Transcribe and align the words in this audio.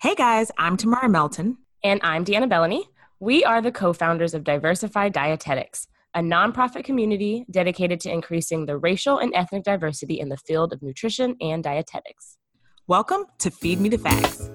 Hey 0.00 0.14
guys, 0.14 0.52
I'm 0.56 0.76
Tamara 0.76 1.08
Melton. 1.08 1.58
And 1.82 1.98
I'm 2.04 2.24
Deanna 2.24 2.48
Belleny. 2.48 2.84
We 3.18 3.42
are 3.42 3.60
the 3.60 3.72
co 3.72 3.92
founders 3.92 4.32
of 4.32 4.44
Diversified 4.44 5.12
Dietetics, 5.12 5.88
a 6.14 6.20
nonprofit 6.20 6.84
community 6.84 7.44
dedicated 7.50 7.98
to 8.02 8.12
increasing 8.12 8.66
the 8.66 8.78
racial 8.78 9.18
and 9.18 9.34
ethnic 9.34 9.64
diversity 9.64 10.20
in 10.20 10.28
the 10.28 10.36
field 10.36 10.72
of 10.72 10.82
nutrition 10.82 11.34
and 11.40 11.64
dietetics. 11.64 12.38
Welcome 12.86 13.24
to 13.40 13.50
Feed 13.50 13.80
Me 13.80 13.88
the 13.88 13.98
Facts. 13.98 14.48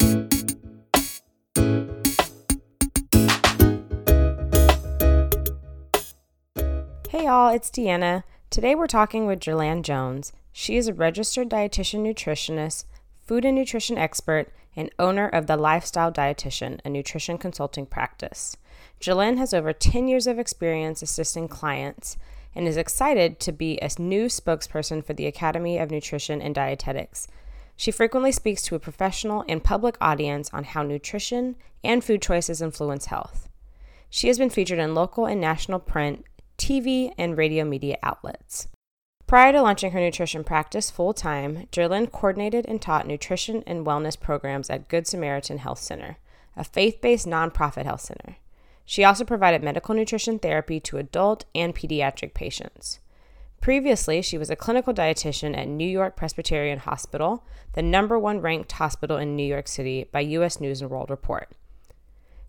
Hey 7.09 7.25
y'all, 7.25 7.53
it's 7.53 7.69
Deanna. 7.69 8.23
Today 8.49 8.75
we're 8.75 8.87
talking 8.87 9.25
with 9.25 9.41
Jerlyn 9.41 9.81
Jones. 9.81 10.31
She 10.53 10.77
is 10.77 10.87
a 10.87 10.93
registered 10.93 11.49
dietitian 11.49 11.99
nutritionist, 11.99 12.85
food 13.27 13.43
and 13.43 13.57
nutrition 13.57 13.97
expert, 13.97 14.49
and 14.75 14.89
owner 14.97 15.27
of 15.27 15.47
The 15.47 15.57
Lifestyle 15.57 16.11
Dietitian, 16.11 16.79
a 16.83 16.89
nutrition 16.89 17.37
consulting 17.37 17.85
practice. 17.85 18.57
Jerlyn 18.99 19.37
has 19.37 19.53
over 19.53 19.73
10 19.73 20.07
years 20.07 20.27
of 20.27 20.39
experience 20.39 21.01
assisting 21.01 21.47
clients 21.47 22.17
and 22.55 22.67
is 22.67 22.77
excited 22.77 23.39
to 23.39 23.51
be 23.51 23.79
a 23.81 23.89
new 23.99 24.25
spokesperson 24.25 25.03
for 25.03 25.13
the 25.13 25.27
Academy 25.27 25.77
of 25.77 25.91
Nutrition 25.91 26.41
and 26.41 26.55
Dietetics. 26.55 27.27
She 27.75 27.91
frequently 27.91 28.31
speaks 28.31 28.61
to 28.63 28.75
a 28.75 28.79
professional 28.79 29.43
and 29.47 29.63
public 29.63 29.97
audience 29.99 30.49
on 30.53 30.63
how 30.63 30.83
nutrition 30.83 31.55
and 31.83 32.03
food 32.03 32.21
choices 32.21 32.61
influence 32.61 33.07
health. 33.07 33.49
She 34.09 34.27
has 34.27 34.37
been 34.37 34.51
featured 34.51 34.79
in 34.79 34.93
local 34.93 35.25
and 35.25 35.41
national 35.41 35.79
print, 35.79 36.23
TV, 36.57 37.11
and 37.17 37.35
radio 37.35 37.65
media 37.65 37.97
outlets. 38.03 38.67
Prior 39.27 39.51
to 39.51 39.61
launching 39.61 39.91
her 39.91 39.99
nutrition 39.99 40.43
practice 40.43 40.91
full 40.91 41.13
time, 41.13 41.67
Jerlyn 41.71 42.11
coordinated 42.11 42.65
and 42.67 42.81
taught 42.81 43.07
nutrition 43.07 43.63
and 43.65 43.85
wellness 43.85 44.19
programs 44.19 44.69
at 44.69 44.89
Good 44.89 45.07
Samaritan 45.07 45.59
Health 45.59 45.79
Center, 45.79 46.17
a 46.55 46.63
faith 46.63 47.01
based 47.01 47.25
nonprofit 47.25 47.85
health 47.85 48.01
center. 48.01 48.37
She 48.85 49.03
also 49.03 49.23
provided 49.23 49.63
medical 49.63 49.95
nutrition 49.95 50.39
therapy 50.39 50.79
to 50.81 50.97
adult 50.97 51.45
and 51.55 51.73
pediatric 51.73 52.33
patients. 52.33 52.99
Previously, 53.61 54.21
she 54.21 54.37
was 54.37 54.49
a 54.49 54.57
clinical 54.57 54.93
dietitian 54.93 55.57
at 55.57 55.69
New 55.69 55.87
York 55.87 56.17
Presbyterian 56.17 56.79
Hospital, 56.79 57.45
the 57.75 57.81
number 57.81 58.19
one 58.19 58.41
ranked 58.41 58.73
hospital 58.73 59.15
in 59.15 59.37
New 59.37 59.45
York 59.45 59.69
City 59.69 60.09
by 60.11 60.19
U.S. 60.19 60.59
News 60.59 60.81
and 60.81 60.91
World 60.91 61.09
Report. 61.09 61.49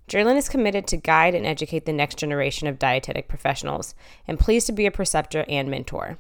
Jerlyn 0.09 0.37
is 0.37 0.49
committed 0.49 0.89
to 0.89 0.97
guide 0.97 1.37
and 1.37 1.47
educate 1.47 1.87
the 1.87 1.93
next 1.93 2.19
generation 2.19 2.67
of 2.67 2.81
dietetic 2.81 3.29
professionals 3.29 3.95
and 4.27 4.41
pleased 4.41 4.67
to 4.67 4.73
be 4.73 4.87
a 4.87 4.91
preceptor 4.91 5.45
and 5.49 5.71
mentor. 5.71 6.19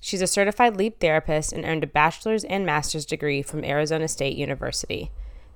She's 0.00 0.22
a 0.22 0.26
certified 0.26 0.76
LEAP 0.76 1.00
therapist 1.00 1.52
and 1.52 1.64
earned 1.64 1.84
a 1.84 1.88
bachelor's 1.88 2.44
and 2.44 2.64
master's 2.64 3.04
degree 3.04 3.42
from 3.42 3.64
Arizona 3.64 4.08
State 4.08 4.36
University 4.36 5.10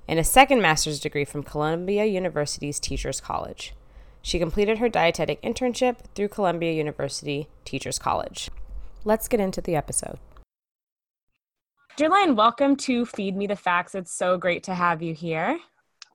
and 0.07 0.19
a 0.19 0.23
second 0.23 0.61
master's 0.61 0.99
degree 0.99 1.25
from 1.25 1.43
Columbia 1.43 2.05
University's 2.05 2.79
Teachers 2.79 3.21
College. 3.21 3.73
She 4.21 4.39
completed 4.39 4.77
her 4.77 4.89
dietetic 4.89 5.41
internship 5.41 5.97
through 6.15 6.29
Columbia 6.29 6.73
University 6.73 7.47
Teachers 7.65 7.99
College. 7.99 8.49
Let's 9.03 9.27
get 9.27 9.39
into 9.39 9.61
the 9.61 9.75
episode. 9.75 10.19
Jerlyn, 11.97 12.35
welcome 12.35 12.75
to 12.77 13.05
Feed 13.05 13.35
Me 13.35 13.47
the 13.47 13.55
Facts. 13.55 13.95
It's 13.95 14.11
so 14.11 14.37
great 14.37 14.63
to 14.63 14.73
have 14.73 15.01
you 15.01 15.13
here. 15.13 15.59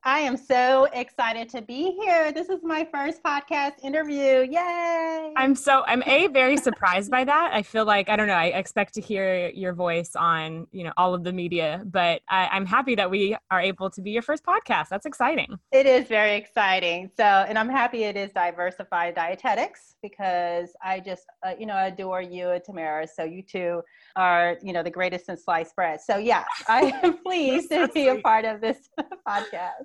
I 0.09 0.21
am 0.21 0.39
so 0.39 0.87
excited 0.95 1.51
to 1.51 1.61
be 1.61 1.95
here. 2.01 2.33
This 2.33 2.49
is 2.49 2.61
my 2.63 2.89
first 2.91 3.23
podcast 3.23 3.73
interview. 3.83 4.49
Yay! 4.51 5.35
I'm 5.37 5.55
so 5.55 5.85
I'm 5.87 6.03
a 6.07 6.29
very 6.29 6.57
surprised 6.57 7.11
by 7.11 7.25
that. 7.25 7.51
I 7.53 7.61
feel 7.61 7.85
like 7.85 8.09
I 8.09 8.17
don't 8.17 8.27
know. 8.27 8.33
I 8.33 8.47
expect 8.47 8.95
to 8.95 9.03
hear 9.03 9.51
your 9.51 9.75
voice 9.75 10.17
on 10.17 10.67
you 10.73 10.85
know 10.85 10.95
all 10.97 11.13
of 11.13 11.25
the 11.25 11.33
media, 11.35 11.83
but 11.85 12.23
I, 12.27 12.57
am 12.57 12.65
happy 12.65 12.95
that 12.95 13.11
we 13.11 13.37
are 13.51 13.61
able 13.61 13.91
to 13.91 14.01
be 14.01 14.13
your 14.13 14.23
first 14.23 14.47
podcast. 14.47 14.89
That's 14.89 15.05
exciting. 15.05 15.59
It 15.73 15.85
is 15.85 16.09
very 16.09 16.37
exciting. 16.37 17.11
So, 17.15 17.25
and 17.25 17.59
I'm 17.59 17.69
happy 17.69 18.05
it 18.05 18.17
is 18.17 18.33
diversified 18.33 19.15
dietetics 19.15 19.97
because 20.01 20.71
I 20.83 21.01
just 21.01 21.25
uh, 21.47 21.53
you 21.61 21.67
know 21.67 21.77
adore 21.77 22.23
you 22.23 22.49
and 22.53 22.65
Tamara. 22.65 23.07
So 23.07 23.25
you 23.25 23.43
two 23.43 23.83
are 24.17 24.57
you 24.63 24.73
know 24.73 24.83
the 24.83 24.91
greatest 24.91 25.29
in 25.29 25.37
sliced 25.37 25.77
bread. 25.77 26.01
So 26.01 26.17
yeah, 26.17 26.45
I 26.67 26.99
am 27.03 27.19
pleased 27.23 27.69
to 27.73 27.89
be 27.89 28.09
a 28.09 28.17
part 28.23 28.47
of 28.47 28.63
this 28.63 28.89
podcast 29.29 29.85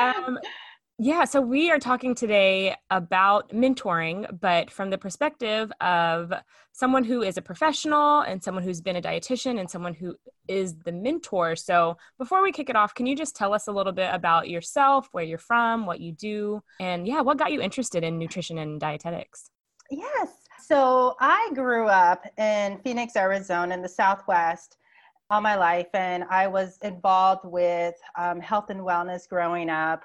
um, 0.00 0.38
yeah, 0.98 1.24
so 1.24 1.42
we 1.42 1.70
are 1.70 1.78
talking 1.78 2.14
today 2.14 2.74
about 2.90 3.50
mentoring, 3.50 4.40
but 4.40 4.70
from 4.70 4.88
the 4.88 4.96
perspective 4.96 5.70
of 5.82 6.32
someone 6.72 7.04
who 7.04 7.22
is 7.22 7.36
a 7.36 7.42
professional 7.42 8.20
and 8.20 8.42
someone 8.42 8.64
who's 8.64 8.80
been 8.80 8.96
a 8.96 9.02
dietitian 9.02 9.60
and 9.60 9.70
someone 9.70 9.92
who 9.92 10.16
is 10.48 10.74
the 10.84 10.92
mentor. 10.92 11.54
So 11.54 11.98
before 12.16 12.42
we 12.42 12.50
kick 12.50 12.70
it 12.70 12.76
off, 12.76 12.94
can 12.94 13.04
you 13.04 13.14
just 13.14 13.36
tell 13.36 13.52
us 13.52 13.68
a 13.68 13.72
little 13.72 13.92
bit 13.92 14.08
about 14.14 14.48
yourself, 14.48 15.08
where 15.12 15.24
you're 15.24 15.36
from, 15.36 15.84
what 15.84 16.00
you 16.00 16.12
do, 16.12 16.62
and 16.80 17.06
yeah, 17.06 17.20
what 17.20 17.36
got 17.36 17.52
you 17.52 17.60
interested 17.60 18.02
in 18.02 18.18
nutrition 18.18 18.56
and 18.56 18.80
dietetics? 18.80 19.50
Yes. 19.90 20.30
So 20.64 21.16
I 21.20 21.50
grew 21.54 21.88
up 21.88 22.24
in 22.38 22.78
Phoenix, 22.78 23.16
Arizona, 23.16 23.74
in 23.74 23.82
the 23.82 23.88
Southwest 23.88 24.78
all 25.30 25.40
my 25.40 25.56
life, 25.56 25.88
and 25.94 26.24
I 26.30 26.46
was 26.46 26.78
involved 26.82 27.44
with 27.44 27.94
um, 28.16 28.40
health 28.40 28.70
and 28.70 28.80
wellness 28.80 29.28
growing 29.28 29.68
up. 29.68 30.04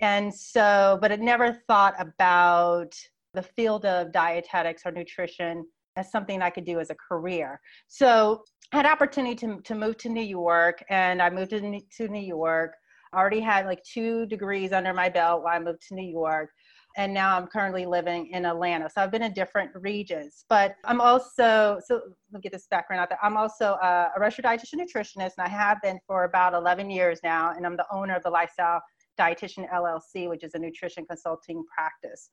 And 0.00 0.34
so, 0.34 0.98
but 1.00 1.12
I 1.12 1.16
never 1.16 1.52
thought 1.68 1.94
about 1.98 2.94
the 3.34 3.42
field 3.42 3.84
of 3.84 4.12
dietetics 4.12 4.82
or 4.86 4.92
nutrition 4.92 5.66
as 5.96 6.10
something 6.10 6.42
I 6.42 6.50
could 6.50 6.64
do 6.64 6.80
as 6.80 6.90
a 6.90 6.94
career. 6.94 7.60
So 7.88 8.42
I 8.72 8.78
had 8.78 8.86
opportunity 8.86 9.34
to, 9.36 9.60
to 9.60 9.74
move 9.74 9.98
to 9.98 10.08
New 10.08 10.22
York, 10.22 10.82
and 10.88 11.20
I 11.20 11.30
moved 11.30 11.50
to, 11.50 11.80
to 11.80 12.08
New 12.08 12.20
York. 12.20 12.72
I 13.12 13.18
already 13.18 13.40
had 13.40 13.66
like 13.66 13.82
two 13.84 14.26
degrees 14.26 14.72
under 14.72 14.92
my 14.92 15.08
belt 15.08 15.42
while 15.42 15.54
I 15.54 15.60
moved 15.60 15.86
to 15.88 15.94
New 15.94 16.10
York 16.10 16.50
and 16.96 17.12
now 17.12 17.36
I'm 17.36 17.46
currently 17.46 17.86
living 17.86 18.28
in 18.28 18.46
Atlanta. 18.46 18.88
So 18.88 19.02
I've 19.02 19.10
been 19.10 19.22
in 19.22 19.32
different 19.32 19.70
regions, 19.74 20.44
but 20.48 20.76
I'm 20.84 21.00
also, 21.00 21.80
so 21.84 21.94
let 21.94 22.04
me 22.32 22.40
get 22.40 22.52
this 22.52 22.66
background 22.70 23.00
out 23.00 23.08
there. 23.08 23.18
I'm 23.22 23.36
also 23.36 23.76
a, 23.82 24.10
a 24.16 24.20
registered 24.20 24.44
dietitian 24.44 24.80
nutritionist, 24.80 25.32
and 25.38 25.46
I 25.46 25.48
have 25.48 25.82
been 25.82 25.98
for 26.06 26.24
about 26.24 26.54
11 26.54 26.90
years 26.90 27.20
now, 27.24 27.52
and 27.56 27.66
I'm 27.66 27.76
the 27.76 27.86
owner 27.92 28.14
of 28.14 28.22
the 28.22 28.30
Lifestyle 28.30 28.80
Dietitian 29.18 29.68
LLC, 29.70 30.28
which 30.28 30.44
is 30.44 30.54
a 30.54 30.58
nutrition 30.58 31.04
consulting 31.06 31.64
practice 31.74 32.30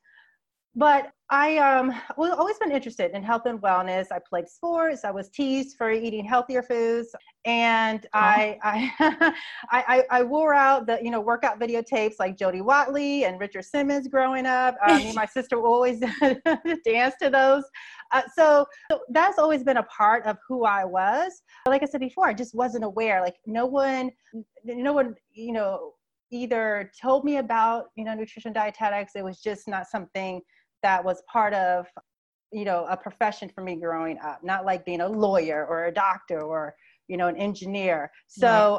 but 0.76 1.12
I 1.30 1.58
um 1.58 1.94
well 2.18 2.34
always 2.34 2.58
been 2.58 2.72
interested 2.72 3.12
in 3.12 3.24
health 3.24 3.46
and 3.46 3.62
wellness. 3.62 4.08
I 4.12 4.20
played 4.20 4.50
sports. 4.50 5.06
I 5.06 5.12
was 5.12 5.30
teased 5.30 5.78
for 5.78 5.92
eating 5.92 6.26
healthier 6.26 6.62
foods, 6.62 7.16
and 7.46 8.06
I, 8.14 8.60
I, 8.64 9.34
I 9.72 10.04
I 10.20 10.24
wore 10.24 10.54
out 10.54 10.88
the 10.88 11.00
you 11.02 11.10
know 11.10 11.22
workout 11.22 11.60
videotapes 11.60 12.16
like 12.20 12.38
Jody 12.38 12.62
Watley 12.62 13.26
and 13.26 13.40
Richard 13.40 13.64
Simmons 13.64 14.08
growing 14.10 14.46
up. 14.46 14.76
Uh, 14.86 14.98
me 14.98 15.06
and 15.08 15.16
my 15.16 15.26
sister 15.34 15.58
always 15.62 16.00
dance 16.86 17.16
to 17.22 17.30
those. 17.30 17.64
Uh, 18.12 18.24
so, 18.36 18.66
so 18.92 19.00
that's 19.10 19.40
always 19.40 19.64
been 19.64 19.78
a 19.78 19.84
part 19.84 20.26
of 20.26 20.38
who 20.46 20.66
I 20.66 20.84
was. 20.84 21.44
Like 21.66 21.82
I 21.82 21.86
said 21.86 22.02
before, 22.02 22.28
I 22.28 22.34
just 22.34 22.54
wasn't 22.54 22.84
aware. 22.84 23.22
Like 23.22 23.38
no 23.46 23.66
one, 23.66 24.12
no 24.66 24.92
one, 24.92 25.16
you 25.32 25.54
know, 25.54 25.94
either 26.30 26.92
told 27.02 27.24
me 27.24 27.38
about 27.38 27.86
you 27.96 28.04
know 28.04 28.14
nutrition 28.14 28.52
dietetics. 28.52 29.14
It 29.16 29.24
was 29.24 29.42
just 29.42 29.68
not 29.68 29.88
something 29.88 30.42
that 30.84 31.04
was 31.04 31.22
part 31.32 31.54
of 31.54 31.88
you 32.52 32.66
know 32.66 32.86
a 32.90 32.98
profession 32.98 33.50
for 33.50 33.64
me 33.64 33.76
growing 33.76 34.18
up 34.20 34.44
not 34.44 34.66
like 34.66 34.86
being 34.86 35.02
a 35.02 35.08
lawyer 35.08 35.66
or 35.66 35.86
a 35.86 35.94
doctor 35.94 36.42
or 36.42 36.76
you 37.08 37.18
know 37.18 37.28
an 37.28 37.38
engineer. 37.38 38.12
So 38.28 38.78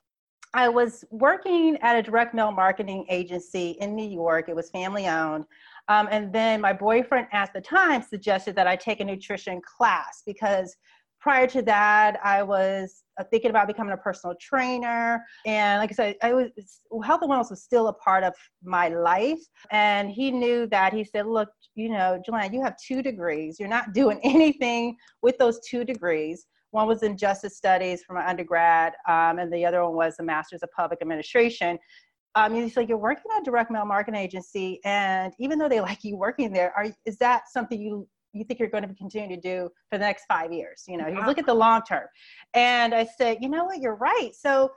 i 0.55 0.69
was 0.69 1.05
working 1.11 1.79
at 1.81 1.97
a 1.97 2.03
direct 2.03 2.35
mail 2.35 2.53
marketing 2.53 3.07
agency 3.09 3.77
in 3.81 3.95
new 3.97 4.09
york. 4.09 4.49
It 4.49 4.57
was 4.57 4.71
family 4.71 5.07
owned. 5.07 5.45
Um, 5.89 6.09
and 6.11 6.33
then 6.33 6.61
my 6.61 6.73
boyfriend 6.73 7.27
at 7.33 7.53
the 7.55 7.61
time 7.61 8.03
suggested 8.03 8.55
that 8.57 8.67
i 8.67 8.77
take 8.77 9.01
a 9.01 9.05
nutrition 9.05 9.61
class 9.63 10.23
because 10.27 10.77
prior 11.23 11.47
to 11.47 11.63
that, 11.63 12.19
I 12.25 12.43
was 12.43 13.05
uh, 13.19 13.25
thinking 13.31 13.51
about 13.51 13.69
becoming 13.69 13.93
a 13.93 13.97
personal 13.97 14.35
trainer. 14.41 15.25
And 15.47 15.79
like 15.79 15.93
I 15.93 15.95
said, 15.95 16.17
I 16.23 16.35
was 16.35 16.51
health 17.05 17.23
and 17.23 17.31
wellness 17.31 17.51
was 17.51 17.63
still 17.63 17.87
a 17.87 17.93
part 17.93 18.25
of 18.25 18.35
my 18.65 18.89
life. 18.89 19.39
And 19.71 20.11
he 20.11 20.33
knew 20.33 20.67
that. 20.67 20.93
He 20.93 21.05
said, 21.05 21.27
"Look, 21.27 21.49
you 21.77 21.89
know, 21.91 22.21
Joanna, 22.27 22.53
you 22.53 22.63
have 22.63 22.77
two 22.77 23.03
degrees. 23.03 23.61
You're 23.61 23.69
not 23.69 23.93
doing 23.95 24.19
anything 24.25 24.97
with 25.23 25.39
those 25.39 25.61
two 25.67 25.85
degrees." 25.85 26.47
One 26.73 26.89
was 26.89 27.03
in 27.03 27.17
justice 27.19 27.57
studies 27.57 28.03
from 28.03 28.17
my 28.17 28.27
undergrad, 28.27 28.95
um, 29.07 29.39
and 29.39 29.53
the 29.53 29.65
other 29.65 29.85
one 29.85 29.95
was 29.95 30.17
a 30.19 30.23
master's 30.23 30.63
of 30.63 30.71
public 30.73 31.01
administration. 31.03 31.79
Um, 32.35 32.55
he's 32.55 32.79
like, 32.79 32.89
you're 32.89 32.97
working 32.97 33.31
at 33.37 33.43
a 33.43 33.45
direct 33.45 33.71
mail 33.71 33.85
marketing 33.85 34.19
agency, 34.19 34.81
and 34.85 35.35
even 35.39 35.59
though 35.59 35.69
they 35.69 35.81
like 35.91 36.03
you 36.03 36.17
working 36.17 36.53
there, 36.53 36.73
are 36.77 36.87
is 37.05 37.19
that 37.19 37.43
something 37.53 37.81
you 37.81 38.09
you 38.33 38.45
think 38.45 38.59
you're 38.61 38.69
going 38.69 38.87
to 38.87 38.95
continue 38.95 39.35
to 39.35 39.41
do 39.41 39.69
for 39.91 39.99
the 39.99 40.05
next 40.05 40.25
five 40.27 40.53
years? 40.53 40.85
You 40.89 40.97
know, 40.97 41.07
you 41.07 41.25
look 41.27 41.39
at 41.39 41.47
the 41.47 41.55
long 41.55 41.83
term. 41.83 42.07
And 42.55 42.95
I 42.95 43.05
said, 43.05 43.39
you 43.41 43.49
know 43.49 43.65
what, 43.65 43.81
you're 43.81 43.97
right. 43.97 44.31
So 44.39 44.71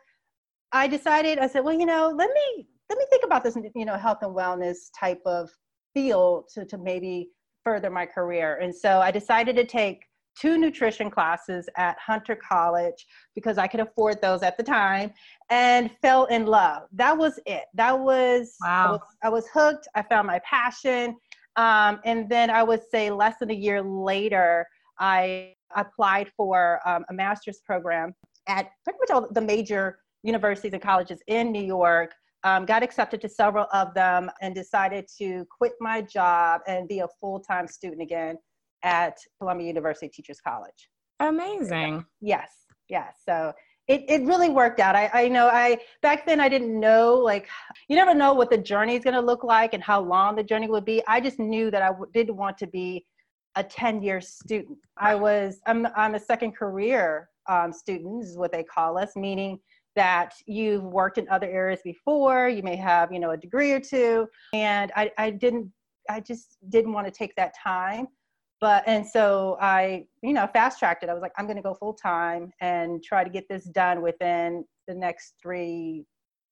I 0.71 0.87
decided, 0.87 1.39
I 1.39 1.47
said, 1.47 1.63
well, 1.63 1.77
you 1.77 1.85
know, 1.85 2.13
let 2.15 2.29
me 2.31 2.67
let 2.89 2.99
me 2.99 3.05
think 3.09 3.23
about 3.23 3.43
this, 3.43 3.57
you 3.75 3.85
know, 3.85 3.97
health 3.97 4.19
and 4.21 4.35
wellness 4.35 4.89
type 4.97 5.21
of 5.25 5.49
field 5.93 6.49
to, 6.53 6.65
to 6.65 6.77
maybe 6.77 7.29
further 7.63 7.89
my 7.89 8.05
career. 8.05 8.59
And 8.61 8.73
so 8.75 8.99
I 8.99 9.09
decided 9.09 9.55
to 9.55 9.65
take 9.65 10.03
two 10.39 10.57
nutrition 10.57 11.09
classes 11.09 11.67
at 11.77 11.97
Hunter 11.97 12.35
College 12.35 13.05
because 13.33 13.57
I 13.57 13.67
could 13.67 13.79
afford 13.79 14.21
those 14.21 14.43
at 14.43 14.57
the 14.57 14.63
time 14.63 15.13
and 15.49 15.89
fell 16.01 16.25
in 16.25 16.45
love. 16.45 16.83
That 16.91 17.17
was 17.17 17.39
it. 17.45 17.63
That 17.73 17.97
was, 17.97 18.55
wow. 18.61 18.85
I 18.87 18.91
was, 18.91 19.01
I 19.23 19.29
was 19.29 19.47
hooked. 19.47 19.87
I 19.95 20.01
found 20.03 20.27
my 20.27 20.39
passion. 20.39 21.15
Um, 21.57 21.99
and 22.03 22.29
then 22.29 22.49
I 22.49 22.63
would 22.63 22.81
say 22.89 23.09
less 23.09 23.35
than 23.39 23.51
a 23.51 23.55
year 23.55 23.81
later, 23.81 24.67
I 24.99 25.53
applied 25.75 26.31
for 26.35 26.79
um, 26.87 27.05
a 27.09 27.13
master's 27.13 27.61
program 27.65 28.13
at 28.47 28.69
pretty 28.83 28.99
much 28.99 29.09
all 29.11 29.27
the 29.31 29.41
major 29.41 29.99
universities 30.23 30.73
and 30.73 30.81
colleges 30.81 31.19
in 31.27 31.51
New 31.51 31.63
York. 31.63 32.11
Um, 32.43 32.65
got 32.65 32.83
accepted 32.83 33.21
to 33.21 33.29
several 33.29 33.65
of 33.73 33.93
them 33.95 34.29
and 34.41 34.53
decided 34.53 35.07
to 35.17 35.45
quit 35.49 35.73
my 35.79 36.01
job 36.01 36.61
and 36.67 36.87
be 36.87 36.99
a 36.99 37.07
full 37.19 37.39
time 37.39 37.67
student 37.67 38.01
again 38.01 38.37
at 38.83 39.17
Columbia 39.39 39.67
University 39.67 40.09
Teachers 40.09 40.39
College. 40.45 40.89
Amazing. 41.19 42.05
Yes, 42.21 42.51
yes. 42.87 43.15
So 43.27 43.51
it, 43.87 44.03
it 44.07 44.23
really 44.23 44.49
worked 44.49 44.79
out. 44.79 44.95
I, 44.95 45.09
I 45.13 45.27
know 45.27 45.47
I 45.47 45.77
back 46.01 46.25
then 46.25 46.39
I 46.39 46.49
didn't 46.49 46.79
know 46.79 47.15
like 47.15 47.47
you 47.87 47.95
never 47.95 48.13
know 48.13 48.33
what 48.33 48.49
the 48.49 48.57
journey 48.57 48.95
is 48.95 49.03
going 49.03 49.13
to 49.13 49.21
look 49.21 49.43
like 49.43 49.73
and 49.73 49.83
how 49.83 50.01
long 50.01 50.35
the 50.35 50.43
journey 50.43 50.67
would 50.67 50.85
be. 50.85 51.03
I 51.07 51.21
just 51.21 51.39
knew 51.39 51.69
that 51.71 51.81
I 51.81 51.87
w- 51.87 52.11
did 52.13 52.29
want 52.29 52.57
to 52.59 52.67
be 52.67 53.05
a 53.55 53.63
10 53.63 54.01
year 54.01 54.21
student. 54.21 54.77
I 54.97 55.15
was 55.15 55.59
I'm 55.67 55.87
I'm 55.95 56.15
a 56.15 56.19
second 56.19 56.53
career 56.53 57.29
um, 57.47 57.71
student 57.71 58.23
is 58.23 58.37
what 58.37 58.51
they 58.51 58.63
call 58.63 58.97
us, 58.97 59.15
meaning 59.15 59.59
that 59.95 60.33
you've 60.45 60.83
worked 60.83 61.17
in 61.17 61.29
other 61.29 61.47
areas 61.47 61.79
before. 61.83 62.49
You 62.49 62.63
may 62.63 62.75
have 62.75 63.13
you 63.13 63.19
know 63.19 63.31
a 63.31 63.37
degree 63.37 63.71
or 63.71 63.79
two, 63.79 64.27
and 64.53 64.91
I 64.95 65.11
I 65.17 65.29
didn't 65.29 65.71
I 66.09 66.21
just 66.21 66.57
didn't 66.69 66.93
want 66.93 67.05
to 67.05 67.11
take 67.11 67.35
that 67.35 67.53
time 67.61 68.07
but 68.61 68.83
and 68.87 69.05
so 69.05 69.57
i 69.61 70.05
you 70.21 70.33
know 70.33 70.47
fast 70.47 70.79
tracked 70.79 71.03
it. 71.03 71.09
I 71.09 71.13
was 71.13 71.21
like 71.21 71.33
i'm 71.37 71.45
going 71.45 71.57
to 71.57 71.63
go 71.63 71.73
full 71.73 71.93
time 71.93 72.51
and 72.61 73.03
try 73.03 73.23
to 73.23 73.29
get 73.29 73.47
this 73.49 73.65
done 73.65 74.01
within 74.01 74.65
the 74.87 74.93
next 74.93 75.33
three 75.41 76.05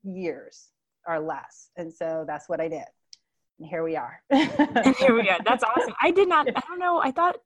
years 0.03 0.69
or 1.05 1.19
less. 1.19 1.69
And 1.77 1.93
so 1.93 2.23
that's 2.27 2.47
what 2.49 2.59
i 2.59 2.67
did. 2.67 2.85
And 3.59 3.67
here 3.67 3.83
we 3.83 3.95
are. 3.95 4.21
Here 4.31 5.13
we 5.13 5.29
are. 5.29 5.37
That's 5.45 5.63
awesome. 5.77 5.93
I 6.01 6.11
did 6.11 6.27
not 6.27 6.47
i 6.47 6.61
don't 6.67 6.79
know 6.79 6.99
i 7.01 7.11
thought 7.11 7.37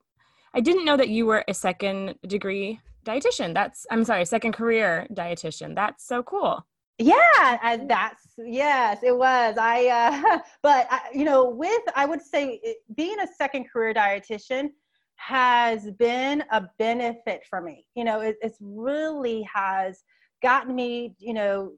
i 0.54 0.62
didn't 0.62 0.86
know 0.86 0.98
that 0.98 1.10
you 1.10 1.26
were 1.26 1.44
a 1.48 1.54
second 1.54 2.16
degree 2.26 2.80
dietitian. 3.06 3.54
That's 3.54 3.86
i'm 3.92 4.04
sorry 4.04 4.26
second 4.26 4.54
career 4.54 5.08
dietitian. 5.14 5.76
That's 5.76 6.06
so 6.06 6.24
cool 6.24 6.66
yeah 7.00 7.60
and 7.64 7.90
that's 7.90 8.24
yes 8.38 9.00
it 9.04 9.16
was. 9.16 9.56
I 9.58 9.88
uh 9.88 10.40
but 10.64 10.88
I, 10.90 11.02
you 11.14 11.26
know 11.26 11.50
with 11.50 11.82
i 11.96 12.06
would 12.06 12.22
say 12.22 12.76
being 12.96 13.20
a 13.20 13.28
second 13.28 13.70
career 13.72 13.94
dietitian 13.94 14.70
has 15.16 15.90
been 15.92 16.44
a 16.52 16.64
benefit 16.78 17.42
for 17.50 17.62
me. 17.62 17.86
You 17.96 18.04
know 18.04 18.22
it, 18.22 18.38
it's 18.42 18.58
really 18.62 19.48
has 19.54 20.04
gotten 20.42 20.76
me 20.76 21.16
you 21.20 21.34
know 21.34 21.74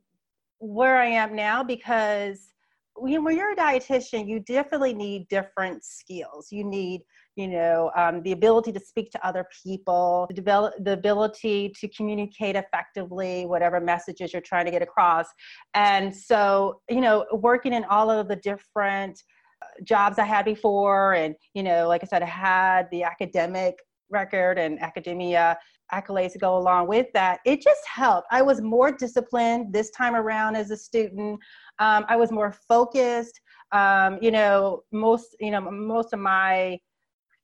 where 0.60 0.98
i 0.98 1.06
am 1.06 1.36
now 1.36 1.64
because 1.64 2.54
when 2.96 3.36
you're 3.36 3.54
a 3.54 3.56
dietitian 3.56 4.28
you 4.28 4.40
definitely 4.42 4.94
need 4.94 5.28
different 5.30 5.84
skills. 5.84 6.52
You 6.52 6.64
need 6.66 7.02
you 7.40 7.48
know 7.48 7.90
um, 7.96 8.22
the 8.24 8.34
ability 8.34 8.72
to 8.74 8.80
speak 8.80 9.10
to 9.12 9.28
other 9.28 9.48
people 9.64 10.26
the, 10.28 10.36
develop, 10.36 10.74
the 10.84 10.92
ability 10.92 11.74
to 11.80 11.88
communicate 11.88 12.56
effectively 12.58 13.46
whatever 13.46 13.80
messages 13.80 14.34
you're 14.34 14.42
trying 14.42 14.66
to 14.66 14.72
get 14.72 14.82
across. 14.82 15.28
And 15.74 16.14
so 16.16 16.82
you 16.90 17.02
know 17.02 17.26
working 17.32 17.74
in 17.74 17.86
all 17.86 18.12
of 18.12 18.28
the 18.28 18.36
different 18.36 19.24
uh, 19.62 19.84
jobs 19.84 20.20
i 20.20 20.24
had 20.24 20.46
before 20.46 21.14
and 21.14 21.36
you 21.54 21.64
know 21.64 21.88
like 21.88 22.02
i 22.04 22.08
said 22.08 22.22
i 22.22 22.26
had 22.26 22.88
the 22.92 23.04
academic 23.04 23.76
record 24.10 24.58
and 24.58 24.82
academia 24.82 25.58
accolades 25.92 26.34
to 26.34 26.40
go 26.40 26.58
along 26.58 26.88
with 26.88 27.08
that. 27.14 27.40
It 27.46 27.62
just 27.62 27.82
helped. 27.88 28.28
I 28.32 28.42
was 28.42 28.62
more 28.62 28.92
disciplined 28.92 29.74
this 29.74 29.90
time 29.92 30.16
around 30.16 30.56
as 30.56 30.70
a 30.72 30.78
student. 30.78 31.40
Um, 31.80 32.06
i 32.08 32.16
was 32.16 32.32
more 32.32 32.52
focused. 32.68 33.40
Um, 33.72 34.18
you 34.22 34.32
know 34.32 34.84
most 34.92 35.36
you 35.40 35.52
know 35.52 35.62
most 35.62 36.14
of 36.14 36.20
my 36.20 36.80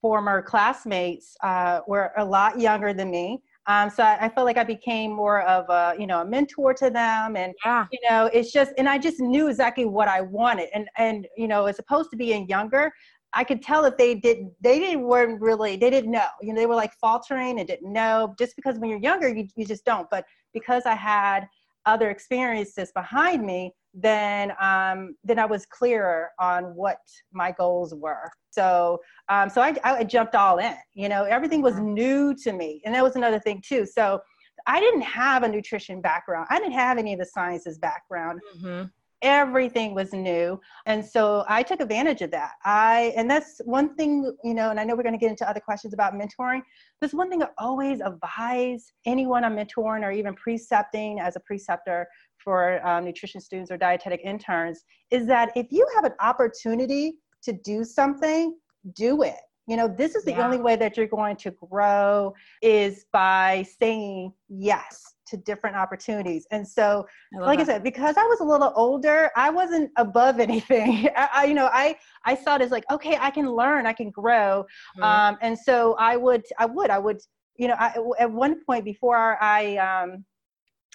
former 0.06 0.40
classmates 0.40 1.36
uh, 1.42 1.80
were 1.88 2.12
a 2.18 2.24
lot 2.24 2.60
younger 2.60 2.94
than 2.94 3.10
me. 3.10 3.42
Um, 3.66 3.90
so 3.90 4.04
I, 4.04 4.26
I 4.26 4.30
felt 4.30 4.46
like 4.46 4.56
I 4.56 4.64
became 4.64 5.12
more 5.12 5.42
of 5.42 5.68
a, 5.68 6.00
you 6.00 6.06
know, 6.06 6.22
a 6.22 6.26
mentor 6.26 6.76
to 6.76 6.92
them. 6.92 7.36
And, 7.36 7.56
yeah. 7.66 7.88
you 7.92 7.98
know, 8.08 8.30
it's 8.32 8.52
just, 8.52 8.72
and 8.78 8.88
I 8.88 9.00
just 9.00 9.20
knew 9.20 9.48
exactly 9.48 9.86
what 9.86 10.08
I 10.08 10.22
wanted. 10.22 10.70
And, 10.76 10.88
and, 11.00 11.26
you 11.36 11.48
know, 11.48 11.66
as 11.66 11.80
opposed 11.80 12.12
to 12.12 12.18
being 12.18 12.48
younger, 12.48 12.94
I 13.34 13.44
could 13.44 13.64
tell 13.64 13.82
that 13.82 13.98
they 13.98 14.14
didn't, 14.14 14.54
they 14.62 14.78
didn't 14.78 15.02
weren't 15.08 15.42
really, 15.42 15.76
they 15.76 15.90
didn't 15.90 16.12
know, 16.12 16.28
you 16.40 16.54
know, 16.54 16.60
they 16.62 16.68
were 16.68 16.76
like 16.76 16.94
faltering 17.02 17.58
and 17.58 17.68
didn't 17.68 17.92
know 17.92 18.36
just 18.38 18.56
because 18.56 18.78
when 18.78 18.92
you're 18.92 19.00
younger, 19.00 19.28
you, 19.28 19.48
you 19.56 19.66
just 19.66 19.86
don't. 19.86 20.08
But 20.12 20.26
because 20.54 20.84
I 20.86 20.94
had 20.94 21.48
other 21.88 22.12
experiences 22.12 22.92
behind 22.92 23.44
me, 23.44 23.74
then 23.96 24.52
um, 24.60 25.16
then 25.24 25.40
I 25.40 25.46
was 25.46 25.66
clearer 25.66 26.30
on 26.40 26.76
what 26.76 26.98
my 27.32 27.52
goals 27.52 27.94
were. 27.96 28.30
So 28.52 29.00
um, 29.30 29.50
so 29.50 29.62
I, 29.62 29.76
I 29.84 30.04
jumped 30.04 30.36
all 30.36 30.58
in. 30.60 30.76
You 30.94 31.10
know, 31.10 31.24
everything 31.24 31.62
was 31.62 31.80
new 31.80 32.36
to 32.44 32.52
me, 32.52 32.82
and 32.86 32.94
that 32.94 33.04
was 33.04 33.16
another 33.16 33.40
thing 33.40 33.64
too. 33.66 33.86
So 33.86 34.20
I 34.68 34.80
didn't 34.80 35.02
have 35.02 35.44
a 35.44 35.48
nutrition 35.48 36.02
background. 36.02 36.48
I 36.50 36.60
didn't 36.60 36.74
have 36.74 36.98
any 36.98 37.14
of 37.14 37.20
the 37.20 37.26
sciences 37.26 37.78
background. 37.78 38.42
Mm-hmm. 38.58 38.88
Everything 39.22 39.96
was 39.96 40.12
new, 40.12 40.60
and 40.86 41.04
so 41.04 41.46
I 41.48 41.64
took 41.64 41.80
advantage 41.80 42.22
of 42.22 42.32
that. 42.32 42.52
I 42.66 43.14
and 43.16 43.32
that's 43.32 43.62
one 43.64 43.96
thing, 43.96 44.36
you 44.44 44.54
know. 44.54 44.70
And 44.72 44.80
I 44.80 44.84
know 44.84 44.94
we're 44.94 45.04
going 45.04 45.18
to 45.18 45.20
get 45.20 45.32
into 45.32 45.50
other 45.50 45.62
questions 45.62 45.94
about 45.94 46.14
mentoring. 46.14 46.62
There's 47.00 47.14
one 47.14 47.30
thing 47.30 47.42
I 47.42 47.48
always 47.58 48.02
advise 48.02 48.92
anyone 49.06 49.46
I'm 49.46 49.56
mentoring 49.56 50.04
or 50.04 50.12
even 50.12 50.36
precepting 50.36 51.22
as 51.22 51.38
a 51.38 51.40
preceptor 51.40 52.08
for 52.46 52.86
um, 52.88 53.04
nutrition 53.04 53.42
students 53.42 53.70
or 53.70 53.78
dietetic 53.78 54.22
interns 54.24 54.86
is 55.12 55.28
that 55.28 55.52
if 55.56 55.68
you 55.72 55.86
have 55.96 56.06
an 56.06 56.14
opportunity 56.22 57.16
to 57.44 57.52
do 57.52 57.84
something, 57.84 58.56
do 58.96 59.24
it. 59.24 59.36
You 59.68 59.78
know, 59.78 59.88
this 59.88 60.14
is 60.16 60.24
the 60.24 60.32
yeah. 60.32 60.46
only 60.46 60.58
way 60.58 60.76
that 60.76 60.96
you're 60.96 61.08
going 61.08 61.36
to 61.38 61.52
grow 61.52 62.34
is 62.62 63.06
by 63.12 63.66
saying 63.80 64.32
yes 64.48 65.16
to 65.28 65.38
different 65.38 65.76
opportunities. 65.76 66.46
And 66.52 66.68
so, 66.68 67.08
I 67.36 67.40
like 67.40 67.58
that. 67.58 67.64
I 67.64 67.72
said, 67.74 67.84
because 67.84 68.16
I 68.16 68.24
was 68.24 68.42
a 68.42 68.44
little 68.44 68.72
older, 68.76 69.32
I 69.36 69.50
wasn't 69.50 69.90
above 69.98 70.40
anything. 70.50 71.10
I, 71.16 71.30
I, 71.34 71.46
you 71.46 71.56
know, 71.56 71.70
I 71.74 71.98
I 72.26 72.36
saw 72.36 72.56
it 72.56 72.62
as 72.62 72.70
like, 72.70 72.86
okay, 72.92 73.18
I 73.20 73.32
can 73.32 73.50
learn, 73.50 73.88
I 73.88 73.94
can 73.94 74.12
grow. 74.12 74.66
Mm-hmm. 74.98 75.04
Um, 75.04 75.38
and 75.42 75.58
so 75.58 75.96
I 75.98 76.16
would, 76.16 76.44
I 76.60 76.68
would, 76.68 76.92
I 76.92 77.00
would, 77.00 77.20
you 77.56 77.68
know, 77.68 77.76
I, 77.80 77.96
at 78.20 78.32
one 78.32 78.64
point 78.66 78.86
before 78.86 79.42
I 79.42 79.78
um, 79.78 80.26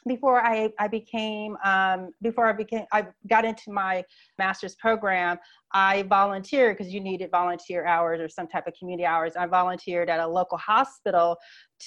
before 0.06 0.44
I, 0.44 0.70
I 0.78 0.88
became 0.88 1.56
um, 1.64 2.12
before 2.22 2.46
I 2.46 2.52
became 2.52 2.84
I 2.92 3.06
got 3.28 3.44
into 3.44 3.70
my 3.70 4.04
master's 4.38 4.74
program, 4.76 5.38
I 5.72 6.02
volunteered 6.04 6.76
because 6.76 6.92
you 6.92 7.00
needed 7.00 7.30
volunteer 7.30 7.86
hours 7.86 8.20
or 8.20 8.28
some 8.28 8.48
type 8.48 8.66
of 8.66 8.74
community 8.78 9.06
hours. 9.06 9.34
I 9.36 9.46
volunteered 9.46 10.08
at 10.08 10.20
a 10.20 10.26
local 10.26 10.58
hospital 10.58 11.36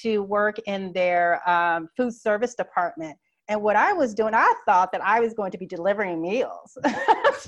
to 0.01 0.23
work 0.23 0.57
in 0.65 0.93
their 0.93 1.47
um, 1.49 1.89
food 1.95 2.13
service 2.13 2.55
department. 2.55 3.17
And 3.49 3.61
what 3.61 3.75
I 3.75 3.91
was 3.91 4.13
doing, 4.13 4.33
I 4.33 4.53
thought 4.65 4.91
that 4.93 5.03
I 5.03 5.19
was 5.19 5.33
going 5.33 5.51
to 5.51 5.57
be 5.57 5.65
delivering 5.65 6.21
meals 6.21 6.77
to 6.83 6.89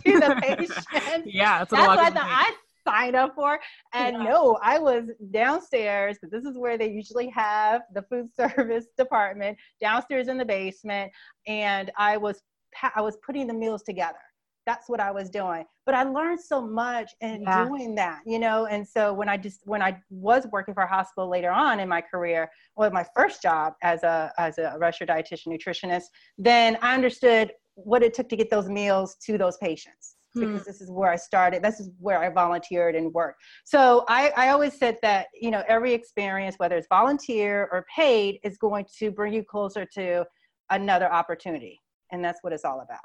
the 0.05 0.37
patient. 0.41 1.25
yeah, 1.25 1.59
that's, 1.59 1.71
that's 1.71 1.87
what 1.87 1.99
I 1.99 2.09
thought. 2.09 2.17
I 2.17 2.53
sign 2.85 3.15
up 3.15 3.35
for. 3.35 3.59
And 3.93 4.17
yeah. 4.17 4.23
no, 4.23 4.59
I 4.61 4.79
was 4.79 5.05
downstairs 5.31 6.17
because 6.19 6.31
this 6.31 6.49
is 6.49 6.57
where 6.57 6.77
they 6.77 6.89
usually 6.89 7.29
have 7.29 7.81
the 7.93 8.03
food 8.03 8.27
service 8.35 8.85
department 8.97 9.57
downstairs 9.81 10.27
in 10.27 10.37
the 10.37 10.45
basement. 10.45 11.11
And 11.47 11.91
I 11.97 12.17
was 12.17 12.41
I 12.93 13.01
was 13.01 13.17
putting 13.25 13.47
the 13.47 13.53
meals 13.53 13.83
together. 13.83 14.19
That's 14.65 14.89
what 14.89 14.99
I 14.99 15.11
was 15.11 15.29
doing. 15.29 15.63
But 15.85 15.93
I 15.93 16.03
learned 16.03 16.41
so 16.41 16.59
much 16.59 17.11
in 17.21 17.43
yeah. 17.43 17.65
doing 17.65 17.93
that, 17.95 18.21
you 18.25 18.39
know. 18.39 18.65
And 18.65 18.85
so 18.85 19.13
when 19.13 19.29
I 19.29 19.37
just 19.37 19.61
when 19.63 19.81
I 19.81 20.01
was 20.09 20.47
working 20.51 20.73
for 20.73 20.83
a 20.83 20.87
hospital 20.87 21.29
later 21.29 21.51
on 21.51 21.79
in 21.79 21.87
my 21.87 22.01
career, 22.01 22.49
well, 22.75 22.89
my 22.91 23.05
first 23.15 23.41
job 23.41 23.73
as 23.83 24.03
a 24.03 24.31
as 24.37 24.57
a 24.57 24.75
registered 24.79 25.09
dietitian 25.09 25.47
nutritionist, 25.47 26.05
then 26.37 26.77
I 26.81 26.95
understood 26.95 27.51
what 27.75 28.01
it 28.03 28.13
took 28.13 28.27
to 28.29 28.35
get 28.35 28.49
those 28.49 28.67
meals 28.67 29.15
to 29.25 29.37
those 29.37 29.57
patients 29.57 30.14
because 30.35 30.61
hmm. 30.61 30.67
this 30.67 30.81
is 30.81 30.91
where 30.91 31.11
I 31.11 31.15
started. 31.15 31.63
This 31.63 31.79
is 31.79 31.89
where 31.99 32.19
I 32.19 32.29
volunteered 32.29 32.95
and 32.95 33.13
worked. 33.13 33.41
So 33.63 34.05
I, 34.07 34.31
I 34.35 34.49
always 34.49 34.77
said 34.77 34.97
that, 35.01 35.27
you 35.39 35.51
know, 35.51 35.63
every 35.67 35.93
experience, 35.93 36.55
whether 36.57 36.77
it's 36.77 36.87
volunteer 36.87 37.69
or 37.71 37.85
paid, 37.95 38.39
is 38.43 38.57
going 38.57 38.85
to 38.99 39.11
bring 39.11 39.33
you 39.33 39.43
closer 39.43 39.85
to 39.95 40.25
another 40.69 41.11
opportunity. 41.11 41.81
And 42.11 42.23
that's 42.23 42.39
what 42.41 42.53
it's 42.53 42.65
all 42.65 42.81
about. 42.81 42.99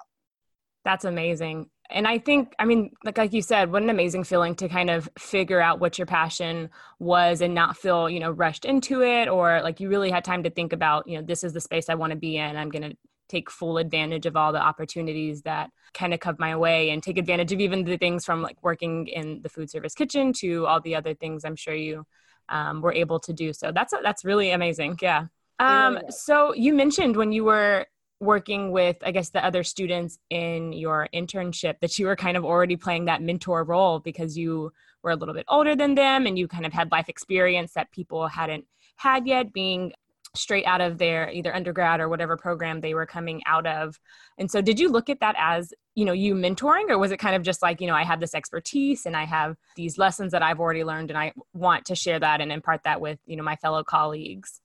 That's 0.85 1.05
amazing. 1.05 1.69
And 1.91 2.07
I 2.07 2.19
think, 2.19 2.55
I 2.59 2.65
mean, 2.65 2.93
like 3.05 3.19
like 3.19 3.33
you 3.33 3.43
said, 3.43 3.71
what 3.71 3.83
an 3.83 3.91
amazing 3.91 4.25
feeling 4.25 4.55
to 4.57 4.69
kind 4.69 4.89
of 4.89 5.11
figure 5.19 5.61
out 5.61 5.81
what 5.81 5.99
your 5.99 6.07
passion 6.07 6.71
was 6.99 7.41
and 7.41 7.55
not 7.55 7.77
feel, 7.77 8.09
you 8.09 8.21
know, 8.21 8.31
rushed 8.31 8.65
into 8.65 9.03
it 9.03 9.29
or 9.29 9.61
like 9.63 9.81
you 9.81 9.89
really 9.89 10.11
had 10.11 10.25
time 10.25 10.45
to 10.45 10.51
think 10.51 10.73
about, 10.73 11.07
you 11.07 11.19
know, 11.19 11.25
this 11.25 11.45
is 11.45 11.53
the 11.53 11.61
space 11.61 11.89
I 11.89 11.97
want 11.97 12.13
to 12.13 12.17
be 12.17 12.37
in. 12.37 12.57
I'm 12.57 12.71
going 12.71 12.91
to 12.91 12.97
take 13.31 13.51
full 13.51 13.79
advantage 13.79 14.27
of 14.27 14.37
all 14.37 14.53
the 14.53 14.61
opportunities 14.61 15.43
that 15.43 15.71
kind 15.95 16.13
of 16.13 16.21
come 16.21 16.37
my 16.39 16.57
way 16.57 16.91
and 16.91 17.03
take 17.03 17.17
advantage 17.17 17.53
of 17.53 17.61
even 17.61 17.85
the 17.85 17.97
things 17.97 18.25
from 18.25 18.43
like 18.43 18.63
working 18.63 19.07
in 19.07 19.41
the 19.43 19.49
food 19.49 19.71
service 19.71 19.95
kitchen 19.95 20.33
to 20.33 20.67
all 20.67 20.81
the 20.81 20.95
other 20.95 21.15
things 21.15 21.45
I'm 21.45 21.57
sure 21.57 21.75
you 21.75 22.05
um, 22.49 22.81
were 22.81 22.93
able 22.93 23.21
to 23.21 23.33
do 23.33 23.53
so. 23.53 23.73
That's 23.73 23.95
that's 24.03 24.25
really 24.25 24.51
amazing. 24.51 24.99
Yeah. 25.01 25.27
Um, 25.59 26.01
so 26.09 26.55
you 26.55 26.75
mentioned 26.75 27.17
when 27.17 27.33
you 27.33 27.45
were 27.45 27.87
working 28.21 28.71
with 28.71 28.99
i 29.03 29.11
guess 29.11 29.31
the 29.31 29.43
other 29.43 29.65
students 29.65 30.19
in 30.29 30.75
your 30.75 31.09
internship 31.15 31.81
that 31.81 31.99
you 31.99 32.07
were 32.07 32.17
kind 32.17 32.37
of 32.37 32.45
already 32.45 32.77
playing 32.77 33.07
that 33.07 33.23
mentor 33.23 33.65
role 33.65 33.99
because 33.99 34.37
you 34.37 34.71
were 35.03 35.11
a 35.11 35.17
little 35.17 35.35
bit 35.35 35.47
older 35.49 35.75
than 35.75 35.95
them 35.95 36.27
and 36.27 36.39
you 36.39 36.47
kind 36.47 36.67
of 36.67 36.73
had 36.73 36.93
life 36.93 37.09
experience 37.09 37.73
that 37.73 37.91
people 37.93 38.29
hadn't 38.29 38.65
had 38.97 39.27
yet 39.27 39.55
being 39.55 39.91
straight 40.35 40.65
out 40.65 40.81
of 40.81 40.99
their 40.99 41.31
either 41.31 41.55
undergrad 41.55 42.01
or 42.01 42.09
whatever 42.09 42.37
program 42.37 42.81
they 42.81 42.95
were 42.95 43.07
coming 43.07 43.43
out 43.47 43.67
of 43.67 43.99
and 44.39 44.51
so 44.51 44.61
did 44.61 44.79
you 44.79 44.89
look 44.89 45.11
at 45.11 45.19
that 45.21 45.35
as 45.39 45.73
you 45.97 46.05
know 46.05 46.13
you 46.13 46.35
mentoring 46.35 46.89
or 46.89 46.99
was 46.99 47.11
it 47.11 47.19
kind 47.19 47.35
of 47.35 47.43
just 47.43 47.63
like 47.63 47.81
you 47.81 47.87
know 47.87 47.95
i 47.95 48.05
have 48.05 48.21
this 48.21 48.35
expertise 48.35 49.07
and 49.07 49.17
i 49.17 49.25
have 49.25 49.57
these 49.75 49.99
lessons 49.99 50.31
that 50.31 50.43
i've 50.43 50.61
already 50.61 50.85
learned 50.85 51.11
and 51.11 51.19
i 51.19 51.33
want 51.53 51.85
to 51.85 51.97
share 51.97 52.21
that 52.21 52.41
and 52.41 52.53
impart 52.53 52.81
that 52.85 53.01
with 53.01 53.19
you 53.27 53.37
know 53.37 53.43
my 53.43 53.57
fellow 53.57 53.83
colleagues 53.83 54.61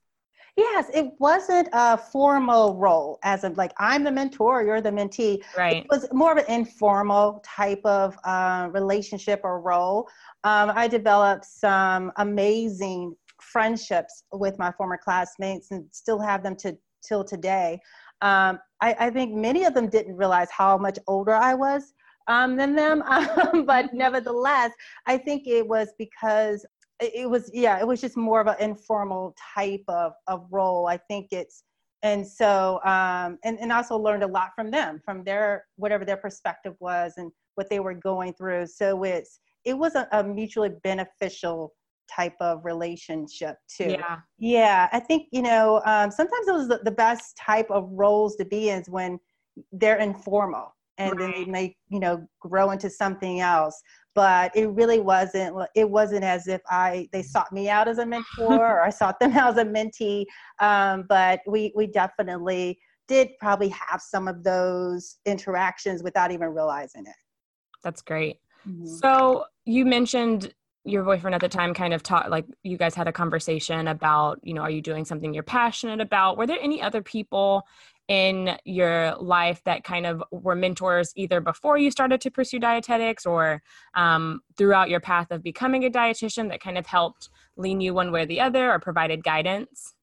Yes, 0.56 0.86
it 0.94 1.12
wasn't 1.18 1.68
a 1.74 1.98
formal 1.98 2.76
role, 2.76 3.18
as 3.22 3.44
in 3.44 3.52
like 3.54 3.72
I'm 3.78 4.02
the 4.04 4.10
mentor, 4.10 4.62
you're 4.62 4.80
the 4.80 4.90
mentee. 4.90 5.42
Right. 5.54 5.84
It 5.84 5.86
was 5.90 6.08
more 6.14 6.32
of 6.32 6.38
an 6.38 6.46
informal 6.48 7.42
type 7.44 7.82
of 7.84 8.16
uh, 8.24 8.70
relationship 8.72 9.42
or 9.44 9.60
role. 9.60 10.08
Um, 10.44 10.72
I 10.74 10.88
developed 10.88 11.44
some 11.44 12.10
amazing 12.16 13.14
friendships 13.52 14.24
with 14.32 14.58
my 14.58 14.72
former 14.72 14.98
classmates 15.02 15.70
and 15.70 15.84
still 15.92 16.20
have 16.20 16.42
them 16.42 16.56
to 16.56 16.76
till 17.06 17.24
today. 17.24 17.78
Um, 18.22 18.58
I, 18.80 18.96
I, 18.98 19.10
think 19.10 19.34
many 19.34 19.64
of 19.64 19.74
them 19.74 19.88
didn't 19.88 20.16
realize 20.16 20.48
how 20.50 20.78
much 20.78 20.98
older 21.06 21.34
I 21.34 21.54
was 21.54 21.92
um, 22.28 22.56
than 22.56 22.74
them, 22.74 23.02
um, 23.08 23.66
but 23.66 23.92
nevertheless, 23.92 24.72
I 25.06 25.18
think 25.18 25.46
it 25.46 25.66
was 25.66 25.92
because 25.98 26.64
it 27.00 27.28
was 27.28 27.50
yeah 27.52 27.78
it 27.78 27.86
was 27.86 28.00
just 28.00 28.16
more 28.16 28.40
of 28.40 28.46
an 28.46 28.56
informal 28.58 29.34
type 29.54 29.84
of, 29.88 30.12
of 30.28 30.46
role 30.50 30.86
i 30.86 30.96
think 30.96 31.28
it's 31.30 31.64
and 32.02 32.26
so 32.26 32.80
um, 32.84 33.38
and, 33.44 33.58
and 33.58 33.72
also 33.72 33.96
learned 33.96 34.22
a 34.22 34.26
lot 34.26 34.50
from 34.54 34.70
them 34.70 35.00
from 35.04 35.24
their 35.24 35.64
whatever 35.76 36.04
their 36.04 36.16
perspective 36.16 36.74
was 36.80 37.14
and 37.16 37.30
what 37.56 37.68
they 37.68 37.80
were 37.80 37.94
going 37.94 38.32
through 38.34 38.66
so 38.66 39.02
it's 39.04 39.40
it 39.64 39.76
was 39.76 39.94
a, 39.94 40.08
a 40.12 40.22
mutually 40.22 40.70
beneficial 40.82 41.74
type 42.14 42.34
of 42.40 42.64
relationship 42.64 43.56
too 43.68 43.90
yeah 43.90 44.18
yeah 44.38 44.88
i 44.92 45.00
think 45.00 45.28
you 45.32 45.42
know 45.42 45.82
um, 45.86 46.10
sometimes 46.10 46.46
those 46.46 46.68
the, 46.68 46.80
the 46.84 46.90
best 46.90 47.36
type 47.36 47.70
of 47.70 47.88
roles 47.92 48.36
to 48.36 48.44
be 48.44 48.70
in 48.70 48.80
is 48.80 48.88
when 48.88 49.18
they're 49.72 49.98
informal 49.98 50.74
and 50.98 51.12
right. 51.12 51.18
then 51.18 51.32
they 51.32 51.44
may 51.50 51.76
you 51.88 52.00
know 52.00 52.26
grow 52.40 52.70
into 52.70 52.88
something 52.88 53.40
else 53.40 53.82
but 54.14 54.54
it 54.56 54.66
really 54.70 55.00
wasn't 55.00 55.54
it 55.74 55.88
wasn't 55.88 56.22
as 56.22 56.48
if 56.48 56.60
i 56.70 57.08
they 57.12 57.22
sought 57.22 57.52
me 57.52 57.68
out 57.68 57.88
as 57.88 57.98
a 57.98 58.06
mentor 58.06 58.58
or 58.58 58.82
i 58.82 58.90
sought 58.90 59.18
them 59.20 59.32
out 59.36 59.52
as 59.52 59.58
a 59.58 59.64
mentee 59.64 60.24
um, 60.60 61.04
but 61.08 61.40
we 61.46 61.72
we 61.76 61.86
definitely 61.86 62.78
did 63.08 63.28
probably 63.38 63.68
have 63.68 64.00
some 64.00 64.26
of 64.26 64.42
those 64.42 65.18
interactions 65.26 66.02
without 66.02 66.30
even 66.30 66.48
realizing 66.48 67.06
it 67.06 67.16
that's 67.82 68.02
great 68.02 68.38
mm-hmm. 68.66 68.86
so 68.86 69.44
you 69.64 69.84
mentioned 69.84 70.52
your 70.86 71.02
boyfriend 71.02 71.34
at 71.34 71.40
the 71.40 71.48
time 71.48 71.74
kind 71.74 71.92
of 71.92 72.02
taught 72.02 72.30
like 72.30 72.46
you 72.62 72.76
guys 72.76 72.94
had 72.94 73.08
a 73.08 73.12
conversation 73.12 73.88
about 73.88 74.38
you 74.42 74.54
know 74.54 74.62
are 74.62 74.70
you 74.70 74.80
doing 74.80 75.04
something 75.04 75.34
you're 75.34 75.42
passionate 75.42 76.00
about 76.00 76.38
were 76.38 76.46
there 76.46 76.60
any 76.60 76.80
other 76.80 77.02
people 77.02 77.66
in 78.08 78.56
your 78.64 79.16
life 79.16 79.62
that 79.64 79.82
kind 79.82 80.06
of 80.06 80.22
were 80.30 80.54
mentors 80.54 81.12
either 81.16 81.40
before 81.40 81.76
you 81.76 81.90
started 81.90 82.20
to 82.20 82.30
pursue 82.30 82.58
dietetics 82.58 83.26
or 83.26 83.62
um, 83.94 84.40
throughout 84.56 84.88
your 84.88 85.00
path 85.00 85.30
of 85.30 85.42
becoming 85.42 85.84
a 85.84 85.90
dietitian 85.90 86.48
that 86.48 86.60
kind 86.60 86.78
of 86.78 86.86
helped 86.86 87.30
lean 87.56 87.80
you 87.80 87.92
one 87.92 88.12
way 88.12 88.22
or 88.22 88.26
the 88.26 88.40
other 88.40 88.70
or 88.70 88.78
provided 88.78 89.24
guidance? 89.24 89.94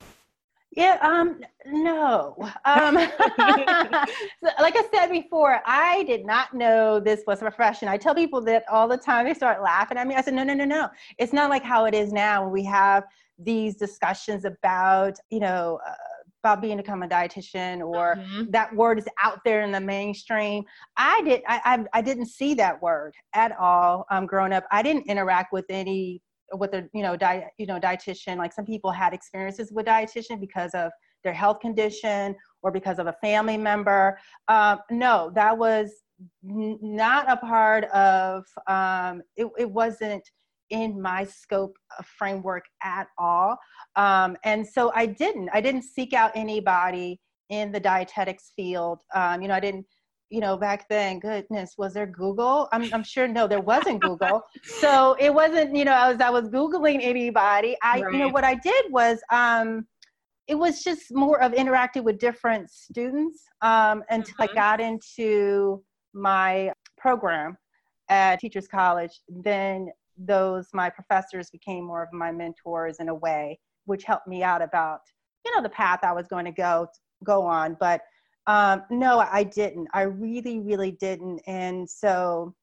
Yeah, 0.76 0.98
um, 1.02 1.40
no. 1.68 2.36
Um, 2.66 2.96
like 2.96 4.76
I 4.76 4.84
said 4.94 5.08
before, 5.08 5.62
I 5.66 6.04
did 6.04 6.26
not 6.26 6.54
know 6.54 7.00
this 7.00 7.24
was 7.28 7.40
a 7.40 7.42
profession. 7.42 7.88
I 7.88 7.98
tell 7.98 8.16
people 8.16 8.42
that 8.42 8.64
all 8.72 8.88
the 8.88 8.98
time. 8.98 9.26
They 9.26 9.34
start 9.34 9.62
laughing 9.62 9.98
at 9.98 10.08
me. 10.08 10.16
I 10.16 10.22
said, 10.22 10.34
no, 10.34 10.44
no, 10.44 10.54
no, 10.54 10.66
no. 10.66 10.90
It's 11.18 11.34
not 11.34 11.50
like 11.50 11.64
how 11.64 11.86
it 11.86 11.94
is 11.94 12.12
now 12.12 12.48
we 12.48 12.64
have 12.64 13.04
these 13.38 13.76
discussions 13.76 14.46
about, 14.46 15.18
you 15.30 15.40
know, 15.40 15.80
uh, 15.88 15.94
about 16.44 16.62
being 16.62 16.76
to 16.78 16.84
become 16.84 17.04
a 17.04 17.08
dietitian 17.08 17.82
or 17.82 18.16
mm-hmm. 18.16 18.44
that 18.50 18.76
word 18.76 19.00
is 19.00 19.08
out 19.22 19.40
there 19.46 19.62
in 19.62 19.72
the 19.72 19.80
mainstream 19.80 20.66
i 20.98 21.22
did 21.22 21.42
i 21.48 21.62
i, 21.64 22.00
I 22.00 22.02
didn't 22.02 22.26
see 22.26 22.54
that 22.56 22.82
word 22.82 23.14
at 23.34 23.58
all 23.58 24.06
um, 24.12 24.26
growing 24.26 24.52
up 24.52 24.66
i 24.70 24.84
didn't 24.84 25.08
interact 25.08 25.54
with 25.54 25.64
any 25.70 26.22
with 26.54 26.74
a 26.74 26.88
you 26.94 27.02
know 27.02 27.16
diet 27.16 27.50
you 27.58 27.66
know 27.66 27.80
dietitian 27.80 28.38
like 28.38 28.54
some 28.54 28.66
people 28.66 28.92
had 28.92 29.14
experiences 29.14 29.72
with 29.72 29.86
dietitian 29.86 30.40
because 30.40 30.72
of 30.74 30.92
their 31.24 31.34
health 31.34 31.60
condition 31.60 32.36
or 32.62 32.72
because 32.72 33.00
of 33.00 33.08
a 33.08 33.14
family 33.22 33.58
member 33.58 34.18
um, 34.48 34.80
no 34.92 35.32
that 35.36 35.58
was 35.58 35.92
n- 36.48 36.78
not 36.82 37.30
a 37.32 37.38
part 37.38 37.86
of 37.86 38.44
um, 38.68 39.22
it, 39.36 39.48
it 39.58 39.70
wasn't 39.70 40.24
in 40.70 41.00
my 41.00 41.24
scope 41.24 41.78
of 42.00 42.06
framework 42.06 42.66
at 42.82 43.08
all. 43.18 43.58
Um, 43.96 44.36
and 44.44 44.68
so 44.68 44.92
I 44.96 45.06
didn't, 45.06 45.50
I 45.54 45.62
didn't 45.62 45.84
seek 45.84 46.14
out 46.14 46.32
anybody 46.36 47.20
in 47.50 47.72
the 47.72 47.80
dietetics 47.80 48.54
field. 48.56 49.02
Um, 49.14 49.42
you 49.42 49.48
know, 49.48 49.54
I 49.54 49.60
didn't, 49.60 49.86
you 50.34 50.40
know, 50.40 50.58
back 50.58 50.90
then, 50.90 51.20
goodness, 51.20 51.76
was 51.78 51.94
there 51.94 52.08
Google? 52.08 52.68
I'm, 52.72 52.92
I'm 52.92 53.04
sure, 53.04 53.28
no, 53.28 53.48
there 53.48 53.62
wasn't 53.62 54.02
Google. 54.08 54.42
so 54.64 55.16
it 55.20 55.32
wasn't, 55.32 55.76
you 55.76 55.86
know, 55.86 55.92
I 55.92 56.12
was, 56.12 56.20
I 56.20 56.32
was 56.32 56.50
Googling 56.50 57.00
anybody. 57.04 57.78
I, 57.84 58.02
right. 58.02 58.12
you 58.12 58.18
know, 58.18 58.30
what 58.30 58.44
I 58.44 58.56
did 58.56 58.86
was, 58.90 59.20
um, 59.32 59.86
it 60.48 60.56
was 60.56 60.84
just 60.84 61.14
more 61.14 61.40
of 61.44 61.54
interacting 61.54 62.04
with 62.04 62.18
different 62.18 62.72
students 62.72 63.44
um, 63.62 64.04
until 64.10 64.34
mm-hmm. 64.34 64.52
I 64.52 64.56
got 64.56 64.82
into 64.82 65.84
my 66.16 66.74
program 66.98 67.56
at 68.10 68.40
Teachers 68.40 68.68
College. 68.68 69.22
Then 69.30 69.90
those 70.18 70.68
my 70.74 70.90
professors 70.90 71.52
became 71.52 71.86
more 71.86 72.02
of 72.02 72.12
my 72.12 72.32
mentors 72.32 72.98
in 73.00 73.10
a 73.10 73.16
way 73.16 73.60
which 73.86 74.04
helped 74.04 74.28
me 74.28 74.44
out 74.44 74.62
about 74.62 75.00
you 75.44 75.56
know 75.56 75.62
the 75.62 75.70
path 75.70 76.00
i 76.04 76.12
was 76.12 76.28
going 76.28 76.46
to 76.46 76.52
go 76.52 76.86
go 77.24 77.42
on 77.42 77.76
but 77.80 78.02
um, 78.48 78.84
no 78.90 79.20
i 79.20 79.44
didn't. 79.44 79.88
I 79.94 80.04
really 80.04 80.60
really 80.60 80.92
didn't. 80.92 81.40
And 81.48 81.90
so 81.90 82.54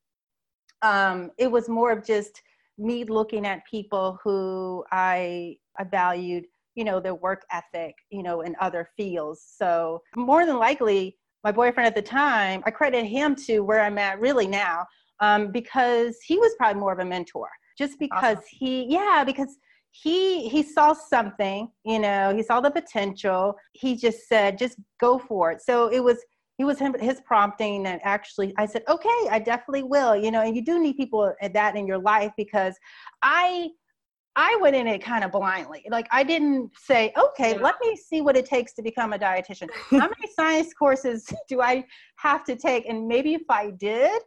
um, 0.83 1.31
it 1.39 1.51
was 1.51 1.69
more 1.69 1.93
of 1.93 2.05
just 2.05 2.41
me 2.79 3.05
looking 3.05 3.47
at 3.47 3.67
people 3.71 4.19
who 4.25 4.85
i 4.91 5.57
i 5.79 5.85
valued 5.85 6.47
you 6.75 6.85
know 6.85 6.99
their 6.99 7.15
work 7.15 7.45
ethic 7.53 7.95
you 8.11 8.23
know 8.23 8.41
in 8.43 8.57
other 8.61 8.89
fields. 8.97 9.45
So 9.57 10.01
more 10.17 10.47
than 10.47 10.59
likely 10.59 11.17
my 11.45 11.53
boyfriend 11.53 11.87
at 11.87 11.95
the 11.95 12.03
time 12.03 12.63
i 12.67 12.71
credit 12.71 13.05
him 13.05 13.35
to 13.35 13.61
where 13.61 13.81
i'm 13.81 13.99
at 13.99 14.21
really 14.21 14.47
now 14.47 14.87
um, 15.21 15.53
because 15.53 16.19
he 16.25 16.39
was 16.39 16.53
probably 16.57 16.81
more 16.81 16.93
of 16.93 16.99
a 16.99 17.05
mentor. 17.05 17.49
Just 17.79 17.99
because 17.99 18.39
awesome. 18.39 18.59
he 18.59 18.87
yeah 18.89 19.23
because 19.25 19.57
he 19.93 20.49
he 20.49 20.63
saw 20.63 20.93
something 20.93 21.69
you 21.85 21.99
know 21.99 22.35
he 22.35 22.43
saw 22.43 22.61
the 22.61 22.71
potential. 22.71 23.55
He 23.73 23.97
just 23.97 24.29
said 24.29 24.59
just 24.59 24.79
go 25.01 25.19
for 25.19 25.51
it. 25.53 25.63
So 25.63 25.89
it 25.89 26.03
was 26.03 26.19
it 26.61 26.65
was 26.65 26.79
him, 26.79 26.95
his 27.01 27.23
prompting 27.23 27.87
and 27.87 28.01
actually 28.05 28.53
i 28.59 28.67
said 28.67 28.83
okay 28.87 29.21
i 29.31 29.39
definitely 29.43 29.83
will 29.83 30.15
you 30.15 30.31
know 30.31 30.43
and 30.43 30.55
you 30.55 30.63
do 30.63 30.79
need 30.79 30.95
people 30.95 31.33
at 31.41 31.55
that 31.55 31.75
in 31.75 31.87
your 31.87 31.99
life 31.99 32.31
because 32.37 32.75
i 33.23 33.69
i 34.37 34.57
went 34.61 34.77
in 34.77 34.87
it 34.87 35.03
kind 35.03 35.25
of 35.25 35.33
blindly. 35.33 35.85
Like 35.91 36.07
i 36.13 36.23
didn't 36.23 36.71
say 36.77 37.13
okay 37.19 37.59
let 37.59 37.77
me 37.83 37.97
see 37.97 38.21
what 38.21 38.37
it 38.37 38.45
takes 38.45 38.75
to 38.75 38.83
become 38.83 39.15
a 39.15 39.19
dietitian. 39.19 39.69
How 39.91 40.09
many 40.15 40.29
science 40.37 40.75
courses 40.75 41.27
do 41.49 41.63
i 41.63 41.85
have 42.17 42.45
to 42.45 42.55
take? 42.55 42.87
And 42.87 43.09
maybe 43.09 43.35
if 43.35 43.43
i 43.49 43.71
did 43.71 44.21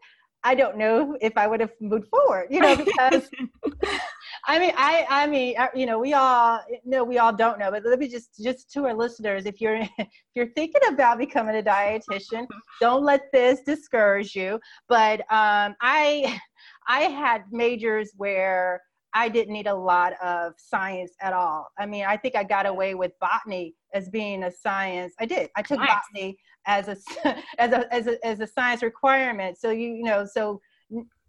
I 0.46 0.56
don't 0.56 0.78
know 0.78 1.18
if 1.22 1.38
I 1.38 1.48
would 1.48 1.62
have 1.62 1.72
moved 1.80 2.08
forward, 2.10 2.48
you 2.50 2.60
know, 2.60 2.76
because 2.76 3.30
I 4.46 4.60
mean, 4.60 4.74
I, 4.76 5.06
I 5.10 5.28
mean, 5.28 5.56
you 5.74 5.86
know, 5.86 6.00
we 6.00 6.14
all 6.14 6.60
no, 6.86 7.04
we 7.04 7.18
all 7.18 7.32
don't 7.32 7.60
know, 7.60 7.72
but 7.72 7.84
let 7.86 7.98
me 7.98 8.10
just, 8.10 8.44
just 8.44 8.70
to 8.74 8.86
our 8.86 8.94
listeners, 8.94 9.46
if 9.46 9.62
you're, 9.62 9.78
if 9.98 10.08
you're 10.36 10.52
thinking 10.54 10.82
about 10.90 11.18
becoming 11.18 11.56
a 11.56 11.64
dietitian, 11.64 12.46
don't 12.82 13.04
let 13.04 13.32
this 13.32 13.62
discourage 13.62 14.36
you. 14.36 14.60
But 14.90 15.22
um, 15.32 15.76
I, 15.82 16.40
I 16.88 17.02
had 17.04 17.44
majors 17.52 18.12
where 18.18 18.82
I 19.14 19.30
didn't 19.30 19.54
need 19.54 19.68
a 19.68 19.76
lot 19.76 20.14
of 20.22 20.54
science 20.58 21.14
at 21.22 21.34
all. 21.34 21.68
I 21.78 21.86
mean, 21.86 22.04
I 22.06 22.18
think 22.18 22.36
I 22.36 22.44
got 22.44 22.66
away 22.66 22.96
with 22.96 23.12
botany 23.22 23.76
as 23.94 24.10
being 24.10 24.44
a 24.44 24.52
science. 24.52 25.14
I 25.20 25.26
did. 25.26 25.50
I 25.56 25.62
took 25.62 25.80
nice. 25.80 25.90
botany 25.90 26.38
as 26.66 26.88
a 26.88 26.98
as 27.60 27.72
a 27.72 27.94
as 27.94 28.08
a 28.08 28.26
as 28.26 28.40
a 28.40 28.48
science 28.48 28.82
requirement. 28.82 29.58
So 29.60 29.70
you 29.70 29.94
you 29.94 30.04
know 30.04 30.26
so 30.26 30.60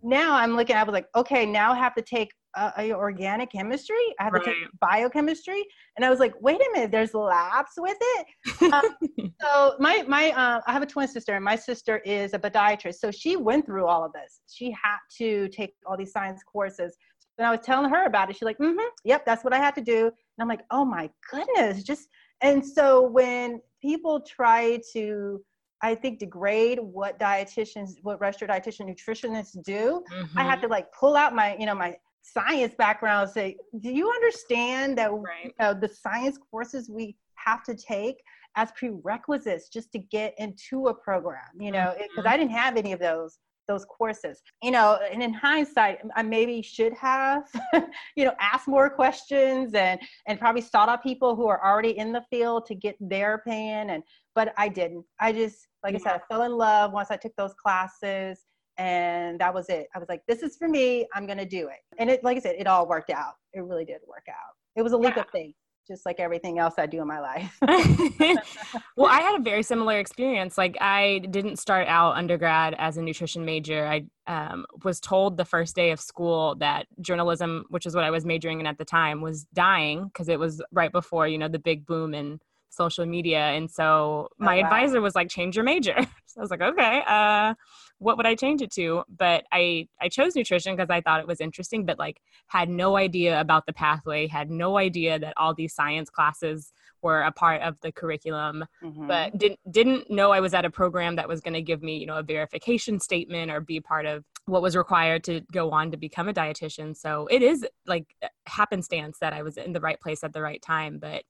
now 0.02 0.34
I'm 0.34 0.56
looking. 0.56 0.76
I 0.76 0.82
was 0.82 0.92
like, 0.92 1.08
okay, 1.14 1.44
now 1.44 1.72
I 1.72 1.76
have 1.76 1.94
to 1.96 2.02
take 2.02 2.30
uh, 2.56 2.72
organic 2.92 3.52
chemistry. 3.52 3.96
I 4.18 4.24
have 4.24 4.32
right. 4.32 4.44
to 4.44 4.50
take 4.50 4.80
biochemistry, 4.80 5.64
and 5.96 6.04
I 6.04 6.10
was 6.10 6.20
like, 6.20 6.34
wait 6.40 6.60
a 6.60 6.70
minute, 6.72 6.90
there's 6.90 7.14
labs 7.14 7.72
with 7.76 7.96
it. 8.00 8.72
um, 8.72 9.32
so 9.40 9.76
my 9.78 10.04
my 10.06 10.30
uh, 10.32 10.60
I 10.66 10.72
have 10.72 10.82
a 10.82 10.86
twin 10.86 11.08
sister, 11.08 11.34
and 11.34 11.44
my 11.44 11.56
sister 11.56 11.98
is 11.98 12.34
a 12.34 12.38
podiatrist. 12.38 12.96
So 12.96 13.10
she 13.10 13.36
went 13.36 13.66
through 13.66 13.86
all 13.86 14.04
of 14.04 14.12
this. 14.12 14.40
She 14.48 14.70
had 14.70 14.98
to 15.18 15.48
take 15.48 15.74
all 15.86 15.96
these 15.96 16.12
science 16.12 16.42
courses 16.42 16.96
and 17.36 17.46
I 17.46 17.50
was 17.50 17.60
telling 17.64 17.90
her 17.90 18.06
about 18.06 18.30
it. 18.30 18.36
She's 18.36 18.42
like, 18.42 18.58
mm-hmm, 18.58 18.78
yep, 19.04 19.26
that's 19.26 19.42
what 19.42 19.52
I 19.52 19.58
had 19.58 19.74
to 19.74 19.80
do. 19.80 20.06
And 20.06 20.12
I'm 20.38 20.48
like, 20.48 20.64
oh 20.70 20.84
my 20.84 21.10
goodness, 21.30 21.82
just 21.82 22.08
and 22.42 22.64
so 22.64 23.02
when 23.02 23.60
people 23.80 24.20
try 24.20 24.80
to 24.92 25.42
I 25.82 25.94
think 25.94 26.18
degrade 26.18 26.78
what 26.80 27.18
dietitians, 27.18 27.96
what 28.02 28.18
registered 28.18 28.48
dietitian 28.48 28.88
nutritionists 28.88 29.62
do, 29.62 30.02
mm-hmm. 30.10 30.38
I 30.38 30.42
have 30.42 30.62
to 30.62 30.68
like 30.68 30.86
pull 30.98 31.14
out 31.14 31.34
my, 31.34 31.56
you 31.58 31.66
know, 31.66 31.74
my 31.74 31.94
science 32.24 32.74
background 32.76 33.28
say, 33.28 33.56
do 33.80 33.90
you 33.90 34.10
understand 34.10 34.96
that 34.98 35.12
right. 35.12 35.54
uh, 35.60 35.74
the 35.74 35.88
science 35.88 36.38
courses 36.50 36.88
we 36.88 37.16
have 37.34 37.62
to 37.64 37.74
take 37.74 38.16
as 38.56 38.70
prerequisites 38.72 39.68
just 39.68 39.92
to 39.92 39.98
get 39.98 40.34
into 40.38 40.86
a 40.86 40.94
program, 40.94 41.42
you 41.58 41.70
know, 41.70 41.94
because 41.96 42.24
mm-hmm. 42.24 42.28
I 42.28 42.36
didn't 42.36 42.52
have 42.52 42.76
any 42.76 42.92
of 42.92 43.00
those 43.00 43.38
those 43.66 43.86
courses 43.86 44.42
you 44.62 44.70
know 44.70 44.98
and 45.10 45.22
in 45.22 45.32
hindsight 45.32 45.98
i 46.16 46.22
maybe 46.22 46.60
should 46.60 46.92
have 46.92 47.44
you 48.14 48.22
know 48.22 48.34
asked 48.38 48.68
more 48.68 48.90
questions 48.90 49.72
and 49.72 49.98
and 50.28 50.38
probably 50.38 50.60
sought 50.60 50.90
out 50.90 51.02
people 51.02 51.34
who 51.34 51.46
are 51.46 51.64
already 51.64 51.96
in 51.96 52.12
the 52.12 52.22
field 52.28 52.66
to 52.66 52.74
get 52.74 52.94
their 53.00 53.34
opinion 53.34 53.88
and 53.88 54.02
but 54.34 54.52
i 54.58 54.68
didn't 54.68 55.02
i 55.18 55.32
just 55.32 55.66
like 55.82 55.94
yeah. 55.94 55.98
i 55.98 56.02
said 56.02 56.20
i 56.20 56.34
fell 56.34 56.42
in 56.42 56.52
love 56.52 56.92
once 56.92 57.10
i 57.10 57.16
took 57.16 57.34
those 57.36 57.54
classes 57.54 58.44
and 58.76 59.38
that 59.38 59.52
was 59.54 59.68
it 59.68 59.86
i 59.94 59.98
was 59.98 60.08
like 60.08 60.22
this 60.26 60.42
is 60.42 60.56
for 60.56 60.68
me 60.68 61.06
i'm 61.14 61.26
gonna 61.26 61.46
do 61.46 61.68
it 61.68 61.78
and 61.98 62.10
it 62.10 62.22
like 62.24 62.36
i 62.36 62.40
said 62.40 62.56
it 62.58 62.66
all 62.66 62.88
worked 62.88 63.10
out 63.10 63.34
it 63.52 63.60
really 63.60 63.84
did 63.84 63.98
work 64.08 64.24
out 64.28 64.54
it 64.76 64.82
was 64.82 64.92
a 64.92 64.96
leap 64.96 65.14
yeah. 65.14 65.22
of 65.22 65.30
faith 65.30 65.54
just 65.86 66.06
like 66.06 66.18
everything 66.18 66.58
else 66.58 66.74
I 66.78 66.86
do 66.86 67.00
in 67.00 67.06
my 67.06 67.20
life. 67.20 67.58
well, 68.96 69.10
I 69.10 69.20
had 69.20 69.38
a 69.38 69.42
very 69.42 69.62
similar 69.62 69.98
experience. 69.98 70.56
Like, 70.56 70.76
I 70.80 71.20
didn't 71.30 71.58
start 71.58 71.88
out 71.88 72.16
undergrad 72.16 72.74
as 72.78 72.96
a 72.96 73.02
nutrition 73.02 73.44
major. 73.44 73.86
I 73.86 74.04
um, 74.26 74.64
was 74.82 75.00
told 75.00 75.36
the 75.36 75.44
first 75.44 75.76
day 75.76 75.90
of 75.90 76.00
school 76.00 76.54
that 76.56 76.86
journalism, 77.00 77.66
which 77.68 77.86
is 77.86 77.94
what 77.94 78.04
I 78.04 78.10
was 78.10 78.24
majoring 78.24 78.60
in 78.60 78.66
at 78.66 78.78
the 78.78 78.84
time, 78.84 79.20
was 79.20 79.44
dying 79.52 80.04
because 80.04 80.28
it 80.28 80.38
was 80.38 80.62
right 80.72 80.92
before, 80.92 81.28
you 81.28 81.38
know, 81.38 81.48
the 81.48 81.58
big 81.58 81.86
boom 81.86 82.14
in 82.14 82.40
social 82.74 83.06
media. 83.06 83.38
And 83.38 83.70
so 83.70 84.28
oh, 84.30 84.34
my 84.38 84.58
oh, 84.58 84.62
wow. 84.62 84.66
advisor 84.66 85.00
was 85.00 85.14
like, 85.14 85.28
change 85.28 85.56
your 85.56 85.64
major. 85.64 85.96
so 86.26 86.40
I 86.40 86.40
was 86.40 86.50
like, 86.50 86.62
okay. 86.62 87.02
Uh, 87.06 87.54
what 87.98 88.16
would 88.16 88.26
I 88.26 88.34
change 88.34 88.60
it 88.60 88.72
to? 88.72 89.04
But 89.08 89.44
I 89.52 89.88
I 90.00 90.08
chose 90.08 90.34
nutrition 90.34 90.76
because 90.76 90.90
I 90.90 91.00
thought 91.00 91.20
it 91.20 91.26
was 91.26 91.40
interesting, 91.40 91.86
but 91.86 91.98
like 91.98 92.20
had 92.48 92.68
no 92.68 92.96
idea 92.96 93.40
about 93.40 93.66
the 93.66 93.72
pathway, 93.72 94.26
had 94.26 94.50
no 94.50 94.76
idea 94.76 95.18
that 95.18 95.34
all 95.36 95.54
these 95.54 95.74
science 95.74 96.10
classes 96.10 96.72
were 97.02 97.22
a 97.22 97.32
part 97.32 97.62
of 97.62 97.76
the 97.82 97.92
curriculum, 97.92 98.64
mm-hmm. 98.82 99.06
but 99.06 99.36
didn't 99.38 99.60
didn't 99.70 100.10
know 100.10 100.32
I 100.32 100.40
was 100.40 100.54
at 100.54 100.64
a 100.64 100.70
program 100.70 101.16
that 101.16 101.28
was 101.28 101.40
going 101.40 101.54
to 101.54 101.62
give 101.62 101.82
me, 101.82 101.96
you 101.98 102.06
know, 102.06 102.18
a 102.18 102.22
verification 102.22 102.98
statement 102.98 103.50
or 103.50 103.60
be 103.60 103.80
part 103.80 104.06
of 104.06 104.24
what 104.46 104.62
was 104.62 104.76
required 104.76 105.24
to 105.24 105.40
go 105.52 105.70
on 105.70 105.90
to 105.90 105.96
become 105.96 106.28
a 106.28 106.34
dietitian. 106.34 106.96
So 106.96 107.26
it 107.30 107.42
is 107.42 107.66
like 107.86 108.06
happenstance 108.46 109.18
that 109.20 109.32
I 109.32 109.42
was 109.42 109.56
in 109.56 109.72
the 109.72 109.80
right 109.80 110.00
place 110.00 110.24
at 110.24 110.32
the 110.32 110.42
right 110.42 110.60
time, 110.60 110.98
but 110.98 111.22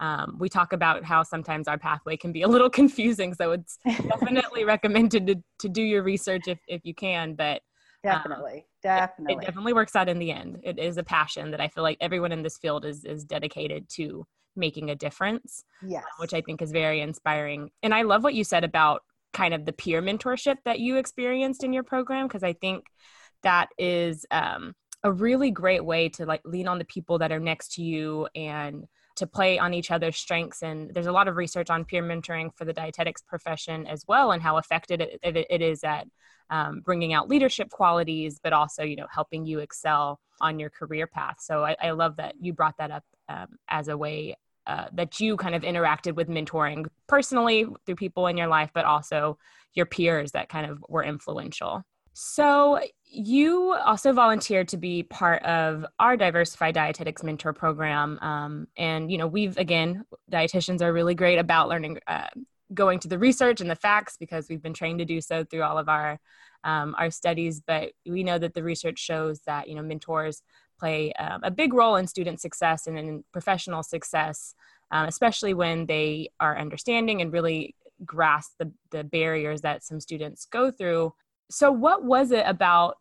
um, 0.00 0.36
we 0.38 0.48
talk 0.48 0.72
about 0.72 1.04
how 1.04 1.22
sometimes 1.22 1.68
our 1.68 1.78
pathway 1.78 2.16
can 2.16 2.32
be 2.32 2.42
a 2.42 2.48
little 2.48 2.70
confusing 2.80 3.34
so 3.34 3.52
it's 3.52 3.78
definitely 3.84 4.64
recommended 4.64 5.26
to, 5.26 5.36
to 5.58 5.68
do 5.68 5.82
your 5.82 6.02
research 6.02 6.48
if, 6.48 6.58
if 6.66 6.80
you 6.84 6.94
can 6.94 7.34
but 7.34 7.62
definitely 8.02 8.54
um, 8.54 8.62
definitely 8.82 9.34
it, 9.34 9.38
it, 9.38 9.46
definitely. 9.46 9.72
works 9.74 9.94
out 9.94 10.08
in 10.08 10.18
the 10.18 10.32
end. 10.32 10.58
It 10.62 10.78
is 10.78 10.96
a 10.96 11.02
passion 11.02 11.50
that 11.50 11.60
i 11.60 11.68
feel 11.68 11.84
like 11.84 11.98
everyone 12.00 12.32
in 12.32 12.42
this 12.42 12.58
field 12.58 12.84
is 12.84 13.04
is 13.04 13.24
dedicated 13.24 13.88
to 13.90 14.26
making 14.56 14.90
a 14.90 14.96
difference 14.96 15.64
yes. 15.86 16.02
which 16.18 16.34
i 16.34 16.40
think 16.40 16.60
is 16.60 16.72
very 16.72 17.00
inspiring. 17.00 17.70
And 17.82 17.94
i 17.94 18.02
love 18.02 18.24
what 18.24 18.34
you 18.34 18.44
said 18.44 18.64
about 18.64 19.02
kind 19.32 19.54
of 19.54 19.64
the 19.64 19.72
peer 19.72 20.02
mentorship 20.02 20.56
that 20.64 20.80
you 20.80 20.96
experienced 20.96 21.62
in 21.62 21.72
your 21.72 21.84
program 21.84 22.26
because 22.26 22.42
i 22.42 22.52
think 22.52 22.86
that 23.42 23.68
is 23.78 24.26
um, 24.30 24.74
a 25.04 25.12
really 25.12 25.50
great 25.50 25.84
way 25.84 26.08
to 26.10 26.26
like 26.26 26.42
lean 26.44 26.68
on 26.68 26.78
the 26.78 26.84
people 26.84 27.18
that 27.18 27.32
are 27.32 27.40
next 27.40 27.74
to 27.74 27.82
you 27.82 28.28
and 28.34 28.86
to 29.20 29.26
play 29.26 29.58
on 29.58 29.72
each 29.72 29.90
other's 29.90 30.16
strengths. 30.16 30.62
And 30.62 30.92
there's 30.92 31.06
a 31.06 31.12
lot 31.12 31.28
of 31.28 31.36
research 31.36 31.70
on 31.70 31.84
peer 31.84 32.02
mentoring 32.02 32.50
for 32.54 32.64
the 32.64 32.72
dietetics 32.72 33.22
profession 33.22 33.86
as 33.86 34.04
well, 34.06 34.32
and 34.32 34.42
how 34.42 34.56
effective 34.58 35.00
it, 35.00 35.18
it, 35.22 35.46
it 35.48 35.62
is 35.62 35.84
at 35.84 36.06
um, 36.50 36.80
bringing 36.80 37.12
out 37.12 37.28
leadership 37.28 37.70
qualities, 37.70 38.40
but 38.42 38.52
also 38.52 38.82
you 38.82 38.96
know 38.96 39.06
helping 39.10 39.46
you 39.46 39.60
excel 39.60 40.20
on 40.40 40.58
your 40.58 40.70
career 40.70 41.06
path. 41.06 41.36
So 41.38 41.64
I, 41.64 41.76
I 41.80 41.90
love 41.92 42.16
that 42.16 42.34
you 42.40 42.52
brought 42.52 42.76
that 42.78 42.90
up 42.90 43.04
um, 43.28 43.46
as 43.68 43.88
a 43.88 43.96
way 43.96 44.36
uh, 44.66 44.86
that 44.92 45.20
you 45.20 45.36
kind 45.36 45.54
of 45.54 45.62
interacted 45.62 46.14
with 46.14 46.28
mentoring 46.28 46.86
personally 47.06 47.66
through 47.86 47.96
people 47.96 48.26
in 48.26 48.36
your 48.36 48.46
life, 48.46 48.70
but 48.74 48.84
also 48.84 49.38
your 49.74 49.86
peers 49.86 50.32
that 50.32 50.48
kind 50.48 50.70
of 50.70 50.84
were 50.88 51.04
influential. 51.04 51.82
So, 52.12 52.80
you 53.12 53.72
also 53.72 54.12
volunteered 54.12 54.68
to 54.68 54.76
be 54.76 55.02
part 55.02 55.42
of 55.42 55.84
our 55.98 56.16
diversified 56.16 56.74
dietetics 56.74 57.22
mentor 57.24 57.52
program 57.52 58.18
um, 58.22 58.68
and 58.76 59.10
you 59.10 59.18
know 59.18 59.26
we've 59.26 59.56
again 59.58 60.04
dietitians 60.30 60.80
are 60.80 60.92
really 60.92 61.14
great 61.14 61.38
about 61.38 61.68
learning 61.68 61.98
uh, 62.06 62.28
going 62.72 63.00
to 63.00 63.08
the 63.08 63.18
research 63.18 63.60
and 63.60 63.68
the 63.68 63.74
facts 63.74 64.16
because 64.18 64.48
we've 64.48 64.62
been 64.62 64.74
trained 64.74 65.00
to 65.00 65.04
do 65.04 65.20
so 65.20 65.42
through 65.44 65.62
all 65.62 65.76
of 65.76 65.88
our 65.88 66.20
um, 66.62 66.94
our 66.98 67.10
studies 67.10 67.60
but 67.66 67.90
we 68.06 68.22
know 68.22 68.38
that 68.38 68.54
the 68.54 68.62
research 68.62 68.98
shows 68.98 69.40
that 69.46 69.68
you 69.68 69.74
know 69.74 69.82
mentors 69.82 70.42
play 70.78 71.12
um, 71.14 71.40
a 71.42 71.50
big 71.50 71.74
role 71.74 71.96
in 71.96 72.06
student 72.06 72.40
success 72.40 72.86
and 72.86 72.96
in 72.96 73.24
professional 73.32 73.82
success 73.82 74.54
um, 74.92 75.06
especially 75.06 75.52
when 75.52 75.86
they 75.86 76.30
are 76.38 76.56
understanding 76.56 77.20
and 77.20 77.32
really 77.32 77.74
grasp 78.04 78.52
the, 78.58 78.70
the 78.90 79.04
barriers 79.04 79.62
that 79.62 79.82
some 79.82 80.00
students 80.00 80.46
go 80.46 80.70
through 80.70 81.12
so 81.50 81.70
what 81.70 82.04
was 82.04 82.30
it 82.30 82.44
about 82.46 82.98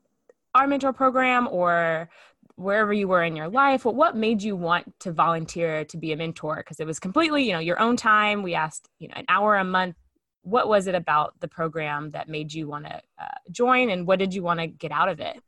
our 0.56 0.68
mentor 0.68 0.94
program 0.94 1.48
or 1.50 2.10
wherever 2.56 2.92
you 2.92 3.08
were 3.08 3.24
in 3.24 3.36
your 3.36 3.48
life 3.48 3.86
what, 3.86 4.18
made 4.18 4.44
you 4.44 4.56
want 4.56 5.00
to 5.00 5.12
volunteer 5.12 5.86
to 5.86 5.98
be 5.98 6.12
a 6.12 6.18
mentor? 6.18 6.58
Because 6.58 6.80
it 6.80 6.88
was 6.88 7.00
completely 7.00 7.44
you 7.44 7.54
know 7.54 7.60
your 7.60 7.80
own 7.80 7.96
time. 7.96 8.44
We 8.44 8.56
asked 8.56 8.90
you 9.00 9.08
know 9.08 9.16
an 9.16 9.26
hour 9.30 9.56
a 9.56 9.64
month. 9.64 9.96
What 10.42 10.68
was 10.68 10.88
it 10.88 10.96
about 10.96 11.40
the 11.40 11.48
program 11.48 12.10
that 12.12 12.30
made 12.30 12.54
you 12.54 12.68
want 12.68 12.86
to 12.86 13.02
uh, 13.22 13.38
join 13.52 13.90
and 13.90 14.08
what 14.08 14.20
did 14.20 14.34
you 14.34 14.42
want 14.42 14.60
to 14.60 14.68
get 14.68 14.92
out 14.92 15.10
of 15.10 15.20
it? 15.20 15.40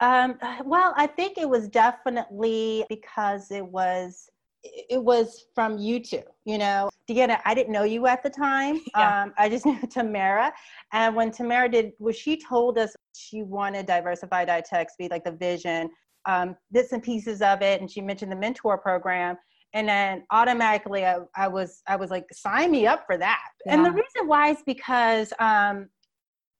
Um, 0.00 0.38
well 0.64 0.94
i 0.96 1.06
think 1.06 1.38
it 1.38 1.48
was 1.48 1.68
definitely 1.68 2.84
because 2.88 3.52
it 3.52 3.64
was 3.64 4.28
it 4.64 5.02
was 5.02 5.46
from 5.54 5.78
you 5.78 6.00
two, 6.00 6.22
you 6.44 6.58
know. 6.58 6.88
Deanna, 7.08 7.40
I 7.44 7.54
didn't 7.54 7.72
know 7.72 7.84
you 7.84 8.06
at 8.06 8.22
the 8.22 8.30
time. 8.30 8.80
Yeah. 8.96 9.22
Um, 9.22 9.32
I 9.38 9.48
just 9.48 9.64
knew 9.66 9.78
Tamara. 9.90 10.52
And 10.92 11.16
when 11.16 11.30
Tamara 11.30 11.68
did, 11.68 11.92
was 11.98 12.16
she 12.16 12.36
told 12.36 12.78
us 12.78 12.94
she 13.14 13.42
wanted 13.42 13.86
diversified 13.86 14.48
dietetics 14.48 14.94
be 14.98 15.08
like 15.08 15.24
the 15.24 15.32
vision, 15.32 15.90
um, 16.26 16.56
bits 16.72 16.92
and 16.92 17.02
pieces 17.02 17.42
of 17.42 17.62
it, 17.62 17.80
and 17.80 17.90
she 17.90 18.00
mentioned 18.00 18.30
the 18.30 18.36
mentor 18.36 18.78
program. 18.78 19.36
And 19.74 19.88
then 19.88 20.24
automatically 20.30 21.06
I, 21.06 21.20
I 21.34 21.48
was 21.48 21.82
I 21.86 21.96
was 21.96 22.10
like, 22.10 22.26
sign 22.32 22.70
me 22.70 22.86
up 22.86 23.04
for 23.06 23.16
that. 23.16 23.48
Yeah. 23.64 23.74
And 23.74 23.84
the 23.84 23.90
reason 23.90 24.26
why 24.26 24.50
is 24.50 24.58
because 24.66 25.32
um, 25.38 25.88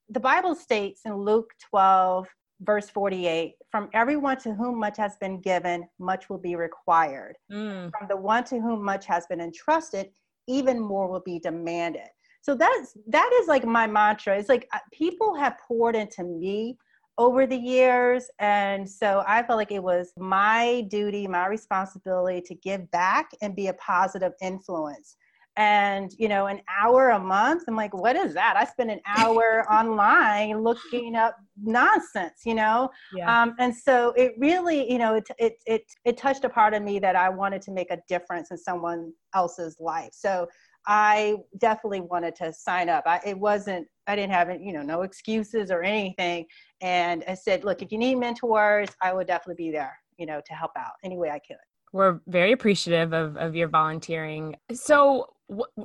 the 0.09 0.21
Bible 0.21 0.55
states 0.55 1.03
in 1.05 1.15
Luke 1.15 1.51
12, 1.71 2.27
verse 2.63 2.89
48 2.89 3.55
from 3.71 3.89
everyone 3.93 4.37
to 4.39 4.55
whom 4.55 4.79
much 4.79 4.97
has 4.97 5.17
been 5.21 5.41
given 5.41 5.85
much 5.99 6.31
will 6.31 6.39
be 6.39 6.55
required 6.55 7.37
mm. 7.53 7.91
from 7.91 8.09
the 8.09 8.17
one 8.17 8.45
to 8.45 8.61
whom 8.61 8.85
much 8.85 9.05
has 9.07 9.27
been 9.27 9.41
entrusted 9.41 10.11
even 10.47 10.81
more 10.81 11.09
will 11.09 11.21
be 11.21 11.39
demanded. 11.39 12.09
So 12.43 12.55
that's 12.55 12.97
that 13.09 13.31
is 13.41 13.49
like 13.49 13.65
my 13.65 13.87
mantra. 13.87 14.37
It's 14.37 14.49
like 14.49 14.69
uh, 14.73 14.79
people 14.93 15.35
have 15.35 15.59
poured 15.59 15.95
into 15.95 16.25
me 16.25 16.77
over 17.19 17.47
the 17.47 17.57
years. 17.57 18.29
And 18.39 18.89
so 18.89 19.23
i 19.27 19.43
felt 19.43 19.59
like 19.59 19.73
it 19.73 19.83
was 19.83 20.13
my 20.17 20.85
duty 20.89 21.27
my 21.29 21.47
responsibility 21.47 22.41
to 22.41 22.55
give 22.57 22.91
back 22.91 23.31
and 23.43 23.55
be 23.55 23.69
a 23.69 23.75
positive 23.75 24.33
influence 24.41 25.17
and 25.57 26.13
you 26.19 26.29
know 26.29 26.47
an 26.47 26.61
hour 26.81 27.11
a 27.11 27.19
month? 27.19 27.65
I'm 27.69 27.77
like 27.77 27.95
what 27.95 28.17
is 28.17 28.35
that? 28.35 28.55
I 28.57 28.65
spend 28.65 28.91
an 28.91 29.01
hour 29.07 29.67
online 29.73 30.63
looking 30.63 31.15
up 31.15 31.37
nonsense 31.63 32.41
you 32.45 32.55
know? 32.55 32.91
Yeah. 33.15 33.43
um, 33.43 33.55
and 33.59 33.75
so 33.75 34.13
it 34.17 34.33
really 34.39 34.91
you 34.91 34.99
know 34.99 35.15
it, 35.15 35.29
it 35.39 35.55
it 35.67 35.83
it 36.05 36.17
touched 36.17 36.45
a 36.45 36.49
part 36.49 36.75
of 36.75 36.83
me 36.83 36.99
that 36.99 37.17
i 37.17 37.29
wanted 37.29 37.63
to 37.63 37.71
make 37.71 37.91
a 37.91 37.99
difference 38.09 38.51
in 38.51 38.59
someone 38.59 39.13
else's 39.35 39.77
life. 39.79 40.11
So 40.13 40.49
i 40.87 41.37
definitely 41.59 42.01
wanted 42.01 42.35
to 42.37 42.53
sign 42.53 42.89
up. 42.89 43.05
I, 43.07 43.21
it 43.25 43.39
wasn't 43.39 43.87
i 44.07 44.17
didn't 44.17 44.33
have 44.33 44.51
you 44.61 44.73
know 44.73 44.83
no 44.83 45.03
excuses 45.03 45.71
or 45.71 45.83
anything. 45.83 46.47
And 46.81 47.25
i 47.29 47.35
said 47.35 47.65
look 47.65 47.83
if 47.83 47.93
you 47.93 47.99
need 47.99 48.17
mentors 48.17 48.89
i 49.03 49.13
would 49.13 49.27
definitely 49.27 49.63
be 49.67 49.71
there 49.71 49.97
you 50.19 50.27
know 50.27 50.41
to 50.47 50.55
help 50.55 50.73
out 50.77 50.93
any 51.05 51.17
way 51.17 51.31
i 51.31 51.39
could. 51.39 51.57
We're 51.93 52.21
very 52.27 52.53
appreciative 52.53 53.13
of, 53.13 53.37
of 53.37 53.55
your 53.55 53.69
volunteering. 53.69 54.57
So, 54.73 55.27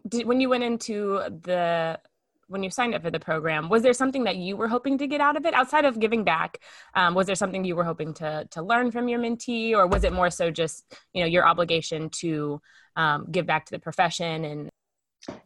did, 0.08 0.26
when 0.26 0.42
you 0.42 0.50
went 0.50 0.64
into 0.64 1.22
the 1.44 2.00
when 2.50 2.64
you 2.64 2.70
signed 2.70 2.96
up 2.96 3.02
for 3.02 3.12
the 3.12 3.20
program 3.20 3.70
was 3.70 3.84
there 3.84 3.94
something 3.94 4.24
that 4.24 4.38
you 4.38 4.56
were 4.56 4.68
hoping 4.68 4.98
to 4.98 5.08
get 5.08 5.20
out 5.20 5.36
of 5.36 5.46
it 5.46 5.54
outside 5.54 5.86
of 5.86 6.00
giving 6.00 6.24
back 6.24 6.60
um, 6.94 7.14
was 7.14 7.28
there 7.28 7.36
something 7.36 7.66
you 7.66 7.76
were 7.76 7.84
hoping 7.84 8.14
to 8.14 8.48
to 8.52 8.62
learn 8.62 8.92
from 8.92 9.08
your 9.08 9.20
mentee 9.20 9.74
or 9.74 9.86
was 9.88 10.04
it 10.04 10.14
more 10.14 10.30
so 10.30 10.50
just 10.50 10.96
you 11.14 11.22
know 11.22 11.28
your 11.28 11.46
obligation 11.46 12.10
to 12.10 12.62
um, 12.96 13.28
give 13.32 13.46
back 13.46 13.66
to 13.66 13.72
the 13.72 13.80
profession 13.80 14.46
and 14.46 14.70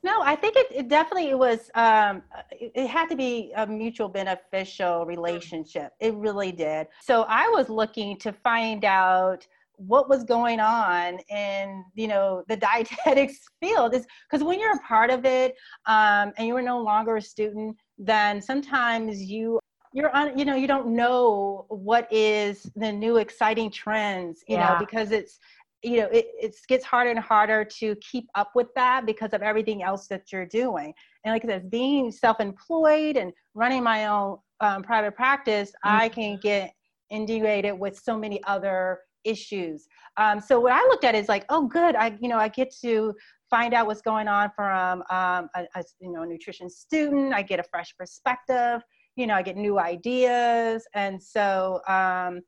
No, 0.04 0.21
I 0.21 0.36
think 0.36 0.56
it, 0.58 0.67
it 0.71 0.88
definitely 0.89 1.34
was. 1.34 1.71
Um, 1.76 2.24
it, 2.52 2.71
it, 2.76 2.88
had 2.88 3.10
to 3.10 3.15
be 3.15 3.52
a 3.56 3.65
mutual 3.65 4.10
beneficial 4.10 5.06
relationship. 5.06 5.93
It 6.00 6.13
really 6.13 6.52
did. 6.52 6.88
So 7.02 7.24
I 7.28 7.47
was 7.50 7.69
looking 7.69 8.17
to 8.17 8.32
find 8.32 8.86
out 8.86 9.47
what 9.77 10.10
was 10.10 10.23
going 10.23 10.60
on 10.60 11.19
in 11.29 11.84
you 11.95 12.07
know 12.07 12.43
the 12.47 12.55
dietetics 12.67 13.39
field 13.60 13.93
is 13.93 14.05
because 14.29 14.43
when 14.43 14.60
you're 14.60 14.75
a 14.75 14.79
part 14.79 15.10
of 15.10 15.25
it 15.25 15.55
um, 15.86 16.31
and 16.38 16.47
you 16.47 16.55
are 16.55 16.62
no 16.62 16.81
longer 16.81 17.17
a 17.17 17.21
student 17.21 17.75
then 17.97 18.41
sometimes 18.41 19.21
you 19.21 19.60
you're 19.93 20.15
on 20.15 20.38
you 20.38 20.45
know 20.45 20.55
you 20.55 20.67
don't 20.67 20.88
know 20.88 21.65
what 21.69 22.12
is 22.12 22.69
the 22.75 22.91
new 22.91 23.17
exciting 23.17 23.69
trends 23.69 24.43
you 24.47 24.55
yeah. 24.55 24.73
know 24.73 24.79
because 24.79 25.12
it's 25.12 25.39
you 25.84 25.97
know 25.97 26.07
it, 26.07 26.27
it 26.39 26.55
gets 26.67 26.86
harder 26.86 27.10
and 27.10 27.19
harder 27.19 27.65
to 27.65 27.95
keep 27.95 28.27
up 28.36 28.51
with 28.55 28.67
that 28.75 29.05
because 29.05 29.34
of 29.34 29.41
everything 29.41 29.84
else 29.84 30.07
that 30.07 30.31
you're 30.31 30.45
doing 30.45 30.93
and 31.25 31.34
like 31.34 31.43
i 31.43 31.47
said 31.47 31.69
being 31.69 32.12
self-employed 32.12 33.17
and 33.17 33.34
running 33.55 33.84
my 33.84 34.05
own 34.05 34.38
um, 34.60 34.84
private 34.84 35.15
practice 35.15 35.71
mm-hmm. 35.86 35.97
i 35.97 36.10
can 36.10 36.38
get 36.41 36.73
integrated 37.10 37.77
with 37.77 37.97
so 37.97 38.17
many 38.17 38.41
other 38.45 38.99
issues 39.23 39.88
um, 40.17 40.39
so 40.39 40.60
what 40.60 40.71
i 40.71 40.81
looked 40.84 41.03
at 41.03 41.15
is 41.15 41.27
like 41.29 41.45
oh 41.49 41.67
good 41.67 41.95
i 41.95 42.15
you 42.21 42.27
know 42.27 42.38
i 42.38 42.47
get 42.47 42.73
to 42.81 43.13
find 43.49 43.73
out 43.73 43.86
what's 43.86 44.01
going 44.01 44.27
on 44.27 44.49
from 44.55 45.03
um, 45.10 45.49
a, 45.55 45.65
a 45.75 45.84
you 45.99 46.12
know 46.12 46.23
nutrition 46.23 46.69
student 46.69 47.34
i 47.34 47.41
get 47.41 47.60
a 47.60 47.63
fresh 47.63 47.93
perspective 47.97 48.81
you 49.15 49.27
know 49.27 49.36
i 49.36 49.41
get 49.41 49.57
new 49.57 49.79
ideas 49.79 50.86
and 50.95 51.21
so 51.21 51.81
um, 51.88 52.41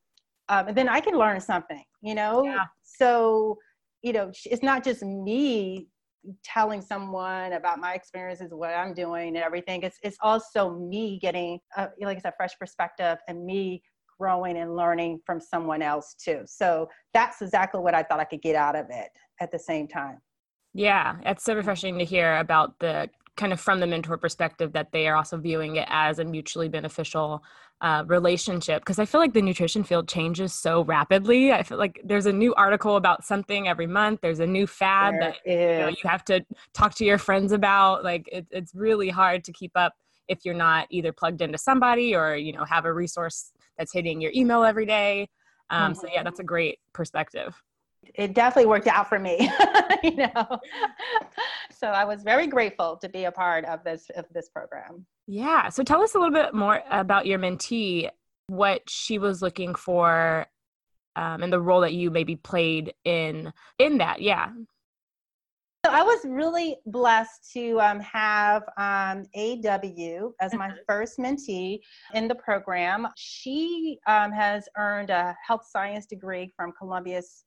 um, 0.49 0.67
and 0.67 0.77
then 0.77 0.89
i 0.89 0.99
can 0.99 1.17
learn 1.17 1.39
something 1.39 1.83
you 2.01 2.15
know 2.15 2.43
yeah. 2.43 2.63
so 2.83 3.57
you 4.01 4.13
know 4.13 4.31
it's 4.45 4.63
not 4.63 4.83
just 4.83 5.03
me 5.03 5.87
telling 6.43 6.81
someone 6.81 7.53
about 7.53 7.79
my 7.79 7.93
experiences 7.93 8.47
what 8.51 8.69
i'm 8.69 8.93
doing 8.93 9.29
and 9.29 9.37
everything 9.37 9.81
it's 9.81 9.97
it's 10.03 10.17
also 10.21 10.71
me 10.77 11.19
getting 11.19 11.59
a, 11.75 11.89
like 12.01 12.17
i 12.17 12.21
said 12.21 12.33
fresh 12.37 12.57
perspective 12.57 13.17
and 13.27 13.45
me 13.45 13.81
growing 14.19 14.57
and 14.57 14.75
learning 14.75 15.19
from 15.25 15.39
someone 15.39 15.81
else 15.81 16.15
too. 16.15 16.41
So 16.45 16.89
that's 17.13 17.41
exactly 17.41 17.81
what 17.81 17.93
i 17.93 18.03
thought 18.03 18.19
i 18.19 18.23
could 18.23 18.41
get 18.41 18.55
out 18.55 18.75
of 18.75 18.87
it 18.89 19.09
at 19.39 19.51
the 19.51 19.59
same 19.59 19.87
time. 19.87 20.19
Yeah 20.73 21.17
it's 21.25 21.43
so 21.43 21.55
refreshing 21.55 21.97
to 21.99 22.05
hear 22.05 22.37
about 22.37 22.79
the 22.79 23.09
kind 23.35 23.51
of 23.51 23.59
from 23.59 23.79
the 23.79 23.87
mentor 23.87 24.17
perspective 24.17 24.73
that 24.73 24.91
they 24.91 25.07
are 25.07 25.15
also 25.15 25.37
viewing 25.37 25.77
it 25.77 25.87
as 25.89 26.19
a 26.19 26.23
mutually 26.23 26.69
beneficial 26.69 27.43
uh, 27.81 28.03
relationship. 28.07 28.81
Because 28.81 28.99
i 28.99 29.05
feel 29.05 29.19
like 29.19 29.33
the 29.33 29.41
nutrition 29.41 29.83
field 29.83 30.07
changes 30.07 30.53
so 30.53 30.83
rapidly. 30.83 31.51
I 31.51 31.63
feel 31.63 31.77
like 31.77 31.99
there's 32.03 32.27
a 32.27 32.33
new 32.33 32.53
article 32.55 32.95
about 32.95 33.25
something 33.25 33.67
every 33.67 33.87
month. 33.87 34.21
There's 34.21 34.39
a 34.39 34.47
new 34.47 34.67
fad 34.67 35.15
there 35.15 35.19
that 35.21 35.37
you, 35.45 35.79
know, 35.79 35.87
you, 35.89 36.09
have 36.09 36.23
to 36.25 36.45
talk 36.73 36.95
to 36.95 37.05
your 37.05 37.17
friends 37.17 37.51
about. 37.51 38.03
Like 38.03 38.29
it, 38.31 38.47
it's 38.51 38.73
really 38.73 39.09
hard 39.09 39.43
to 39.45 39.51
keep 39.51 39.71
up 39.75 39.93
if 40.27 40.39
you're 40.45 40.53
not 40.53 40.87
either 40.89 41.11
plugged 41.11 41.41
into 41.41 41.57
somebody 41.57 42.15
or 42.15 42.35
you 42.35 42.53
know 42.53 42.63
have 42.65 42.85
a 42.85 42.93
resource 42.93 43.51
that's 43.77 43.93
hitting 43.93 44.21
your 44.21 44.31
email 44.35 44.63
every 44.63 44.85
day. 44.85 45.29
Um, 45.69 45.93
mm-hmm. 45.93 46.01
so 46.01 46.07
yeah 46.13 46.23
that's 46.23 46.39
a 46.39 46.43
great 46.43 46.79
perspective. 46.93 47.55
It 48.15 48.33
definitely 48.33 48.67
worked 48.67 48.87
out 48.87 49.07
for 49.07 49.17
me 49.19 49.49
you 50.03 50.15
know. 50.15 50.31
So 51.71 51.87
i 51.87 52.05
was 52.05 52.23
very 52.23 52.47
grateful 52.47 52.95
to 52.97 53.09
be 53.09 53.25
a 53.25 53.31
part 53.31 53.65
of 53.65 53.83
this 53.83 54.09
of 54.15 54.25
this 54.33 54.47
program. 54.49 55.05
Yeah 55.27 55.69
so 55.69 55.83
tell 55.83 56.01
us 56.01 56.15
a 56.15 56.19
little 56.19 56.33
bit 56.33 56.53
more 56.53 56.81
about 56.89 57.25
your 57.25 57.39
mentee 57.39 58.09
what 58.47 58.81
she 58.89 59.17
was 59.17 59.41
looking 59.41 59.75
for 59.75 60.45
um, 61.15 61.43
and 61.43 61.53
the 61.53 61.61
role 61.61 61.81
that 61.81 61.93
you 61.93 62.09
maybe 62.09 62.35
played 62.35 62.93
in 63.05 63.51
in 63.79 63.97
that 63.97 64.21
yeah 64.21 64.49
so 65.85 65.91
I 65.91 66.01
was 66.01 66.19
really 66.23 66.77
blessed 66.85 67.51
to 67.53 67.79
um, 67.81 67.99
have 67.99 68.63
um, 68.77 69.25
AW 69.35 70.31
as 70.39 70.53
my 70.53 70.69
mm-hmm. 70.69 70.75
first 70.87 71.17
mentee 71.17 71.79
in 72.13 72.29
the 72.29 72.35
program. 72.35 73.07
She 73.17 73.99
um, 74.07 74.31
has 74.31 74.69
earned 74.77 75.09
a 75.09 75.35
health 75.45 75.67
science 75.69 76.05
degree 76.05 76.53
from 76.55 76.71
Columbia's 76.77 77.43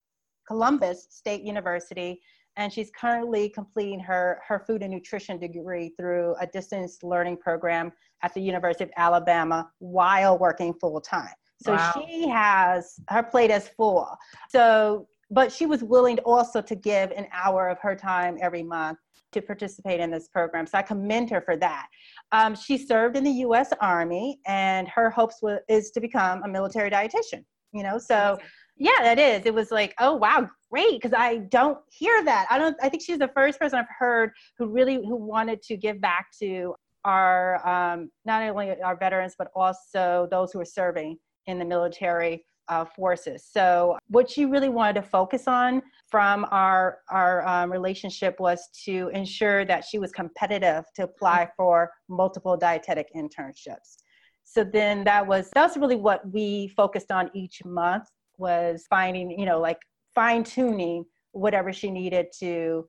Columbus 0.46 1.06
State 1.10 1.42
University, 1.42 2.20
and 2.56 2.70
she's 2.70 2.90
currently 2.98 3.48
completing 3.48 4.00
her, 4.00 4.40
her 4.46 4.58
food 4.66 4.82
and 4.82 4.92
nutrition 4.92 5.38
degree 5.38 5.94
through 5.98 6.34
a 6.38 6.46
distance 6.46 6.98
learning 7.02 7.38
program 7.38 7.90
at 8.22 8.34
the 8.34 8.40
University 8.40 8.84
of 8.84 8.90
Alabama 8.98 9.70
while 9.78 10.36
working 10.36 10.74
full 10.74 11.00
time. 11.00 11.34
So 11.62 11.72
wow. 11.72 11.92
she 11.94 12.28
has 12.28 13.00
her 13.08 13.22
plate 13.22 13.50
is 13.50 13.68
full. 13.68 14.14
So, 14.50 15.08
but 15.30 15.50
she 15.52 15.66
was 15.66 15.82
willing 15.82 16.18
also 16.20 16.60
to 16.62 16.74
give 16.74 17.10
an 17.12 17.26
hour 17.32 17.68
of 17.68 17.78
her 17.80 17.94
time 17.94 18.38
every 18.40 18.62
month 18.62 18.98
to 19.32 19.42
participate 19.42 20.00
in 20.00 20.10
this 20.10 20.28
program. 20.28 20.66
So 20.66 20.78
I 20.78 20.82
commend 20.82 21.30
her 21.30 21.40
for 21.40 21.56
that. 21.56 21.86
Um, 22.32 22.54
she 22.54 22.78
served 22.78 23.16
in 23.16 23.24
the 23.24 23.30
U.S. 23.30 23.72
Army, 23.80 24.38
and 24.46 24.88
her 24.88 25.10
hopes 25.10 25.38
was, 25.42 25.58
is 25.68 25.90
to 25.92 26.00
become 26.00 26.42
a 26.44 26.48
military 26.48 26.90
dietitian. 26.90 27.44
You 27.72 27.82
know, 27.82 27.98
so 27.98 28.38
yeah, 28.76 28.98
that 29.02 29.18
is. 29.18 29.44
It 29.44 29.52
was 29.52 29.70
like, 29.70 29.94
oh 30.00 30.14
wow, 30.14 30.48
great, 30.70 30.92
because 30.92 31.12
I 31.12 31.38
don't 31.50 31.78
hear 31.90 32.24
that. 32.24 32.46
I 32.48 32.58
don't. 32.58 32.76
I 32.82 32.88
think 32.88 33.02
she's 33.02 33.18
the 33.18 33.30
first 33.34 33.58
person 33.58 33.78
I've 33.78 33.86
heard 33.98 34.30
who 34.58 34.68
really 34.68 34.96
who 34.96 35.16
wanted 35.16 35.60
to 35.62 35.76
give 35.76 36.00
back 36.00 36.26
to 36.40 36.74
our 37.04 37.66
um, 37.66 38.10
not 38.24 38.42
only 38.42 38.80
our 38.82 38.96
veterans 38.96 39.34
but 39.38 39.48
also 39.54 40.26
those 40.30 40.52
who 40.52 40.60
are 40.60 40.64
serving 40.66 41.16
in 41.46 41.58
the 41.58 41.64
military 41.64 42.44
uh, 42.68 42.84
forces. 42.84 43.44
So 43.50 43.98
what 44.08 44.30
she 44.30 44.44
really 44.44 44.68
wanted 44.68 44.94
to 44.94 45.02
focus 45.02 45.46
on 45.46 45.82
from 46.08 46.46
our 46.50 46.98
our 47.10 47.46
um, 47.46 47.70
relationship 47.70 48.38
was 48.40 48.68
to 48.84 49.10
ensure 49.12 49.64
that 49.64 49.84
she 49.84 49.98
was 49.98 50.12
competitive 50.12 50.84
to 50.96 51.04
apply 51.04 51.48
for 51.56 51.90
multiple 52.08 52.56
dietetic 52.56 53.08
internships. 53.14 53.96
So 54.44 54.64
then 54.64 55.04
that 55.04 55.26
was 55.26 55.50
that's 55.54 55.76
really 55.76 55.96
what 55.96 56.20
we 56.32 56.68
focused 56.68 57.10
on 57.10 57.30
each 57.34 57.64
month 57.64 58.04
was 58.38 58.84
finding, 58.88 59.30
you 59.30 59.46
know, 59.46 59.60
like 59.60 59.78
fine 60.14 60.44
tuning 60.44 61.04
whatever 61.32 61.72
she 61.72 61.90
needed 61.90 62.26
to 62.38 62.88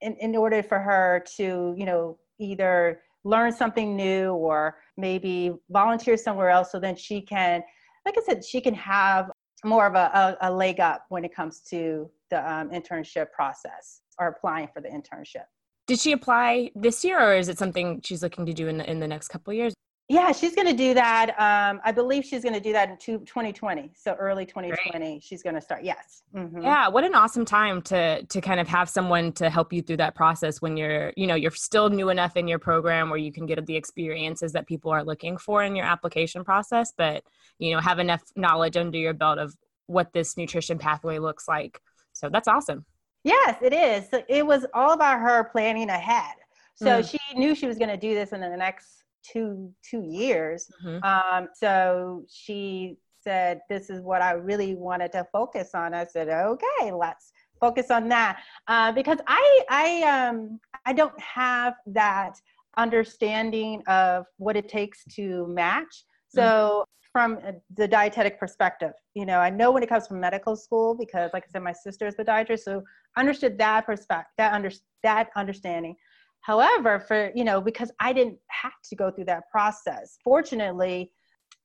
in, 0.00 0.16
in 0.16 0.36
order 0.36 0.62
for 0.62 0.78
her 0.78 1.24
to, 1.36 1.74
you 1.76 1.84
know, 1.84 2.18
either 2.38 3.02
learn 3.24 3.52
something 3.52 3.94
new 3.96 4.32
or 4.32 4.78
maybe 4.96 5.52
volunteer 5.70 6.16
somewhere 6.16 6.50
else 6.50 6.72
so 6.72 6.80
then 6.80 6.96
she 6.96 7.20
can, 7.20 7.62
like 8.04 8.16
I 8.18 8.22
said, 8.26 8.44
she 8.44 8.60
can 8.60 8.74
have 8.74 9.30
more 9.64 9.86
of 9.86 9.94
a, 9.94 10.36
a, 10.40 10.48
a 10.48 10.52
leg 10.52 10.80
up 10.80 11.06
when 11.08 11.24
it 11.24 11.34
comes 11.34 11.60
to 11.70 12.10
the 12.30 12.52
um, 12.52 12.70
internship 12.70 13.30
process 13.32 14.00
or 14.18 14.28
applying 14.28 14.68
for 14.72 14.80
the 14.80 14.88
internship. 14.88 15.44
Did 15.86 16.00
she 16.00 16.12
apply 16.12 16.70
this 16.74 17.04
year 17.04 17.20
or 17.20 17.34
is 17.34 17.48
it 17.48 17.58
something 17.58 18.00
she's 18.04 18.22
looking 18.22 18.46
to 18.46 18.52
do 18.52 18.68
in 18.68 18.78
the, 18.78 18.90
in 18.90 19.00
the 19.00 19.08
next 19.08 19.28
couple 19.28 19.52
years? 19.52 19.74
Yeah, 20.12 20.30
she's 20.32 20.54
going 20.54 20.66
to 20.66 20.74
do 20.74 20.92
that. 20.92 21.30
Um, 21.38 21.80
I 21.82 21.90
believe 21.90 22.26
she's 22.26 22.42
going 22.42 22.52
to 22.52 22.60
do 22.60 22.74
that 22.74 22.90
in 22.90 22.98
two, 22.98 23.20
2020. 23.20 23.92
So 23.96 24.12
early 24.12 24.44
2020, 24.44 24.98
Great. 24.98 25.22
she's 25.22 25.42
going 25.42 25.54
to 25.54 25.60
start. 25.60 25.84
Yes. 25.84 26.22
Mm-hmm. 26.34 26.60
Yeah. 26.60 26.88
What 26.88 27.04
an 27.04 27.14
awesome 27.14 27.46
time 27.46 27.80
to, 27.82 28.22
to 28.22 28.40
kind 28.42 28.60
of 28.60 28.68
have 28.68 28.90
someone 28.90 29.32
to 29.32 29.48
help 29.48 29.72
you 29.72 29.80
through 29.80 29.96
that 29.96 30.14
process 30.14 30.60
when 30.60 30.76
you're, 30.76 31.14
you 31.16 31.26
know, 31.26 31.34
you're 31.34 31.50
still 31.50 31.88
new 31.88 32.10
enough 32.10 32.36
in 32.36 32.46
your 32.46 32.58
program 32.58 33.08
where 33.08 33.18
you 33.18 33.32
can 33.32 33.46
get 33.46 33.64
the 33.64 33.74
experiences 33.74 34.52
that 34.52 34.66
people 34.66 34.90
are 34.90 35.02
looking 35.02 35.38
for 35.38 35.62
in 35.62 35.74
your 35.74 35.86
application 35.86 36.44
process, 36.44 36.92
but, 36.94 37.24
you 37.58 37.72
know, 37.72 37.80
have 37.80 37.98
enough 37.98 38.22
knowledge 38.36 38.76
under 38.76 38.98
your 38.98 39.14
belt 39.14 39.38
of 39.38 39.56
what 39.86 40.12
this 40.12 40.36
nutrition 40.36 40.76
pathway 40.76 41.18
looks 41.18 41.48
like. 41.48 41.80
So 42.12 42.28
that's 42.28 42.48
awesome. 42.48 42.84
Yes, 43.24 43.56
it 43.62 43.72
is. 43.72 44.10
So 44.10 44.22
it 44.28 44.46
was 44.46 44.66
all 44.74 44.92
about 44.92 45.20
her 45.20 45.44
planning 45.44 45.88
ahead. 45.88 46.34
So 46.74 47.00
mm. 47.00 47.10
she 47.10 47.38
knew 47.38 47.54
she 47.54 47.66
was 47.66 47.78
going 47.78 47.90
to 47.90 47.96
do 47.96 48.14
this 48.14 48.32
in 48.32 48.42
the 48.42 48.54
next 48.54 49.01
two 49.22 49.72
two 49.88 50.02
years. 50.02 50.70
Mm-hmm. 50.84 51.04
Um, 51.04 51.48
so 51.54 52.24
she 52.28 52.96
said, 53.22 53.60
"This 53.68 53.90
is 53.90 54.00
what 54.00 54.22
I 54.22 54.32
really 54.32 54.74
wanted 54.74 55.12
to 55.12 55.26
focus 55.32 55.70
on." 55.74 55.94
I 55.94 56.04
said, 56.04 56.28
"Okay, 56.28 56.92
let's 56.92 57.32
focus 57.60 57.90
on 57.90 58.08
that," 58.08 58.40
uh, 58.68 58.92
because 58.92 59.18
I 59.26 59.62
I 59.68 60.02
um 60.02 60.60
I 60.86 60.92
don't 60.92 61.18
have 61.20 61.74
that 61.86 62.34
understanding 62.76 63.82
of 63.86 64.26
what 64.38 64.56
it 64.56 64.68
takes 64.68 65.04
to 65.16 65.46
match. 65.48 66.04
So. 66.28 66.42
Mm-hmm. 66.42 66.88
From 67.12 67.38
the 67.76 67.86
dietetic 67.86 68.40
perspective, 68.40 68.92
you 69.12 69.26
know, 69.26 69.38
I 69.38 69.50
know 69.50 69.70
when 69.70 69.82
it 69.82 69.88
comes 69.90 70.06
from 70.06 70.18
medical 70.18 70.56
school 70.56 70.94
because, 70.94 71.30
like 71.34 71.44
I 71.46 71.50
said, 71.52 71.62
my 71.62 71.74
sister 71.74 72.06
is 72.06 72.16
the 72.16 72.24
dietitian, 72.24 72.58
so 72.58 72.82
I 73.14 73.20
understood 73.20 73.58
that 73.58 73.84
perspective, 73.84 74.32
that 74.38 74.54
under 74.54 74.70
that 75.02 75.28
understanding. 75.36 75.94
However, 76.42 77.00
for, 77.00 77.32
you 77.34 77.44
know, 77.44 77.60
because 77.60 77.90
I 78.00 78.12
didn't 78.12 78.38
have 78.48 78.72
to 78.90 78.96
go 78.96 79.10
through 79.10 79.26
that 79.26 79.44
process, 79.50 80.18
fortunately, 80.22 81.10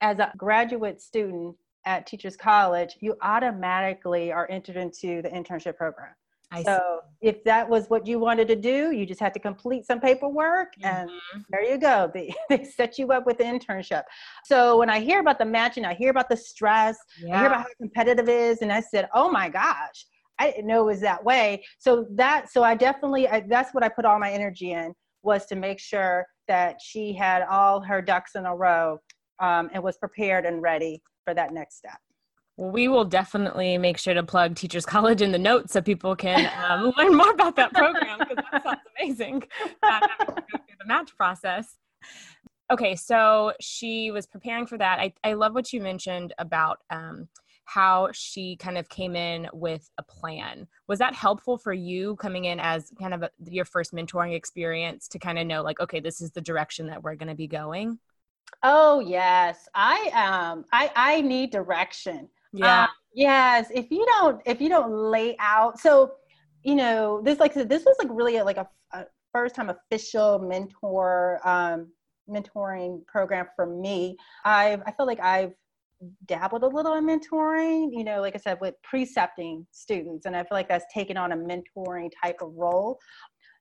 as 0.02 0.20
a 0.20 0.32
graduate 0.38 1.02
student 1.02 1.56
at 1.86 2.06
Teachers 2.06 2.38
College, 2.38 2.96
you 3.02 3.16
automatically 3.22 4.32
are 4.32 4.50
entered 4.50 4.78
into 4.78 5.22
the 5.22 5.30
internship 5.30 5.78
program. 5.78 6.14
I 6.52 6.64
so 6.64 7.02
see. 7.22 7.28
if 7.28 7.44
that 7.44 7.68
was 7.68 7.90
what 7.90 8.08
you 8.08 8.20
wanted 8.20 8.48
to 8.48 8.56
do, 8.56 8.92
you 8.92 9.06
just 9.06 9.20
had 9.20 9.34
to 9.34 9.40
complete 9.40 9.86
some 9.86 10.00
paperwork 10.00 10.70
and 10.82 11.10
mm-hmm. 11.10 11.40
there 11.50 11.64
you 11.64 11.78
go. 11.78 12.10
They, 12.18 12.34
they 12.50 12.64
set 12.64 12.98
you 12.98 13.12
up 13.12 13.26
with 13.26 13.38
the 13.38 13.44
internship. 13.44 14.04
So 14.46 14.78
when 14.78 14.90
I 14.90 15.00
hear 15.00 15.20
about 15.20 15.40
the 15.40 15.46
matching, 15.46 15.86
I 15.86 15.94
hear 15.94 16.10
about 16.10 16.30
the 16.30 16.38
stress, 16.38 16.98
yeah. 17.22 17.36
I 17.36 17.40
hear 17.40 17.48
about 17.48 17.60
how 17.60 17.68
competitive 17.80 18.30
it 18.30 18.40
is. 18.40 18.62
And 18.62 18.72
I 18.72 18.80
said, 18.80 19.10
oh 19.14 19.30
my 19.30 19.50
gosh, 19.50 20.06
I 20.40 20.52
didn't 20.52 20.68
know 20.68 20.82
it 20.82 20.86
was 20.86 21.02
that 21.02 21.24
way. 21.24 21.64
So 21.80 22.06
that, 22.12 22.52
so 22.52 22.64
I 22.64 22.76
definitely, 22.76 23.28
I, 23.28 23.42
that's 23.48 23.74
what 23.74 23.84
I 23.84 23.90
put 23.90 24.06
all 24.06 24.20
my 24.20 24.32
energy 24.32 24.72
in 24.72 24.94
was 25.24 25.46
to 25.48 25.56
make 25.56 25.80
sure 25.80 26.26
that 26.48 26.80
she 26.82 27.14
had 27.14 27.44
all 27.44 27.82
her 27.82 28.02
ducks 28.02 28.36
in 28.36 28.46
a 28.46 28.56
row 28.56 29.00
um, 29.40 29.70
and 29.74 29.84
was 29.84 29.98
prepared 29.98 30.46
and 30.46 30.62
ready 30.62 31.02
for 31.26 31.34
that 31.34 31.54
next 31.54 31.78
step. 31.78 31.98
We 32.56 32.88
will 32.88 33.06
definitely 33.06 33.78
make 33.78 34.00
sure 34.00 34.16
to 34.16 34.24
plug 34.24 34.56
Teachers 34.56 34.86
College 34.86 35.22
in 35.22 35.32
the 35.32 35.38
notes 35.38 35.74
so 35.74 35.82
people 35.82 36.16
can 36.16 36.50
um, 36.68 36.92
learn 36.98 37.16
more 37.16 37.32
about 37.32 37.56
that 37.56 37.72
program 37.74 38.18
because 38.20 38.44
that 38.52 38.64
sounds 38.64 38.80
amazing. 39.00 39.44
Uh, 39.84 40.08
the 40.80 40.86
match 40.88 41.16
process. 41.16 41.78
Okay, 42.72 42.96
so 42.96 43.54
she 43.62 44.12
was 44.12 44.26
preparing 44.26 44.66
for 44.66 44.78
that. 44.78 45.00
I, 45.00 45.14
I 45.24 45.34
love 45.34 45.54
what 45.54 45.72
you 45.72 45.82
mentioned 45.82 46.34
about 46.38 46.80
um, 46.90 47.28
how 47.68 48.08
she 48.14 48.56
kind 48.56 48.78
of 48.78 48.88
came 48.88 49.14
in 49.14 49.46
with 49.52 49.90
a 49.98 50.04
plan. 50.04 50.66
Was 50.88 51.00
that 51.00 51.14
helpful 51.14 51.58
for 51.58 51.74
you 51.74 52.16
coming 52.16 52.46
in 52.46 52.62
as 52.62 52.94
kind 52.98 53.14
of 53.14 53.24
a, 53.24 53.30
your 53.44 53.66
first 53.66 53.94
mentoring 53.94 54.34
experience 54.34 55.10
to 55.10 55.20
kind 55.20 55.38
of 55.38 55.46
know, 55.46 55.62
like, 55.62 55.82
okay, 55.82 56.00
this 56.00 56.22
is 56.22 56.32
the 56.32 56.40
direction 56.40 56.88
that 56.88 57.04
we're 57.04 57.16
going 57.16 57.28
to 57.28 57.36
be 57.36 57.46
going? 57.46 58.00
Oh 58.64 59.02
yes, 59.02 59.68
I 59.76 60.10
um 60.16 60.64
I 60.72 60.90
I 60.96 61.22
need 61.22 61.52
direction. 61.52 62.30
Yeah. 62.54 62.84
Um, 62.84 62.90
yes. 63.14 63.70
If 63.76 63.92
you 63.92 64.06
don't 64.18 64.42
if 64.46 64.62
you 64.62 64.70
don't 64.70 64.92
lay 64.92 65.36
out, 65.38 65.78
so 65.78 66.14
you 66.64 66.76
know 66.76 67.22
this 67.22 67.38
like 67.38 67.54
this 67.54 67.84
was 67.84 67.98
like 68.00 68.08
really 68.10 68.38
a, 68.38 68.46
like 68.46 68.56
a, 68.56 68.68
a 68.94 69.06
first 69.34 69.56
time 69.56 69.70
official 69.70 70.40
mentor 70.40 71.42
um 71.44 71.88
mentoring 72.30 73.06
program 73.08 73.48
for 73.58 73.66
me. 73.66 74.16
I've 74.46 74.82
I 74.86 74.92
feel 74.94 75.06
like 75.06 75.20
I've 75.20 75.52
dabbled 76.26 76.64
a 76.64 76.68
little 76.68 76.94
in 76.96 77.06
mentoring, 77.06 77.90
you 77.92 78.04
know, 78.04 78.22
like 78.22 78.36
I 78.36 78.40
said, 78.40 78.60
with 78.62 78.76
precepting 78.84 79.66
students, 79.72 80.26
and 80.26 80.36
I 80.36 80.44
feel 80.44 80.50
like 80.52 80.70
that's 80.70 80.92
taken 80.94 81.18
on 81.18 81.32
a 81.32 81.38
mentoring 81.38 82.12
type 82.24 82.42
of 82.42 82.54
role. 82.56 83.00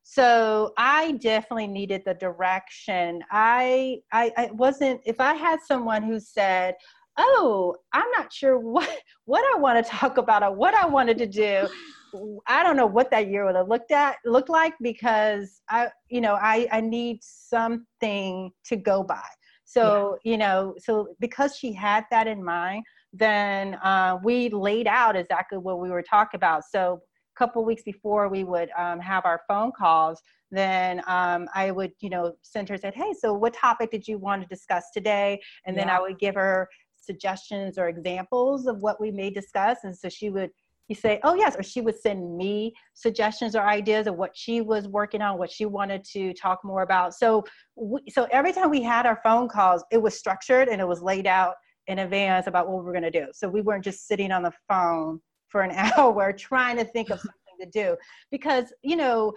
So 0.03 0.71
i 0.77 1.11
definitely 1.13 1.67
needed 1.67 2.01
the 2.05 2.13
direction. 2.13 3.21
I, 3.29 3.97
I 4.13 4.31
i 4.37 4.49
wasn't 4.53 5.01
if 5.05 5.19
i 5.19 5.33
had 5.33 5.59
someone 5.67 6.01
who 6.01 6.19
said 6.19 6.75
oh 7.17 7.75
i'm 7.93 8.09
not 8.11 8.31
sure 8.31 8.59
what 8.59 8.89
what 9.25 9.43
i 9.53 9.59
want 9.59 9.83
to 9.83 9.91
talk 9.91 10.17
about 10.17 10.43
or 10.43 10.53
what 10.53 10.73
i 10.73 10.85
wanted 10.85 11.17
to 11.17 11.27
do 11.27 11.67
i 12.47 12.63
don't 12.63 12.77
know 12.77 12.85
what 12.85 13.11
that 13.11 13.27
year 13.27 13.45
would 13.45 13.55
have 13.55 13.67
looked 13.67 13.91
at 13.91 14.17
looked 14.25 14.49
like 14.49 14.73
because 14.81 15.61
i 15.69 15.89
you 16.09 16.21
know 16.21 16.37
i 16.41 16.67
i 16.71 16.79
need 16.79 17.19
something 17.21 18.51
to 18.63 18.75
go 18.75 19.03
by 19.03 19.27
so 19.67 20.17
yeah. 20.23 20.31
you 20.31 20.37
know 20.37 20.73
so 20.79 21.09
because 21.19 21.55
she 21.55 21.71
had 21.71 22.05
that 22.09 22.25
in 22.25 22.43
mind 22.43 22.83
then 23.13 23.75
uh, 23.75 24.17
we 24.23 24.49
laid 24.49 24.87
out 24.87 25.15
exactly 25.15 25.57
what 25.57 25.79
we 25.79 25.89
were 25.89 26.03
talking 26.03 26.37
about 26.37 26.63
so 26.71 26.99
a 27.37 27.37
couple 27.37 27.63
weeks 27.63 27.83
before 27.83 28.29
we 28.29 28.43
would 28.43 28.69
um, 28.77 28.99
have 28.99 29.25
our 29.25 29.41
phone 29.47 29.71
calls, 29.71 30.21
then 30.51 31.01
um, 31.07 31.47
I 31.53 31.71
would, 31.71 31.91
you 31.99 32.09
know, 32.09 32.33
send 32.41 32.69
her 32.69 32.77
said, 32.77 32.95
hey, 32.95 33.13
so 33.19 33.33
what 33.33 33.53
topic 33.53 33.91
did 33.91 34.07
you 34.07 34.17
want 34.17 34.41
to 34.41 34.47
discuss 34.47 34.85
today? 34.93 35.39
And 35.65 35.75
yeah. 35.75 35.83
then 35.83 35.89
I 35.89 35.99
would 35.99 36.19
give 36.19 36.35
her 36.35 36.67
suggestions 36.99 37.77
or 37.77 37.89
examples 37.89 38.65
of 38.65 38.79
what 38.79 38.99
we 38.99 39.11
may 39.11 39.29
discuss. 39.29 39.79
And 39.83 39.95
so 39.95 40.09
she 40.09 40.29
would 40.29 40.51
you 40.87 40.95
say, 40.95 41.19
oh 41.23 41.35
yes, 41.35 41.55
or 41.57 41.63
she 41.63 41.81
would 41.81 41.99
send 41.99 42.37
me 42.37 42.73
suggestions 42.93 43.55
or 43.55 43.61
ideas 43.61 44.07
of 44.07 44.15
what 44.15 44.31
she 44.35 44.61
was 44.61 44.87
working 44.87 45.21
on, 45.21 45.37
what 45.37 45.51
she 45.51 45.65
wanted 45.65 46.03
to 46.13 46.33
talk 46.33 46.63
more 46.63 46.81
about. 46.81 47.13
So, 47.13 47.43
we, 47.75 48.01
so 48.09 48.27
every 48.31 48.53
time 48.53 48.69
we 48.69 48.81
had 48.81 49.05
our 49.05 49.19
phone 49.23 49.49
calls, 49.49 49.83
it 49.91 50.01
was 50.01 50.17
structured 50.17 50.69
and 50.69 50.79
it 50.79 50.87
was 50.87 51.01
laid 51.01 51.27
out 51.27 51.55
in 51.87 51.99
advance 51.99 52.47
about 52.47 52.67
what 52.67 52.79
we 52.79 52.85
were 52.85 52.91
going 52.91 53.03
to 53.03 53.11
do. 53.11 53.27
So 53.33 53.47
we 53.47 53.61
weren't 53.61 53.83
just 53.83 54.07
sitting 54.07 54.31
on 54.31 54.43
the 54.43 54.53
phone 54.69 55.19
for 55.49 55.61
an 55.61 55.71
hour 55.97 56.31
trying 56.33 56.77
to 56.77 56.85
think 56.85 57.09
of 57.09 57.19
something 57.19 57.33
to 57.61 57.69
do. 57.69 57.97
Because 58.31 58.73
you 58.83 58.95
know 58.95 59.33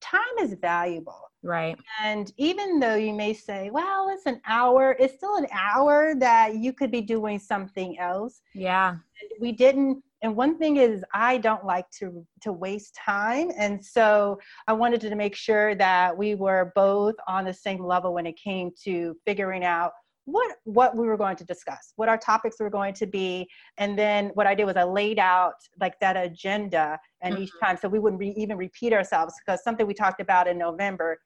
time 0.00 0.20
is 0.40 0.54
valuable. 0.60 1.20
Right. 1.42 1.76
And 2.02 2.32
even 2.36 2.78
though 2.80 2.94
you 2.94 3.12
may 3.12 3.32
say 3.32 3.70
well 3.70 4.08
it's 4.10 4.26
an 4.26 4.40
hour 4.46 4.96
it's 4.98 5.14
still 5.14 5.36
an 5.36 5.46
hour 5.52 6.14
that 6.16 6.56
you 6.56 6.72
could 6.72 6.90
be 6.90 7.00
doing 7.00 7.38
something 7.38 7.98
else. 7.98 8.40
Yeah. 8.54 8.90
And 8.90 9.30
we 9.40 9.52
didn't 9.52 10.02
and 10.22 10.34
one 10.34 10.58
thing 10.58 10.76
is 10.76 11.04
i 11.14 11.38
don't 11.38 11.64
like 11.64 11.88
to 11.90 12.24
to 12.40 12.52
waste 12.52 12.94
time 12.94 13.50
and 13.56 13.84
so 13.84 14.38
i 14.66 14.72
wanted 14.72 15.00
to 15.00 15.14
make 15.14 15.34
sure 15.34 15.74
that 15.74 16.16
we 16.16 16.34
were 16.34 16.72
both 16.74 17.14
on 17.26 17.44
the 17.44 17.54
same 17.54 17.84
level 17.84 18.14
when 18.14 18.26
it 18.26 18.38
came 18.42 18.70
to 18.84 19.16
figuring 19.26 19.64
out 19.64 19.92
what 20.28 20.56
what 20.64 20.94
we 20.94 21.06
were 21.06 21.16
going 21.16 21.36
to 21.36 21.44
discuss, 21.44 21.94
what 21.96 22.08
our 22.08 22.18
topics 22.18 22.56
were 22.60 22.68
going 22.68 22.92
to 22.94 23.06
be, 23.06 23.48
and 23.78 23.98
then 23.98 24.30
what 24.34 24.46
I 24.46 24.54
did 24.54 24.64
was 24.64 24.76
I 24.76 24.84
laid 24.84 25.18
out 25.18 25.54
like 25.80 25.98
that 26.00 26.16
agenda, 26.16 26.98
and 27.22 27.34
mm-hmm. 27.34 27.44
each 27.44 27.50
time 27.62 27.78
so 27.80 27.88
we 27.88 27.98
wouldn't 27.98 28.20
re- 28.20 28.34
even 28.36 28.58
repeat 28.58 28.92
ourselves 28.92 29.34
because 29.40 29.64
something 29.64 29.86
we 29.86 29.94
talked 29.94 30.20
about 30.20 30.46
in 30.46 30.58
November, 30.58 31.18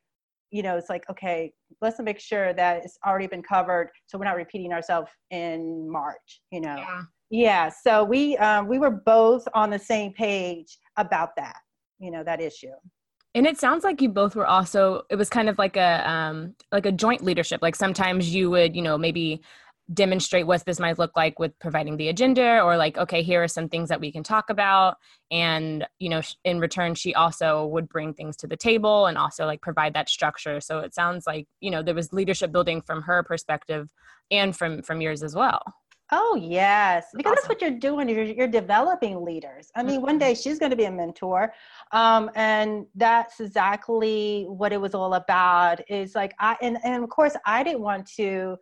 you 0.53 0.63
know, 0.63 0.77
it's 0.77 0.89
like 0.89 1.03
okay, 1.11 1.53
let's 1.81 1.99
make 1.99 2.21
sure 2.21 2.55
that 2.55 2.85
it's 2.85 2.97
already 3.05 3.27
been 3.27 3.43
covered, 3.43 3.91
so 4.07 4.19
we're 4.19 4.25
not 4.25 4.37
repeating 4.37 4.73
ourselves 4.73 5.11
in 5.31 5.91
March, 5.91 6.41
you 6.53 6.61
know. 6.61 6.77
Yeah. 6.77 7.03
Yeah. 7.33 7.71
So 7.71 8.05
we 8.05 8.37
um, 8.37 8.69
we 8.69 8.79
were 8.79 8.91
both 8.91 9.49
on 9.55 9.71
the 9.71 9.79
same 9.79 10.13
page 10.13 10.77
about 10.99 11.31
that, 11.37 11.57
you 11.99 12.11
know, 12.11 12.23
that 12.23 12.43
issue. 12.43 12.75
And 13.35 13.47
it 13.47 13.59
sounds 13.59 13.85
like 13.85 14.03
you 14.03 14.11
both 14.11 14.37
were 14.37 14.47
also 14.47 15.05
it 15.09 15.17
was 15.17 15.31
kind 15.31 15.49
of 15.49 15.57
like 15.57 15.79
a 15.79 16.09
um 16.09 16.55
like 16.71 16.85
a 16.85 16.93
joint 16.93 17.25
leadership. 17.25 17.63
Like 17.63 17.75
sometimes 17.75 18.35
you 18.35 18.51
would, 18.51 18.77
you 18.77 18.83
know, 18.83 18.99
maybe 18.99 19.41
demonstrate 19.95 20.47
what 20.47 20.63
this 20.67 20.79
might 20.79 20.99
look 20.99 21.13
like 21.17 21.39
with 21.39 21.59
providing 21.59 21.97
the 21.97 22.09
agenda 22.09 22.61
or 22.61 22.77
like 22.77 22.97
okay 22.97 23.21
here 23.23 23.43
are 23.43 23.49
some 23.49 23.69
things 23.69 23.89
that 23.89 24.01
we 24.01 24.13
can 24.13 24.23
talk 24.23 24.49
about 24.49 24.97
and 25.31 25.85
you 25.99 26.09
know 26.09 26.23
in 26.45 26.61
return 26.61 26.95
she 26.95 27.13
also 27.15 27.67
would 27.67 27.89
bring 27.89 28.15
things 28.15 28.37
to 28.37 28.47
the 28.47 28.57
table 28.57 29.07
and 29.07 29.19
also 29.19 29.45
like 29.45 29.61
provide 29.61 29.93
that 29.93 30.09
structure 30.09 30.61
so 30.61 30.79
it 30.79 30.95
sounds 30.95 31.27
like 31.27 31.49
you 31.61 31.69
know 31.69 31.83
there 31.83 31.97
was 31.97 32.13
leadership 32.13 32.53
building 32.53 32.81
from 32.81 33.03
her 33.03 33.25
perspective 33.25 33.89
and 34.31 34.57
from 34.57 34.83
from 34.83 35.01
yours 35.01 35.23
as 35.23 35.35
well 35.35 35.61
Oh 36.15 36.37
yes, 36.39 37.07
because 37.17 37.33
awesome. 37.33 37.37
that's 37.37 37.49
what 37.49 37.63
you're 37.63 37.79
doing. 37.79 38.07
You're, 38.07 38.25
you're 38.25 38.47
developing 38.47 39.25
leaders. 39.25 39.71
I 39.75 39.83
mean, 39.83 39.97
mm-hmm. 39.97 40.05
one 40.05 40.19
day 40.19 40.35
she's 40.35 40.59
going 40.59 40.69
to 40.69 40.77
be 40.77 40.85
a 40.85 40.91
mentor, 40.91 41.55
um, 41.93 42.31
and 42.35 42.85
that's 42.95 43.41
exactly 43.41 44.45
what 44.47 44.75
it 44.75 44.81
was 44.81 44.95
all 44.95 45.15
about. 45.15 45.81
Is 45.89 46.15
like 46.15 46.35
I 46.39 46.59
and 46.61 46.77
and 46.85 47.03
of 47.03 47.09
course 47.09 47.35
I 47.47 47.63
didn't 47.63 47.81
want 47.81 48.07
to 48.17 48.59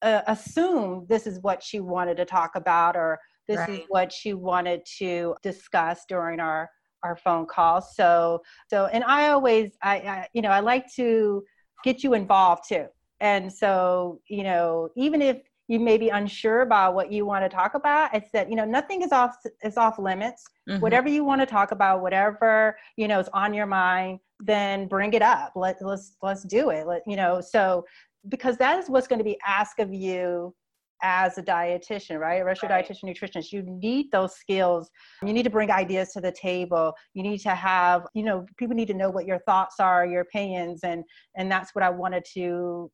uh, 0.00 0.22
assume 0.26 1.04
this 1.06 1.26
is 1.26 1.38
what 1.40 1.62
she 1.62 1.80
wanted 1.80 2.16
to 2.16 2.24
talk 2.24 2.56
about 2.56 2.96
or 2.96 3.20
this 3.46 3.58
right. 3.58 3.68
is 3.68 3.80
what 3.88 4.10
she 4.10 4.32
wanted 4.32 4.80
to 4.98 5.36
discuss 5.42 6.06
during 6.08 6.40
our 6.40 6.70
our 7.02 7.16
phone 7.16 7.44
call. 7.44 7.82
So 7.82 8.42
so 8.70 8.86
and 8.86 9.04
I 9.04 9.28
always 9.28 9.72
I, 9.82 9.96
I 9.96 10.28
you 10.32 10.40
know 10.40 10.50
I 10.50 10.60
like 10.60 10.86
to 10.94 11.44
get 11.84 12.02
you 12.02 12.14
involved 12.14 12.64
too. 12.70 12.86
And 13.20 13.52
so 13.52 14.22
you 14.28 14.44
know 14.44 14.88
even 14.96 15.20
if 15.20 15.42
you 15.68 15.80
may 15.80 15.98
be 15.98 16.08
unsure 16.10 16.60
about 16.60 16.94
what 16.94 17.10
you 17.12 17.26
want 17.26 17.44
to 17.44 17.48
talk 17.48 17.74
about 17.74 18.10
i 18.12 18.20
said 18.32 18.48
you 18.48 18.56
know 18.56 18.64
nothing 18.64 19.02
is 19.02 19.12
off 19.12 19.36
is 19.62 19.76
off 19.76 19.98
limits 19.98 20.44
mm-hmm. 20.68 20.80
whatever 20.80 21.08
you 21.08 21.24
want 21.24 21.40
to 21.40 21.46
talk 21.46 21.72
about 21.72 22.00
whatever 22.00 22.76
you 22.96 23.08
know 23.08 23.20
is 23.20 23.28
on 23.32 23.52
your 23.54 23.66
mind 23.66 24.18
then 24.40 24.86
bring 24.86 25.12
it 25.14 25.22
up 25.22 25.52
Let, 25.56 25.76
let's 25.80 26.16
let's 26.22 26.44
do 26.44 26.70
it 26.70 26.86
Let, 26.86 27.02
you 27.06 27.16
know 27.16 27.40
so 27.40 27.84
because 28.28 28.56
that 28.58 28.78
is 28.78 28.88
what's 28.88 29.06
going 29.06 29.18
to 29.18 29.24
be 29.24 29.38
asked 29.46 29.78
of 29.78 29.94
you 29.94 30.54
as 31.02 31.36
a 31.38 31.42
dietitian, 31.42 32.18
right? 32.18 32.40
A 32.40 32.44
registered 32.44 32.70
right. 32.70 32.86
dietitian 32.86 33.04
nutritionist, 33.04 33.52
you 33.52 33.62
need 33.62 34.10
those 34.10 34.34
skills. 34.34 34.90
You 35.22 35.32
need 35.32 35.42
to 35.42 35.50
bring 35.50 35.70
ideas 35.70 36.12
to 36.12 36.20
the 36.20 36.32
table. 36.32 36.94
You 37.14 37.22
need 37.22 37.38
to 37.40 37.50
have, 37.50 38.06
you 38.14 38.22
know, 38.22 38.46
people 38.56 38.74
need 38.74 38.88
to 38.88 38.94
know 38.94 39.10
what 39.10 39.26
your 39.26 39.38
thoughts 39.40 39.78
are, 39.78 40.06
your 40.06 40.22
opinions, 40.22 40.80
and 40.84 41.04
and 41.36 41.50
that's 41.50 41.74
what 41.74 41.84
I 41.84 41.90
wanted 41.90 42.24
to 42.34 42.90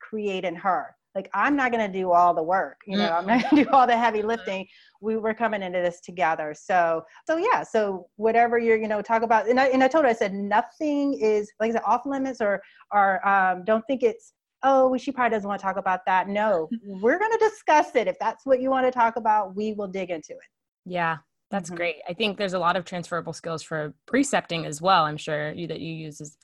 create 0.00 0.44
in 0.44 0.54
her 0.54 0.94
like 1.14 1.28
i'm 1.34 1.56
not 1.56 1.72
going 1.72 1.84
to 1.84 1.98
do 1.98 2.10
all 2.12 2.34
the 2.34 2.42
work 2.42 2.78
you 2.86 2.96
know 2.96 3.10
i'm 3.10 3.26
not 3.26 3.42
going 3.42 3.64
to 3.64 3.64
do 3.64 3.70
all 3.70 3.86
the 3.86 3.96
heavy 3.96 4.22
lifting. 4.22 4.66
We 5.02 5.16
were 5.16 5.32
coming 5.32 5.62
into 5.62 5.78
this 5.78 6.00
together. 6.00 6.54
So 6.54 7.04
so 7.26 7.36
yeah 7.36 7.62
so 7.62 8.06
whatever 8.16 8.58
you're 8.58 8.76
you 8.76 8.88
know 8.88 9.02
talk 9.02 9.22
about 9.22 9.48
and 9.48 9.58
i, 9.58 9.66
and 9.68 9.82
I 9.82 9.88
told 9.88 10.04
her 10.04 10.10
i 10.10 10.14
said 10.14 10.34
nothing 10.34 11.14
is 11.14 11.50
like 11.58 11.70
i 11.70 11.74
said 11.74 11.82
off 11.86 12.06
limits 12.06 12.40
or 12.40 12.62
or 12.92 13.26
um, 13.26 13.64
don't 13.64 13.84
think 13.86 14.02
it's 14.02 14.34
oh 14.62 14.96
she 14.96 15.10
probably 15.10 15.34
doesn't 15.34 15.48
want 15.48 15.60
to 15.60 15.64
talk 15.64 15.76
about 15.76 16.00
that. 16.06 16.28
No 16.28 16.68
we're 16.84 17.18
going 17.18 17.32
to 17.32 17.38
discuss 17.38 17.94
it. 17.94 18.08
If 18.08 18.16
that's 18.20 18.44
what 18.44 18.60
you 18.60 18.70
want 18.70 18.86
to 18.86 18.92
talk 18.92 19.16
about 19.16 19.56
we 19.56 19.72
will 19.72 19.88
dig 19.88 20.10
into 20.10 20.32
it. 20.32 20.38
Yeah 20.84 21.18
that's 21.50 21.68
mm-hmm. 21.68 21.76
great. 21.76 21.96
I 22.08 22.12
think 22.12 22.38
there's 22.38 22.52
a 22.52 22.58
lot 22.60 22.76
of 22.76 22.84
transferable 22.84 23.32
skills 23.32 23.62
for 23.62 23.92
precepting 24.06 24.66
as 24.66 24.80
well 24.80 25.04
i'm 25.04 25.16
sure 25.16 25.52
you, 25.52 25.66
that 25.66 25.80
you 25.80 25.92
use 25.92 26.20
is 26.20 26.36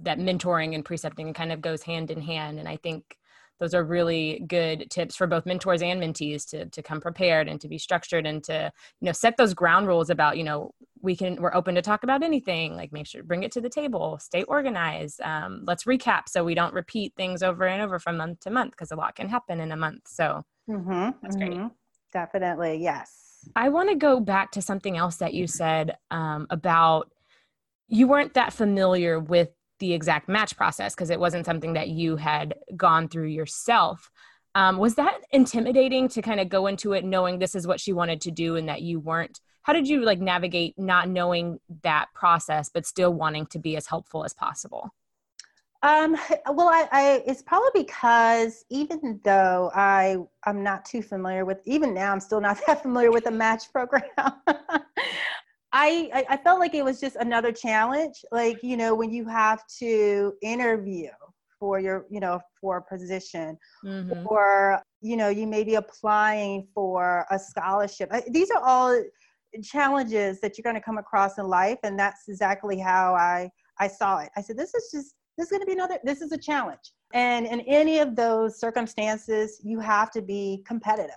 that 0.00 0.18
mentoring 0.18 0.74
and 0.74 0.84
precepting 0.84 1.32
kind 1.32 1.52
of 1.52 1.60
goes 1.60 1.82
hand 1.82 2.10
in 2.10 2.20
hand 2.20 2.58
and 2.58 2.68
i 2.68 2.76
think 2.76 3.04
those 3.60 3.74
are 3.74 3.84
really 3.84 4.44
good 4.46 4.90
tips 4.90 5.16
for 5.16 5.26
both 5.26 5.46
mentors 5.46 5.82
and 5.82 6.02
mentees 6.02 6.48
to 6.48 6.66
to 6.66 6.82
come 6.82 7.00
prepared 7.00 7.48
and 7.48 7.60
to 7.60 7.68
be 7.68 7.78
structured 7.78 8.26
and 8.26 8.42
to 8.44 8.70
you 9.00 9.06
know 9.06 9.12
set 9.12 9.36
those 9.36 9.54
ground 9.54 9.86
rules 9.86 10.10
about 10.10 10.36
you 10.36 10.44
know 10.44 10.70
we 11.02 11.14
can 11.14 11.40
we're 11.40 11.54
open 11.54 11.74
to 11.74 11.82
talk 11.82 12.02
about 12.02 12.22
anything 12.22 12.74
like 12.76 12.92
make 12.92 13.06
sure 13.06 13.22
bring 13.22 13.42
it 13.42 13.52
to 13.52 13.60
the 13.60 13.68
table 13.68 14.18
stay 14.20 14.42
organized 14.44 15.20
um, 15.22 15.62
let's 15.66 15.84
recap 15.84 16.22
so 16.28 16.44
we 16.44 16.54
don't 16.54 16.74
repeat 16.74 17.12
things 17.16 17.42
over 17.42 17.66
and 17.66 17.82
over 17.82 17.98
from 17.98 18.16
month 18.16 18.40
to 18.40 18.50
month 18.50 18.72
because 18.72 18.90
a 18.90 18.96
lot 18.96 19.14
can 19.14 19.28
happen 19.28 19.60
in 19.60 19.72
a 19.72 19.76
month 19.76 20.02
so 20.06 20.42
mm-hmm, 20.68 21.10
that's 21.22 21.36
mm-hmm. 21.36 21.54
great 21.54 21.70
definitely 22.12 22.76
yes 22.76 23.20
I 23.54 23.68
want 23.68 23.90
to 23.90 23.94
go 23.94 24.20
back 24.20 24.52
to 24.52 24.62
something 24.62 24.96
else 24.96 25.16
that 25.16 25.34
you 25.34 25.46
said 25.46 25.96
um, 26.10 26.46
about 26.50 27.10
you 27.88 28.08
weren't 28.08 28.34
that 28.34 28.52
familiar 28.52 29.20
with 29.20 29.50
the 29.78 29.92
exact 29.92 30.28
match 30.28 30.56
process 30.56 30.94
because 30.94 31.10
it 31.10 31.20
wasn't 31.20 31.46
something 31.46 31.72
that 31.74 31.88
you 31.88 32.16
had 32.16 32.54
gone 32.76 33.08
through 33.08 33.28
yourself. 33.28 34.10
Um, 34.54 34.78
was 34.78 34.94
that 34.94 35.20
intimidating 35.32 36.08
to 36.08 36.22
kind 36.22 36.40
of 36.40 36.48
go 36.48 36.66
into 36.66 36.92
it 36.92 37.04
knowing 37.04 37.38
this 37.38 37.54
is 37.54 37.66
what 37.66 37.80
she 37.80 37.92
wanted 37.92 38.20
to 38.22 38.30
do 38.30 38.56
and 38.56 38.68
that 38.68 38.82
you 38.82 39.00
weren't? 39.00 39.40
How 39.62 39.72
did 39.72 39.88
you 39.88 40.04
like 40.04 40.20
navigate 40.20 40.78
not 40.78 41.08
knowing 41.08 41.58
that 41.82 42.06
process 42.14 42.68
but 42.68 42.86
still 42.86 43.12
wanting 43.12 43.46
to 43.46 43.58
be 43.58 43.76
as 43.76 43.86
helpful 43.86 44.24
as 44.24 44.32
possible? 44.32 44.92
Um, 45.82 46.16
well, 46.50 46.68
I, 46.68 46.88
I, 46.92 47.22
it's 47.26 47.42
probably 47.42 47.82
because 47.82 48.64
even 48.70 49.20
though 49.22 49.70
I 49.74 50.16
I'm 50.44 50.62
not 50.62 50.86
too 50.86 51.02
familiar 51.02 51.44
with, 51.44 51.60
even 51.66 51.92
now 51.92 52.10
I'm 52.10 52.20
still 52.20 52.40
not 52.40 52.58
that 52.66 52.82
familiar 52.82 53.10
with 53.10 53.24
the 53.24 53.30
match 53.30 53.70
program. 53.70 54.02
I, 55.76 56.24
I 56.30 56.36
felt 56.36 56.60
like 56.60 56.74
it 56.74 56.84
was 56.84 57.00
just 57.00 57.16
another 57.16 57.50
challenge. 57.50 58.24
Like 58.30 58.62
you 58.62 58.76
know 58.76 58.94
when 58.94 59.10
you 59.10 59.26
have 59.26 59.66
to 59.80 60.32
interview 60.40 61.08
for 61.58 61.80
your 61.80 62.06
you 62.10 62.20
know 62.20 62.40
for 62.60 62.78
a 62.78 62.82
position, 62.82 63.58
mm-hmm. 63.84 64.26
or 64.26 64.80
you 65.00 65.16
know 65.16 65.28
you 65.28 65.46
may 65.46 65.64
be 65.64 65.74
applying 65.74 66.68
for 66.72 67.26
a 67.30 67.38
scholarship. 67.38 68.10
These 68.28 68.50
are 68.52 68.62
all 68.62 69.02
challenges 69.62 70.40
that 70.40 70.56
you're 70.56 70.62
going 70.62 70.76
to 70.76 70.80
come 70.80 70.98
across 70.98 71.38
in 71.38 71.48
life, 71.48 71.78
and 71.82 71.98
that's 71.98 72.28
exactly 72.28 72.78
how 72.78 73.14
I 73.14 73.50
I 73.80 73.88
saw 73.88 74.18
it. 74.18 74.30
I 74.36 74.42
said 74.42 74.56
this 74.56 74.74
is 74.74 74.90
just 74.92 75.16
this 75.36 75.46
is 75.46 75.50
going 75.50 75.62
to 75.62 75.66
be 75.66 75.72
another 75.72 75.98
this 76.04 76.20
is 76.20 76.30
a 76.30 76.38
challenge 76.38 76.92
and 77.12 77.46
in 77.46 77.60
any 77.62 77.98
of 77.98 78.16
those 78.16 78.58
circumstances 78.58 79.60
you 79.64 79.80
have 79.80 80.10
to 80.12 80.22
be 80.22 80.62
competitive 80.66 81.14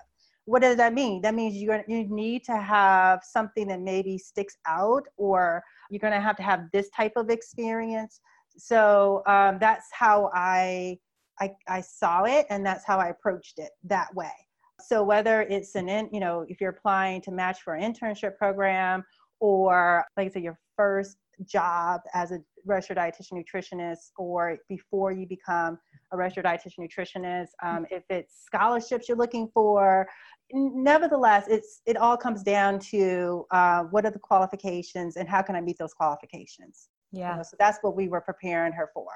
what 0.48 0.62
does 0.62 0.78
that 0.78 0.94
mean? 0.94 1.22
That 1.22 1.36
means 1.36 1.58
you're 1.58 1.84
you 1.90 2.06
need 2.08 2.46
to 2.46 2.56
have 2.56 3.20
something 3.22 3.68
that 3.68 3.82
maybe 3.82 4.18
sticks 4.18 4.56
out 4.66 5.04
or 5.18 5.62
you're 5.92 6.00
going 6.00 6.14
to 6.14 6.22
have 6.22 6.38
to 6.38 6.44
have 6.44 6.72
this 6.72 6.90
type 6.90 7.12
of 7.18 7.30
experience. 7.30 8.22
So 8.58 9.24
um, 9.28 9.58
that's 9.60 9.88
how 9.92 10.32
I, 10.34 10.98
I 11.40 11.52
i 11.68 11.82
saw 11.82 12.24
it 12.24 12.48
and 12.50 12.66
that's 12.66 12.86
how 12.86 12.98
i 12.98 13.10
approached 13.10 13.60
it 13.60 13.72
that 13.84 14.16
way. 14.16 14.32
So 14.80 15.04
whether 15.04 15.42
it's 15.42 15.76
an 15.76 15.90
in 15.90 16.10
you 16.14 16.22
know 16.22 16.46
if 16.48 16.62
you're 16.62 16.72
applying 16.72 17.22
to 17.24 17.32
match 17.32 17.62
for 17.62 17.76
an 17.76 17.94
internship 17.94 18.38
program 18.38 19.04
or 19.42 20.06
like 20.16 20.28
i 20.28 20.32
said 20.32 20.44
your 20.44 20.58
first 20.78 21.18
job 21.44 22.02
as 22.14 22.32
a 22.32 22.40
registered 22.68 22.98
dietitian 22.98 23.34
nutritionist 23.34 24.12
or 24.18 24.58
before 24.70 25.12
you 25.12 25.26
become 25.28 25.78
a 26.12 26.18
registered 26.18 26.46
dietitian 26.46 26.80
nutritionist 26.80 27.50
um, 27.64 27.86
if 27.90 28.04
it's 28.10 28.44
scholarships 28.46 29.08
you're 29.08 29.18
looking 29.18 29.50
for. 29.54 30.08
Nevertheless 30.52 31.46
it's 31.48 31.82
it 31.86 31.98
all 31.98 32.18
comes 32.18 32.44
down 32.44 32.80
to 32.92 33.46
uh, 33.52 33.84
what 33.84 34.06
are 34.06 34.12
the 34.12 34.20
qualifications 34.20 35.18
and 35.18 35.28
how 35.28 35.42
can 35.42 35.56
i 35.56 35.62
meet 35.62 35.78
those 35.78 35.94
qualifications? 35.94 36.90
Yeah. 37.12 37.32
you 37.32 37.38
know, 37.38 37.44
so 37.44 37.56
that's 37.60 37.80
what 37.82 37.96
we 37.96 38.10
were 38.10 38.22
preparing 38.22 38.74
her 38.74 38.90
for. 38.94 39.08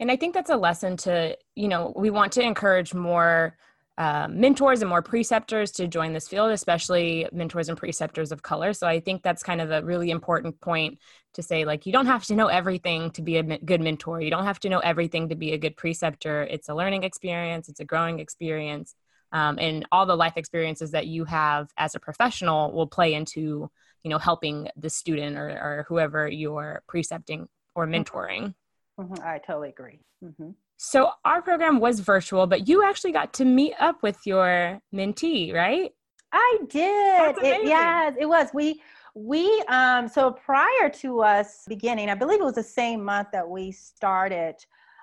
And 0.00 0.10
i 0.10 0.16
think 0.16 0.34
that's 0.34 0.50
a 0.50 0.56
lesson 0.56 0.96
to 0.98 1.36
you 1.54 1.68
know 1.68 1.92
we 1.96 2.10
want 2.10 2.32
to 2.32 2.42
encourage 2.42 2.94
more 2.94 3.56
uh, 3.96 4.26
mentors 4.28 4.82
and 4.82 4.88
more 4.88 5.02
preceptors 5.02 5.70
to 5.72 5.86
join 5.86 6.12
this 6.12 6.26
field, 6.26 6.50
especially 6.50 7.28
mentors 7.32 7.68
and 7.68 7.78
preceptors 7.78 8.32
of 8.32 8.42
color. 8.42 8.72
So 8.72 8.86
I 8.86 8.98
think 8.98 9.22
that's 9.22 9.42
kind 9.42 9.60
of 9.60 9.70
a 9.70 9.82
really 9.82 10.10
important 10.10 10.60
point 10.60 10.98
to 11.34 11.42
say 11.42 11.64
like, 11.64 11.86
you 11.86 11.92
don't 11.92 12.06
have 12.06 12.24
to 12.24 12.34
know 12.34 12.48
everything 12.48 13.10
to 13.12 13.22
be 13.22 13.36
a 13.36 13.42
good 13.42 13.80
mentor. 13.80 14.20
You 14.20 14.30
don't 14.30 14.44
have 14.44 14.58
to 14.60 14.68
know 14.68 14.80
everything 14.80 15.28
to 15.28 15.36
be 15.36 15.52
a 15.52 15.58
good 15.58 15.76
preceptor. 15.76 16.42
It's 16.42 16.68
a 16.68 16.74
learning 16.74 17.04
experience, 17.04 17.68
it's 17.68 17.80
a 17.80 17.84
growing 17.84 18.18
experience. 18.18 18.94
Um, 19.30 19.58
and 19.58 19.86
all 19.90 20.06
the 20.06 20.16
life 20.16 20.34
experiences 20.36 20.92
that 20.92 21.06
you 21.06 21.24
have 21.24 21.68
as 21.76 21.94
a 21.94 22.00
professional 22.00 22.72
will 22.72 22.86
play 22.86 23.14
into, 23.14 23.68
you 24.04 24.10
know, 24.10 24.18
helping 24.18 24.68
the 24.76 24.90
student 24.90 25.36
or, 25.36 25.48
or 25.48 25.86
whoever 25.88 26.28
you're 26.28 26.82
precepting 26.88 27.48
or 27.74 27.86
mm-hmm. 27.86 28.02
mentoring. 28.02 28.54
Mm-hmm. 28.98 29.22
I 29.24 29.38
totally 29.38 29.70
agree. 29.70 30.00
Mm-hmm. 30.22 30.50
So 30.86 31.10
our 31.24 31.40
program 31.40 31.80
was 31.80 32.00
virtual, 32.00 32.46
but 32.46 32.68
you 32.68 32.84
actually 32.84 33.12
got 33.12 33.32
to 33.34 33.46
meet 33.46 33.72
up 33.80 34.02
with 34.02 34.18
your 34.26 34.78
mentee, 34.94 35.54
right? 35.54 35.90
I 36.30 36.58
did. 36.68 37.38
It, 37.42 37.64
yes, 37.64 38.14
it 38.20 38.26
was. 38.26 38.48
We 38.52 38.82
we 39.14 39.64
um 39.68 40.08
so 40.08 40.32
prior 40.32 40.90
to 40.96 41.22
us 41.22 41.64
beginning, 41.68 42.10
I 42.10 42.14
believe 42.14 42.40
it 42.40 42.44
was 42.44 42.56
the 42.56 42.62
same 42.62 43.02
month 43.02 43.28
that 43.32 43.48
we 43.48 43.72
started 43.72 44.56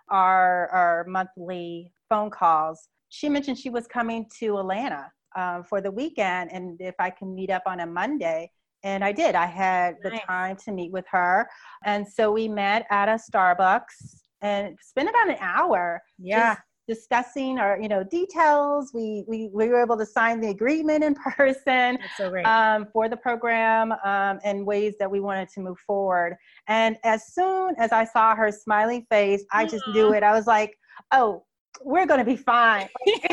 our 0.09 0.69
our 0.69 1.05
monthly 1.07 1.91
phone 2.09 2.29
calls. 2.29 2.87
She 3.09 3.27
mentioned 3.27 3.57
she 3.57 3.71
was 3.71 3.87
coming 3.87 4.27
to 4.37 4.59
Atlanta 4.59 5.11
um, 5.35 5.63
for 5.63 5.81
the 5.81 5.89
weekend, 5.89 6.51
and 6.51 6.79
if 6.79 6.95
I 6.99 7.09
can 7.09 7.33
meet 7.33 7.49
up 7.49 7.63
on 7.65 7.79
a 7.79 7.87
Monday. 7.87 8.51
And 8.83 9.03
I 9.03 9.11
did. 9.11 9.35
I 9.35 9.45
had 9.45 9.97
nice. 10.03 10.13
the 10.13 10.19
time 10.25 10.55
to 10.65 10.71
meet 10.71 10.91
with 10.91 11.05
her, 11.11 11.47
and 11.85 12.07
so 12.07 12.31
we 12.31 12.47
met 12.47 12.85
at 12.89 13.09
a 13.09 13.19
Starbucks 13.31 14.20
and 14.41 14.77
spent 14.81 15.09
about 15.09 15.29
an 15.29 15.37
hour 15.39 16.01
yeah 16.17 16.55
discussing 16.87 17.59
our 17.59 17.79
you 17.79 17.87
know 17.87 18.03
details 18.03 18.91
we, 18.93 19.23
we 19.27 19.49
we 19.53 19.69
were 19.69 19.81
able 19.81 19.97
to 19.97 20.05
sign 20.05 20.41
the 20.41 20.49
agreement 20.49 21.03
in 21.03 21.15
person 21.37 21.97
so 22.17 22.35
um, 22.43 22.87
for 22.91 23.07
the 23.07 23.15
program 23.17 23.91
um, 24.03 24.39
and 24.43 24.65
ways 24.65 24.95
that 24.99 25.09
we 25.09 25.19
wanted 25.19 25.47
to 25.47 25.59
move 25.61 25.77
forward 25.79 26.35
and 26.67 26.97
as 27.03 27.33
soon 27.33 27.73
as 27.77 27.91
i 27.91 28.03
saw 28.03 28.35
her 28.35 28.51
smiling 28.51 29.05
face 29.09 29.43
i 29.51 29.65
just 29.65 29.87
knew 29.89 30.05
mm-hmm. 30.05 30.15
it 30.15 30.23
i 30.23 30.33
was 30.33 30.47
like 30.47 30.77
oh 31.11 31.43
we're 31.83 32.05
going 32.05 32.19
to 32.19 32.25
be 32.25 32.35
fine. 32.35 32.87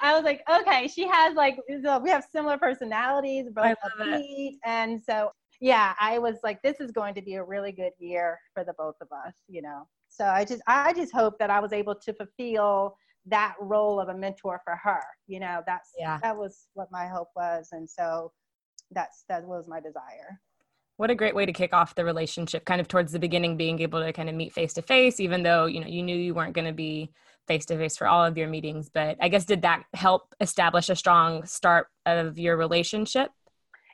I 0.00 0.14
was 0.14 0.24
like, 0.24 0.42
okay, 0.50 0.88
she 0.88 1.06
has 1.06 1.34
like, 1.34 1.56
we 1.68 2.10
have 2.10 2.24
similar 2.32 2.58
personalities, 2.58 3.46
both. 3.54 3.76
And 4.64 5.00
so 5.02 5.30
yeah, 5.62 5.94
I 6.00 6.18
was 6.18 6.38
like, 6.42 6.60
this 6.60 6.80
is 6.80 6.90
going 6.90 7.14
to 7.14 7.22
be 7.22 7.34
a 7.34 7.44
really 7.44 7.70
good 7.70 7.92
year 8.00 8.36
for 8.52 8.64
the 8.64 8.74
both 8.76 8.96
of 9.00 9.06
us, 9.12 9.32
you 9.48 9.62
know. 9.62 9.86
So 10.08 10.24
I 10.24 10.44
just 10.44 10.60
I 10.66 10.92
just 10.92 11.12
hope 11.12 11.38
that 11.38 11.50
I 11.50 11.60
was 11.60 11.72
able 11.72 11.94
to 11.94 12.12
fulfill 12.12 12.96
that 13.26 13.54
role 13.60 14.00
of 14.00 14.08
a 14.08 14.14
mentor 14.14 14.60
for 14.64 14.74
her. 14.82 15.00
You 15.28 15.38
know, 15.38 15.62
that's 15.64 15.90
yeah. 15.96 16.18
that 16.20 16.36
was 16.36 16.66
what 16.74 16.88
my 16.90 17.06
hope 17.06 17.28
was. 17.36 17.68
And 17.70 17.88
so 17.88 18.32
that's 18.90 19.22
that 19.28 19.44
was 19.44 19.68
my 19.68 19.78
desire. 19.78 20.40
What 20.96 21.10
a 21.10 21.14
great 21.14 21.34
way 21.34 21.46
to 21.46 21.52
kick 21.52 21.72
off 21.72 21.94
the 21.94 22.04
relationship, 22.04 22.64
kind 22.64 22.80
of 22.80 22.88
towards 22.88 23.12
the 23.12 23.20
beginning, 23.20 23.56
being 23.56 23.78
able 23.80 24.02
to 24.02 24.12
kind 24.12 24.28
of 24.28 24.34
meet 24.34 24.52
face 24.52 24.72
to 24.74 24.82
face, 24.82 25.20
even 25.20 25.44
though 25.44 25.66
you 25.66 25.80
know 25.80 25.86
you 25.86 26.02
knew 26.02 26.16
you 26.16 26.34
weren't 26.34 26.54
going 26.54 26.66
to 26.66 26.72
be 26.72 27.12
face 27.46 27.66
to 27.66 27.78
face 27.78 27.96
for 27.96 28.08
all 28.08 28.24
of 28.24 28.36
your 28.36 28.48
meetings. 28.48 28.90
But 28.92 29.16
I 29.20 29.28
guess 29.28 29.44
did 29.44 29.62
that 29.62 29.84
help 29.94 30.34
establish 30.40 30.88
a 30.88 30.96
strong 30.96 31.46
start 31.46 31.86
of 32.04 32.36
your 32.36 32.56
relationship? 32.56 33.30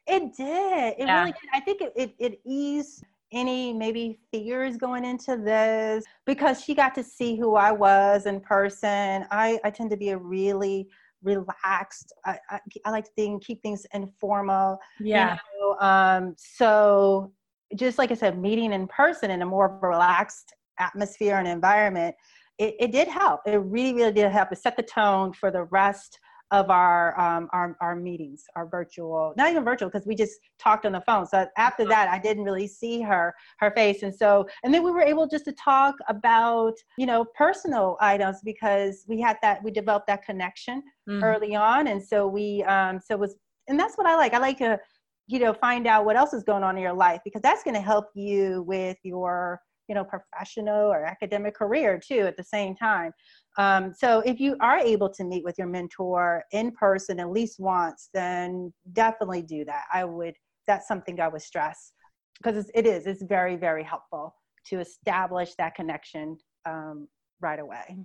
It 0.09 0.35
did. 0.37 0.95
It 0.99 1.07
yeah. 1.07 1.21
really 1.21 1.33
did. 1.33 1.51
I 1.53 1.61
think 1.61 1.81
it, 1.83 1.93
it, 1.95 2.15
it 2.19 2.41
eased 2.45 3.05
any 3.31 3.75
maybe 3.75 4.19
fears 4.33 4.77
going 4.77 5.05
into 5.05 5.37
this 5.37 6.05
because 6.25 6.63
she 6.63 6.75
got 6.75 6.95
to 6.95 7.05
see 7.05 7.37
who 7.37 7.57
I 7.57 7.71
was 7.71 8.27
in 8.27 8.41
person. 8.41 9.27
I, 9.31 9.61
I 9.65 9.71
tend 9.71 9.91
to 9.91 9.97
be 9.97 10.11
a 10.11 10.19
really 10.19 10.89
relaxed. 11.23 12.13
I, 12.25 12.39
I, 12.51 12.61
I 12.87 12.91
like 12.91 13.05
to 13.05 13.11
think, 13.17 13.45
keep 13.45 13.63
things 13.63 13.87
informal. 13.93 14.79
Yeah. 14.99 15.37
You 15.55 15.61
know? 15.61 15.87
um, 15.87 16.35
so 16.39 17.33
just 17.77 17.99
like 17.99 18.11
I 18.11 18.15
said, 18.15 18.39
meeting 18.39 18.73
in 18.73 18.87
person 18.89 19.31
in 19.31 19.43
a 19.43 19.47
more 19.47 19.79
relaxed 19.83 20.55
atmosphere 20.79 21.37
and 21.37 21.47
environment, 21.47 22.15
it, 22.57 22.77
it 22.81 22.93
did 22.93 23.09
help. 23.09 23.41
It 23.47 23.59
really, 23.59 23.95
really 23.95 24.13
did 24.13 24.33
help. 24.33 24.53
It 24.53 24.59
set 24.59 24.77
the 24.77 24.83
tone 24.83 25.33
for 25.33 25.51
the 25.51 25.65
rest 25.65 26.19
of 26.51 26.71
our 26.71 27.19
um, 27.21 27.49
our, 27.53 27.77
our 27.81 27.95
meetings, 27.95 28.45
our 28.57 28.67
virtual, 28.67 29.35
not 29.37 29.51
even 29.51 29.65
virtual, 29.65 29.89
because 29.91 30.07
we 30.07 30.15
just 30.15 30.41
talked 30.59 30.87
on 30.87 30.93
the 30.93 31.01
phone. 31.03 31.27
So 31.27 31.47
after 31.57 31.85
that, 31.87 32.09
I 32.09 32.19
didn't 32.19 32.45
really 32.45 32.67
see 32.67 33.01
her 33.03 33.35
her 33.59 33.71
face, 33.73 34.03
and 34.03 34.15
so 34.15 34.47
and 34.65 34.73
then 34.73 34.83
we 34.83 34.91
were 34.91 35.03
able 35.03 35.27
just 35.27 35.45
to 35.47 35.53
talk 35.53 35.95
about 36.09 36.75
you 36.97 37.07
know 37.07 37.25
personal 37.37 37.97
items 38.01 38.39
because 38.45 39.05
we 39.09 39.21
had 39.21 39.37
that 39.43 39.63
we 39.63 39.71
developed 39.71 40.07
that 40.07 40.25
connection 40.25 40.83
mm-hmm. 41.09 41.23
early 41.23 41.55
on, 41.55 41.89
and 41.89 42.03
so 42.03 42.27
we 42.27 42.63
um, 42.65 42.99
so 42.99 43.15
it 43.15 43.21
was 43.21 43.37
and 43.69 43.79
that's 43.79 43.97
what 43.97 44.07
I 44.07 44.17
like. 44.17 44.35
I 44.35 44.39
like 44.39 44.59
to 44.59 44.79
you 45.27 45.39
know 45.39 45.53
find 45.53 45.87
out 45.87 46.05
what 46.05 46.17
else 46.17 46.33
is 46.33 46.43
going 46.43 46.63
on 46.63 46.77
in 46.77 46.83
your 46.83 46.95
life 46.95 47.21
because 47.25 47.43
that's 47.43 47.63
going 47.63 47.75
to 47.75 47.81
help 47.81 48.07
you 48.15 48.65
with 48.67 48.97
your 49.03 49.61
you 49.89 49.95
know 49.95 50.05
professional 50.05 50.91
or 50.93 51.05
academic 51.05 51.55
career 51.55 51.99
too 51.99 52.21
at 52.21 52.37
the 52.37 52.45
same 52.45 52.75
time. 52.75 53.13
Um, 53.57 53.93
so 53.97 54.21
if 54.21 54.39
you 54.39 54.57
are 54.61 54.79
able 54.79 55.11
to 55.11 55.25
meet 55.25 55.45
with 55.45 55.57
your 55.59 55.67
mentor 55.67 56.45
in 56.53 56.71
person 56.73 57.19
at 57.19 57.31
least 57.31 57.59
once 57.59 58.11
then 58.15 58.73
definitely 58.93 59.43
do 59.43 59.65
that. 59.65 59.85
I 59.93 60.05
would 60.05 60.35
that's 60.69 60.87
something 60.87 61.19
i 61.19 61.27
would 61.27 61.43
stress 61.43 61.93
because 62.37 62.71
it 62.75 62.87
is 62.87 63.07
it's 63.07 63.23
very 63.23 63.57
very 63.57 63.83
helpful 63.83 64.35
to 64.67 64.79
establish 64.79 65.55
that 65.57 65.75
connection 65.75 66.37
um, 66.67 67.09
right 67.41 67.59
away 67.59 67.97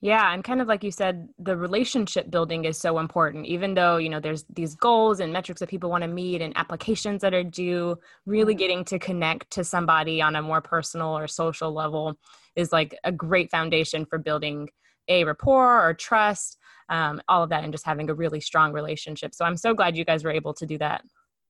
yeah, 0.00 0.32
and 0.32 0.44
kind 0.44 0.60
of 0.60 0.68
like 0.68 0.84
you 0.84 0.92
said, 0.92 1.28
the 1.38 1.56
relationship 1.56 2.30
building 2.30 2.64
is 2.64 2.78
so 2.78 2.98
important. 2.98 3.46
Even 3.46 3.74
though, 3.74 3.96
you 3.96 4.08
know, 4.08 4.20
there's 4.20 4.44
these 4.48 4.74
goals 4.74 5.18
and 5.18 5.32
metrics 5.32 5.60
that 5.60 5.68
people 5.68 5.90
want 5.90 6.02
to 6.02 6.08
meet 6.08 6.40
and 6.40 6.56
applications 6.56 7.20
that 7.22 7.34
are 7.34 7.42
due, 7.42 7.98
really 8.24 8.54
mm-hmm. 8.54 8.58
getting 8.58 8.84
to 8.84 8.98
connect 8.98 9.50
to 9.50 9.64
somebody 9.64 10.22
on 10.22 10.36
a 10.36 10.42
more 10.42 10.60
personal 10.60 11.16
or 11.18 11.26
social 11.26 11.72
level 11.72 12.16
is 12.54 12.72
like 12.72 12.96
a 13.04 13.12
great 13.12 13.50
foundation 13.50 14.04
for 14.04 14.18
building 14.18 14.68
a 15.08 15.24
rapport 15.24 15.82
or 15.82 15.94
trust. 15.94 16.58
um, 16.90 17.20
all 17.28 17.42
of 17.42 17.50
that 17.50 17.64
and 17.64 17.72
just 17.72 17.84
having 17.84 18.08
a 18.08 18.14
really 18.14 18.40
strong 18.40 18.72
relationship 18.72 19.34
so 19.34 19.44
i'm 19.44 19.56
so 19.56 19.74
glad 19.74 19.96
you 19.96 20.04
guys 20.04 20.24
were 20.24 20.30
able 20.30 20.54
to 20.54 20.64
do 20.66 20.78
that 20.78 21.02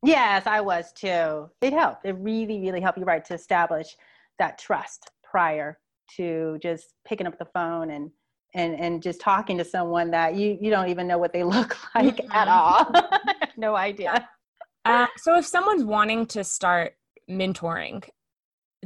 yes 0.05 0.47
i 0.47 0.61
was 0.61 0.93
too 0.93 1.49
it 1.61 1.73
helped 1.73 2.05
it 2.05 2.17
really 2.19 2.61
really 2.61 2.81
helped 2.81 2.99
you 2.99 3.05
right 3.05 3.25
to 3.25 3.35
establish 3.35 3.97
that 4.39 4.59
trust 4.59 5.11
prior 5.23 5.79
to 6.17 6.59
just 6.63 6.95
picking 7.07 7.27
up 7.27 7.39
the 7.39 7.45
phone 7.55 7.91
and 7.91 8.11
and 8.55 8.79
and 8.79 9.03
just 9.03 9.21
talking 9.21 9.59
to 9.59 9.65
someone 9.65 10.11
that 10.11 10.35
you 10.35 10.57
you 10.61 10.71
don't 10.71 10.89
even 10.89 11.07
know 11.07 11.19
what 11.19 11.33
they 11.33 11.45
look 11.57 11.77
like 11.95 12.17
mm-hmm. 12.17 12.33
at 12.33 12.49
all. 12.49 12.91
No 13.57 13.75
idea. 13.75 14.29
Uh, 14.85 15.09
so 15.17 15.37
if 15.37 15.45
someone's 15.45 15.83
wanting 15.83 16.27
to 16.27 16.45
start 16.45 16.95
mentoring 17.29 18.09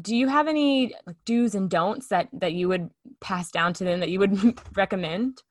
do 0.00 0.16
you 0.16 0.28
have 0.28 0.48
any 0.48 0.94
do's 1.24 1.54
and 1.54 1.68
don'ts 1.68 2.08
that 2.08 2.28
that 2.32 2.52
you 2.52 2.68
would 2.68 2.88
pass 3.20 3.50
down 3.50 3.72
to 3.74 3.84
them 3.84 4.00
that 4.00 4.08
you 4.08 4.18
would 4.18 4.58
recommend? 4.76 5.42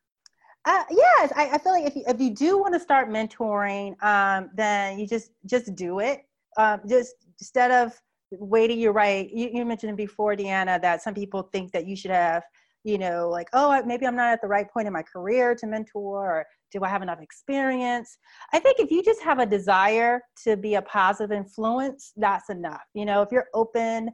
Uh, 0.66 0.84
yes 0.91 1.32
I, 1.36 1.49
I, 1.53 1.57
feel 1.57 1.72
like 1.72 1.86
if 1.86 1.95
you, 1.95 2.03
if 2.07 2.22
you 2.22 2.36
do 2.36 2.57
want 2.59 2.74
to 2.74 2.80
start 2.80 3.09
mentoring 3.09 4.01
um, 4.03 4.49
then 4.53 4.99
you 4.99 5.07
just 5.07 5.32
just 5.45 5.76
do 5.76 5.99
it. 5.99 6.22
Um, 6.57 6.82
just 6.88 7.16
instead 7.39 7.72
of 7.72 7.93
waiting 8.32 8.80
you're 8.80 8.93
right 8.93 9.30
you, 9.32 9.49
you 9.53 9.66
mentioned 9.66 9.97
before 9.97 10.36
deanna 10.36 10.82
that 10.82 11.01
some 11.01 11.14
people 11.14 11.43
think 11.51 11.72
that 11.72 11.86
you 11.88 11.95
should 11.95 12.12
have 12.12 12.43
you 12.84 12.97
know 12.97 13.29
like 13.29 13.47
oh 13.53 13.82
maybe 13.86 14.07
i'm 14.07 14.15
not 14.15 14.32
at 14.32 14.41
the 14.41 14.47
right 14.47 14.71
point 14.71 14.88
in 14.88 14.93
my 14.93 15.03
career 15.03 15.53
to 15.53 15.67
mentor 15.67 16.38
or 16.38 16.45
do 16.71 16.84
i 16.84 16.88
have 16.88 17.01
enough 17.01 17.21
experience 17.21 18.17
i 18.53 18.59
think 18.59 18.79
if 18.79 18.89
you 18.89 19.03
just 19.03 19.21
have 19.21 19.39
a 19.39 19.45
desire 19.45 20.21
to 20.43 20.57
be 20.57 20.75
a 20.75 20.82
positive 20.82 21.32
influence 21.32 22.11
that's 22.17 22.49
enough 22.49 22.82
you 22.93 23.05
know 23.05 23.21
if 23.21 23.29
you're 23.32 23.47
open 23.53 24.09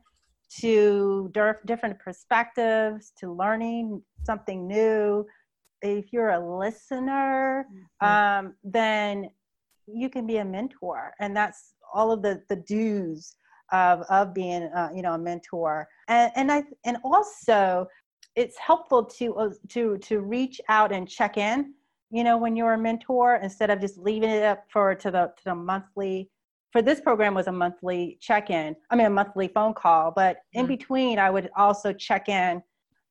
to 0.49 1.32
different 1.65 1.99
perspectives, 1.99 3.11
to 3.20 3.32
learning 3.32 4.01
something 4.24 4.68
new. 4.68 5.26
If 5.82 6.11
you're 6.11 6.32
a 6.32 6.57
listener, 6.57 7.68
mm-hmm. 8.01 8.07
um, 8.47 8.55
then 8.63 9.30
you 9.86 10.09
can 10.09 10.26
be 10.26 10.38
a 10.38 10.45
mentor, 10.45 11.13
and 11.20 11.36
that's 11.36 11.74
all 11.93 12.11
of 12.11 12.22
the 12.22 12.41
the 12.49 12.55
dues 12.55 13.36
of 13.72 14.01
of 14.09 14.34
being 14.34 14.63
uh, 14.63 14.89
you 14.93 15.01
know 15.01 15.13
a 15.13 15.20
mentor. 15.20 15.88
And 16.07 16.32
and 16.36 16.51
I 16.51 16.63
and 16.86 16.97
also 17.03 17.88
it's 18.38 18.58
helpful 18.58 19.04
to 19.04 19.36
uh, 19.36 19.50
to 19.70 19.98
to 19.98 20.22
reach 20.22 20.62
out 20.70 20.94
and 20.94 21.10
check 21.10 21.38
in. 21.38 21.74
You 22.10 22.24
know, 22.24 22.38
when 22.38 22.56
you're 22.56 22.74
a 22.74 22.78
mentor, 22.78 23.36
instead 23.44 23.70
of 23.70 23.82
just 23.82 23.98
leaving 23.98 24.30
it 24.30 24.44
up 24.44 24.64
for 24.70 24.96
to 24.96 25.12
the 25.12 25.34
to 25.38 25.44
the 25.44 25.56
monthly 25.56 26.30
for 26.72 26.82
this 26.82 27.02
program 27.02 27.34
was 27.34 27.48
a 27.48 27.52
monthly 27.52 28.18
check-in 28.22 28.76
i 28.92 28.96
mean 28.96 29.06
a 29.06 29.10
monthly 29.10 29.48
phone 29.48 29.74
call 29.74 30.12
but 30.12 30.38
in 30.54 30.66
mm-hmm. 30.66 30.76
between 30.76 31.18
i 31.18 31.30
would 31.30 31.50
also 31.56 31.94
check 31.94 32.30
in 32.30 32.62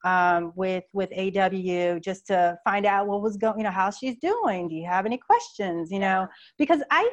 um, 0.04 0.52
with 0.54 0.84
with 0.92 1.10
aw 1.16 1.98
just 1.98 2.26
to 2.26 2.56
find 2.64 2.86
out 2.86 3.06
what 3.06 3.22
was 3.22 3.36
going 3.36 3.58
you 3.58 3.64
know 3.64 3.70
how 3.70 3.90
she's 3.90 4.16
doing 4.16 4.68
do 4.68 4.74
you 4.74 4.86
have 4.86 5.06
any 5.06 5.16
questions 5.16 5.90
you 5.90 5.98
know 5.98 6.28
because 6.58 6.80
i 6.90 7.10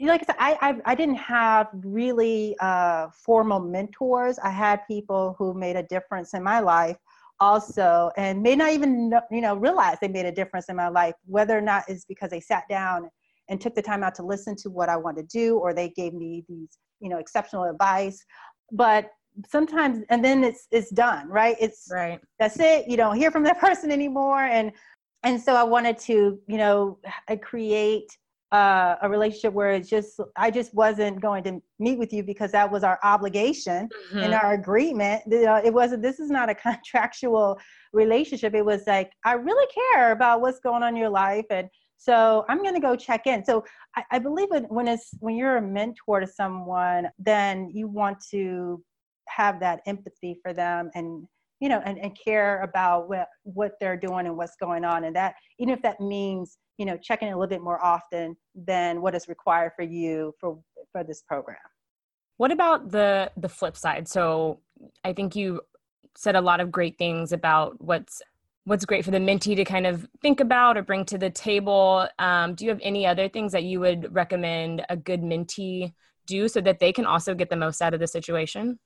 like 0.00 0.22
I 0.22 0.24
said, 0.24 0.36
I, 0.38 0.58
I, 0.60 0.80
I 0.86 0.94
didn't 0.94 1.16
have 1.16 1.68
really 1.72 2.56
uh, 2.60 3.08
formal 3.12 3.60
mentors. 3.60 4.38
I 4.40 4.50
had 4.50 4.80
people 4.88 5.36
who 5.38 5.54
made 5.54 5.76
a 5.76 5.84
difference 5.84 6.34
in 6.34 6.42
my 6.42 6.58
life 6.58 6.96
also, 7.40 8.10
and 8.16 8.42
may 8.42 8.56
not 8.56 8.72
even 8.72 9.08
know, 9.08 9.20
you 9.30 9.40
know 9.40 9.56
realize 9.56 9.98
they 10.00 10.08
made 10.08 10.26
a 10.26 10.32
difference 10.32 10.66
in 10.68 10.76
my 10.76 10.88
life. 10.88 11.14
Whether 11.26 11.56
or 11.56 11.60
not 11.60 11.84
it's 11.88 12.04
because 12.04 12.30
they 12.30 12.40
sat 12.40 12.64
down 12.68 13.08
and 13.48 13.60
took 13.60 13.74
the 13.74 13.82
time 13.82 14.02
out 14.02 14.14
to 14.16 14.22
listen 14.22 14.56
to 14.56 14.70
what 14.70 14.88
I 14.88 14.96
want 14.96 15.16
to 15.16 15.22
do, 15.24 15.58
or 15.58 15.74
they 15.74 15.90
gave 15.90 16.14
me 16.14 16.44
these, 16.48 16.78
you 17.00 17.08
know, 17.08 17.18
exceptional 17.18 17.64
advice. 17.64 18.24
But 18.72 19.10
sometimes, 19.48 20.04
and 20.10 20.24
then 20.24 20.44
it's 20.44 20.66
it's 20.70 20.90
done, 20.90 21.28
right? 21.28 21.56
It's 21.60 21.88
right. 21.90 22.20
That's 22.38 22.58
it. 22.60 22.88
You 22.88 22.96
don't 22.96 23.16
hear 23.16 23.30
from 23.30 23.44
that 23.44 23.60
person 23.66 23.90
anymore, 23.90 24.44
and 24.44 24.72
and 25.22 25.40
so 25.40 25.54
I 25.54 25.62
wanted 25.62 25.98
to, 26.00 26.38
you 26.46 26.58
know, 26.58 26.98
create 27.40 28.16
uh, 28.54 28.96
a 29.02 29.08
relationship 29.08 29.52
where 29.52 29.72
it's 29.72 29.90
just 29.90 30.20
I 30.36 30.48
just 30.48 30.72
wasn't 30.74 31.20
going 31.20 31.42
to 31.44 31.60
meet 31.80 31.98
with 31.98 32.12
you 32.12 32.22
because 32.22 32.52
that 32.52 32.70
was 32.70 32.84
our 32.84 33.00
obligation 33.02 33.88
mm-hmm. 33.88 34.18
in 34.18 34.32
our 34.32 34.52
agreement. 34.52 35.22
Uh, 35.26 35.60
it 35.64 35.74
wasn't. 35.74 36.02
This 36.02 36.20
is 36.20 36.30
not 36.30 36.48
a 36.48 36.54
contractual 36.68 37.58
relationship. 37.92 38.54
It 38.54 38.64
was 38.64 38.82
like 38.86 39.10
I 39.24 39.32
really 39.32 39.66
care 39.92 40.12
about 40.12 40.40
what's 40.40 40.60
going 40.60 40.84
on 40.84 40.90
in 40.90 40.96
your 40.96 41.10
life 41.10 41.46
and 41.50 41.68
so 41.96 42.44
I'm 42.48 42.62
going 42.62 42.74
to 42.74 42.80
go 42.80 42.94
check 42.96 43.26
in. 43.26 43.44
So 43.44 43.64
I, 43.96 44.04
I 44.12 44.18
believe 44.18 44.48
when 44.68 44.86
it's 44.86 45.10
when 45.18 45.36
you're 45.36 45.56
a 45.56 45.62
mentor 45.62 46.20
to 46.20 46.26
someone, 46.26 47.08
then 47.18 47.70
you 47.72 47.88
want 47.88 48.22
to 48.30 48.84
have 49.26 49.58
that 49.60 49.80
empathy 49.86 50.38
for 50.42 50.52
them 50.52 50.90
and 50.94 51.26
you 51.64 51.70
know 51.70 51.80
and, 51.86 51.98
and 51.98 52.12
care 52.22 52.60
about 52.60 53.08
what 53.08 53.28
what 53.44 53.72
they're 53.80 53.96
doing 53.96 54.26
and 54.26 54.36
what's 54.36 54.54
going 54.56 54.84
on 54.84 55.04
and 55.04 55.16
that 55.16 55.34
even 55.58 55.72
if 55.72 55.80
that 55.80 55.98
means 55.98 56.58
you 56.76 56.84
know 56.84 56.98
checking 56.98 57.26
in 57.28 57.32
a 57.32 57.36
little 57.38 57.48
bit 57.48 57.62
more 57.62 57.82
often 57.82 58.36
than 58.54 59.00
what 59.00 59.14
is 59.14 59.28
required 59.28 59.72
for 59.74 59.82
you 59.82 60.34
for 60.38 60.58
for 60.92 61.02
this 61.02 61.22
program 61.22 61.56
what 62.36 62.52
about 62.52 62.90
the 62.90 63.30
the 63.38 63.48
flip 63.48 63.78
side 63.78 64.06
so 64.06 64.60
i 65.04 65.12
think 65.14 65.34
you 65.34 65.58
said 66.14 66.36
a 66.36 66.40
lot 66.40 66.60
of 66.60 66.70
great 66.70 66.98
things 66.98 67.32
about 67.32 67.80
what's 67.80 68.20
what's 68.64 68.84
great 68.84 69.02
for 69.04 69.10
the 69.10 69.18
mentee 69.18 69.56
to 69.56 69.64
kind 69.64 69.86
of 69.86 70.06
think 70.20 70.40
about 70.40 70.78
or 70.78 70.82
bring 70.82 71.04
to 71.04 71.18
the 71.18 71.28
table. 71.28 72.08
Um, 72.18 72.54
do 72.54 72.64
you 72.64 72.70
have 72.70 72.80
any 72.82 73.06
other 73.06 73.28
things 73.28 73.52
that 73.52 73.64
you 73.64 73.78
would 73.80 74.14
recommend 74.14 74.82
a 74.88 74.96
good 74.96 75.20
mentee 75.20 75.92
do 76.24 76.48
so 76.48 76.62
that 76.62 76.78
they 76.80 76.90
can 76.90 77.04
also 77.04 77.34
get 77.34 77.50
the 77.50 77.56
most 77.56 77.82
out 77.82 77.92
of 77.92 78.00
the 78.00 78.06
situation? 78.06 78.78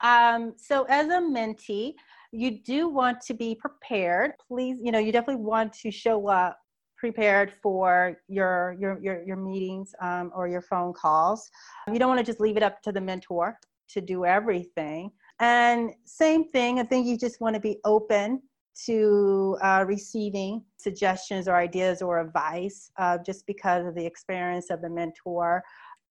Um, 0.00 0.54
so, 0.56 0.84
as 0.88 1.08
a 1.08 1.20
mentee, 1.20 1.94
you 2.34 2.62
do 2.62 2.88
want 2.88 3.20
to 3.22 3.34
be 3.34 3.54
prepared. 3.54 4.32
Please, 4.48 4.78
you 4.82 4.90
know, 4.90 4.98
you 4.98 5.12
definitely 5.12 5.42
want 5.42 5.72
to 5.74 5.90
show 5.90 6.28
up 6.28 6.58
prepared 6.96 7.52
for 7.62 8.16
your 8.28 8.76
your 8.78 8.98
your, 9.02 9.22
your 9.24 9.36
meetings 9.36 9.94
um, 10.00 10.32
or 10.34 10.48
your 10.48 10.62
phone 10.62 10.92
calls. 10.92 11.48
You 11.92 11.98
don't 11.98 12.08
want 12.08 12.18
to 12.18 12.24
just 12.24 12.40
leave 12.40 12.56
it 12.56 12.62
up 12.62 12.82
to 12.82 12.92
the 12.92 13.00
mentor 13.00 13.58
to 13.90 14.00
do 14.00 14.24
everything. 14.24 15.10
And 15.40 15.90
same 16.04 16.48
thing, 16.48 16.80
I 16.80 16.84
think 16.84 17.06
you 17.06 17.18
just 17.18 17.40
want 17.40 17.54
to 17.54 17.60
be 17.60 17.78
open 17.84 18.42
to 18.86 19.56
uh, 19.62 19.84
receiving 19.86 20.64
suggestions 20.78 21.46
or 21.46 21.56
ideas 21.56 22.02
or 22.02 22.20
advice 22.20 22.90
uh, 22.98 23.18
just 23.24 23.46
because 23.46 23.86
of 23.86 23.94
the 23.94 24.04
experience 24.04 24.70
of 24.70 24.80
the 24.80 24.90
mentor. 24.90 25.62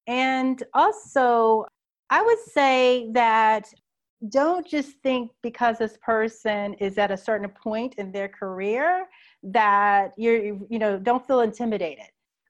And 0.07 0.61
also, 0.73 1.65
I 2.09 2.21
would 2.21 2.39
say 2.53 3.09
that 3.13 3.65
don't 4.29 4.65
just 4.65 4.91
think 5.03 5.31
because 5.41 5.77
this 5.77 5.97
person 6.01 6.73
is 6.75 6.97
at 6.97 7.11
a 7.11 7.17
certain 7.17 7.49
point 7.49 7.95
in 7.95 8.11
their 8.11 8.27
career 8.27 9.07
that 9.43 10.11
you're, 10.17 10.43
you 10.69 10.79
know, 10.79 10.97
don't 10.97 11.25
feel 11.25 11.41
intimidated. 11.41 12.05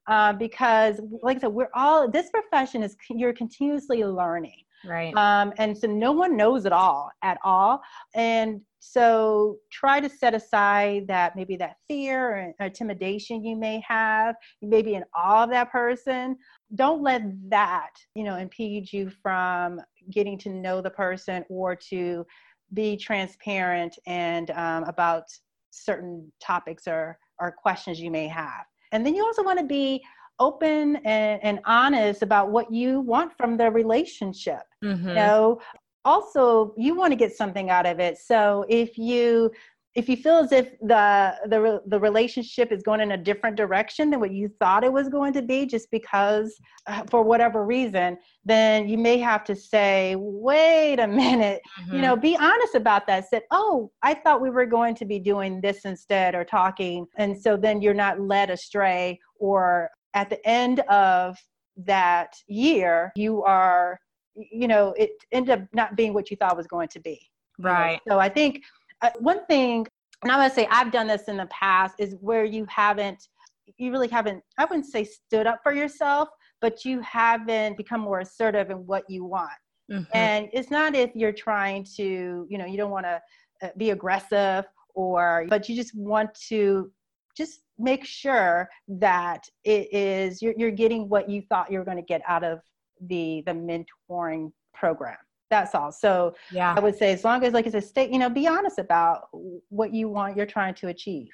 Uh, 0.06 0.34
because, 0.34 1.00
like 1.22 1.38
I 1.38 1.40
said, 1.40 1.52
we're 1.52 1.70
all, 1.74 2.10
this 2.10 2.30
profession 2.30 2.82
is, 2.82 2.94
you're 3.08 3.32
continuously 3.32 4.04
learning. 4.04 4.63
Right. 4.86 5.14
Um, 5.16 5.52
and 5.58 5.76
so 5.76 5.86
no 5.86 6.12
one 6.12 6.36
knows 6.36 6.66
it 6.66 6.72
all 6.72 7.10
at 7.22 7.38
all. 7.44 7.80
And 8.14 8.60
so 8.80 9.56
try 9.72 9.98
to 9.98 10.08
set 10.10 10.34
aside 10.34 11.06
that 11.08 11.36
maybe 11.36 11.56
that 11.56 11.76
fear 11.88 12.54
or 12.60 12.66
intimidation 12.66 13.42
you 13.42 13.56
may 13.56 13.82
have, 13.86 14.34
you 14.60 14.68
may 14.68 14.82
be 14.82 14.94
in 14.94 15.04
awe 15.14 15.44
of 15.44 15.50
that 15.50 15.72
person. 15.72 16.36
Don't 16.74 17.02
let 17.02 17.22
that, 17.48 17.90
you 18.14 18.24
know, 18.24 18.36
impede 18.36 18.92
you 18.92 19.10
from 19.22 19.80
getting 20.10 20.36
to 20.38 20.50
know 20.50 20.82
the 20.82 20.90
person 20.90 21.44
or 21.48 21.74
to 21.74 22.26
be 22.74 22.96
transparent 22.96 23.98
and 24.06 24.50
um, 24.50 24.84
about 24.84 25.24
certain 25.70 26.30
topics 26.40 26.86
or, 26.86 27.18
or 27.40 27.52
questions 27.52 27.98
you 27.98 28.10
may 28.10 28.28
have. 28.28 28.66
And 28.92 29.04
then 29.04 29.14
you 29.14 29.24
also 29.24 29.42
want 29.42 29.58
to 29.58 29.64
be 29.64 30.02
open 30.38 30.96
and, 30.96 31.42
and 31.42 31.60
honest 31.64 32.22
about 32.22 32.50
what 32.50 32.72
you 32.72 33.00
want 33.00 33.36
from 33.36 33.56
the 33.56 33.70
relationship. 33.70 34.62
Mm-hmm. 34.82 35.08
You 35.08 35.14
know, 35.14 35.60
also 36.04 36.74
you 36.76 36.94
want 36.94 37.12
to 37.12 37.16
get 37.16 37.36
something 37.36 37.70
out 37.70 37.86
of 37.86 38.00
it. 38.00 38.18
So 38.18 38.64
if 38.68 38.98
you 38.98 39.50
if 39.94 40.08
you 40.08 40.16
feel 40.16 40.36
as 40.36 40.50
if 40.50 40.78
the 40.80 41.34
the 41.46 41.80
the 41.86 41.98
relationship 41.98 42.72
is 42.72 42.82
going 42.82 43.00
in 43.00 43.12
a 43.12 43.16
different 43.16 43.56
direction 43.56 44.10
than 44.10 44.20
what 44.20 44.32
you 44.32 44.48
thought 44.58 44.82
it 44.82 44.92
was 44.92 45.08
going 45.08 45.32
to 45.32 45.42
be 45.42 45.66
just 45.66 45.90
because 45.90 46.60
uh, 46.86 47.02
for 47.10 47.22
whatever 47.22 47.64
reason 47.64 48.18
then 48.44 48.88
you 48.88 48.98
may 48.98 49.18
have 49.18 49.44
to 49.44 49.54
say 49.54 50.16
wait 50.18 50.98
a 50.98 51.06
minute 51.06 51.60
mm-hmm. 51.80 51.94
you 51.94 52.02
know 52.02 52.16
be 52.16 52.36
honest 52.36 52.74
about 52.74 53.06
that 53.06 53.28
said 53.28 53.42
oh 53.50 53.90
i 54.02 54.12
thought 54.12 54.40
we 54.40 54.50
were 54.50 54.66
going 54.66 54.94
to 54.94 55.04
be 55.04 55.18
doing 55.18 55.60
this 55.60 55.84
instead 55.84 56.34
or 56.34 56.44
talking 56.44 57.06
and 57.16 57.40
so 57.40 57.56
then 57.56 57.80
you're 57.80 57.94
not 57.94 58.20
led 58.20 58.50
astray 58.50 59.18
or 59.38 59.90
at 60.14 60.30
the 60.30 60.46
end 60.48 60.80
of 60.88 61.36
that 61.76 62.36
year, 62.46 63.12
you 63.16 63.42
are, 63.42 63.98
you 64.36 64.68
know, 64.68 64.94
it 64.96 65.10
ended 65.32 65.60
up 65.60 65.68
not 65.72 65.96
being 65.96 66.14
what 66.14 66.30
you 66.30 66.36
thought 66.36 66.56
was 66.56 66.66
going 66.66 66.88
to 66.88 67.00
be. 67.00 67.20
Right. 67.58 68.00
So 68.08 68.18
I 68.18 68.28
think 68.28 68.62
uh, 69.02 69.10
one 69.18 69.44
thing, 69.46 69.86
and 70.22 70.32
I'm 70.32 70.38
going 70.38 70.48
to 70.48 70.54
say 70.54 70.66
I've 70.70 70.92
done 70.92 71.06
this 71.06 71.24
in 71.28 71.36
the 71.36 71.46
past, 71.46 71.96
is 71.98 72.16
where 72.20 72.44
you 72.44 72.64
haven't, 72.68 73.28
you 73.76 73.90
really 73.90 74.08
haven't, 74.08 74.42
I 74.58 74.64
wouldn't 74.64 74.86
say 74.86 75.04
stood 75.04 75.46
up 75.46 75.60
for 75.62 75.72
yourself, 75.72 76.28
but 76.60 76.84
you 76.84 77.00
haven't 77.00 77.76
become 77.76 78.00
more 78.00 78.20
assertive 78.20 78.70
in 78.70 78.78
what 78.86 79.04
you 79.08 79.24
want. 79.24 79.50
Mm-hmm. 79.90 80.04
And 80.14 80.48
it's 80.52 80.70
not 80.70 80.94
if 80.94 81.10
you're 81.14 81.32
trying 81.32 81.84
to, 81.96 82.46
you 82.48 82.58
know, 82.58 82.64
you 82.64 82.76
don't 82.76 82.90
want 82.90 83.04
to 83.06 83.20
uh, 83.62 83.68
be 83.76 83.90
aggressive 83.90 84.64
or, 84.94 85.46
but 85.48 85.68
you 85.68 85.76
just 85.76 85.94
want 85.94 86.32
to 86.48 86.90
just 87.36 87.60
make 87.78 88.04
sure 88.04 88.68
that 88.88 89.48
it 89.64 89.92
is 89.92 90.40
you're, 90.40 90.54
you're 90.56 90.70
getting 90.70 91.08
what 91.08 91.28
you 91.28 91.42
thought 91.42 91.70
you 91.70 91.78
were 91.78 91.84
going 91.84 91.96
to 91.96 92.02
get 92.02 92.22
out 92.26 92.44
of 92.44 92.60
the 93.00 93.42
the 93.46 93.52
mentoring 93.52 94.52
program. 94.72 95.16
That's 95.50 95.74
all. 95.74 95.92
So 95.92 96.34
yeah. 96.50 96.74
I 96.76 96.80
would 96.80 96.96
say 96.96 97.12
as 97.12 97.24
long 97.24 97.44
as 97.44 97.52
like 97.52 97.66
it's 97.66 97.74
a 97.74 97.80
state 97.80 98.10
you 98.10 98.18
know 98.18 98.30
be 98.30 98.46
honest 98.46 98.78
about 98.78 99.28
what 99.68 99.92
you 99.92 100.08
want 100.08 100.36
you're 100.36 100.46
trying 100.46 100.74
to 100.74 100.88
achieve. 100.88 101.30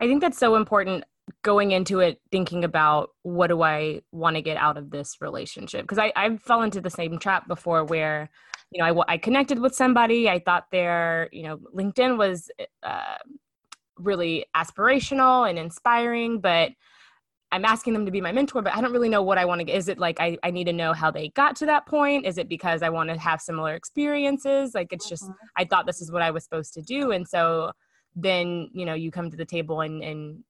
I 0.00 0.06
think 0.06 0.20
that's 0.20 0.38
so 0.38 0.56
important 0.56 1.04
going 1.42 1.70
into 1.70 2.00
it 2.00 2.20
thinking 2.32 2.64
about 2.64 3.10
what 3.22 3.46
do 3.46 3.62
i 3.62 4.00
want 4.10 4.34
to 4.34 4.42
get 4.42 4.56
out 4.56 4.76
of 4.76 4.90
this 4.90 5.18
relationship? 5.20 5.82
Because 5.82 5.98
I, 5.98 6.12
I 6.16 6.36
fell 6.38 6.62
into 6.62 6.80
the 6.80 6.90
same 6.90 7.18
trap 7.18 7.46
before 7.46 7.84
where 7.84 8.30
you 8.70 8.82
know 8.82 9.02
I, 9.02 9.14
I 9.14 9.18
connected 9.18 9.58
with 9.58 9.74
somebody. 9.74 10.28
I 10.28 10.38
thought 10.38 10.64
their 10.70 11.28
you 11.32 11.44
know 11.44 11.58
linkedin 11.74 12.16
was 12.16 12.50
uh, 12.82 13.18
really 14.02 14.44
aspirational 14.56 15.48
and 15.48 15.58
inspiring 15.58 16.40
but 16.40 16.70
i'm 17.52 17.64
asking 17.64 17.92
them 17.92 18.04
to 18.04 18.12
be 18.12 18.20
my 18.20 18.32
mentor 18.32 18.62
but 18.62 18.74
i 18.74 18.80
don't 18.80 18.92
really 18.92 19.08
know 19.08 19.22
what 19.22 19.38
i 19.38 19.44
want 19.44 19.58
to 19.58 19.64
get. 19.64 19.76
Is 19.76 19.88
it 19.88 19.98
like 19.98 20.20
I, 20.20 20.38
I 20.42 20.50
need 20.50 20.64
to 20.64 20.72
know 20.72 20.92
how 20.92 21.10
they 21.10 21.30
got 21.30 21.56
to 21.56 21.66
that 21.66 21.86
point? 21.86 22.26
Is 22.26 22.38
it 22.38 22.48
because 22.48 22.82
i 22.82 22.88
want 22.88 23.10
to 23.10 23.18
have 23.18 23.40
similar 23.40 23.74
experiences? 23.74 24.74
Like 24.74 24.92
it's 24.92 25.08
just 25.08 25.24
mm-hmm. 25.24 25.46
i 25.56 25.64
thought 25.64 25.86
this 25.86 26.00
is 26.00 26.12
what 26.12 26.22
i 26.22 26.30
was 26.30 26.44
supposed 26.44 26.74
to 26.74 26.82
do 26.82 27.12
and 27.12 27.26
so 27.26 27.72
then 28.16 28.68
you 28.72 28.84
know 28.84 28.94
you 28.94 29.10
come 29.10 29.30
to 29.30 29.36
the 29.36 29.44
table 29.44 29.80
and 29.82 30.02
and 30.02 30.42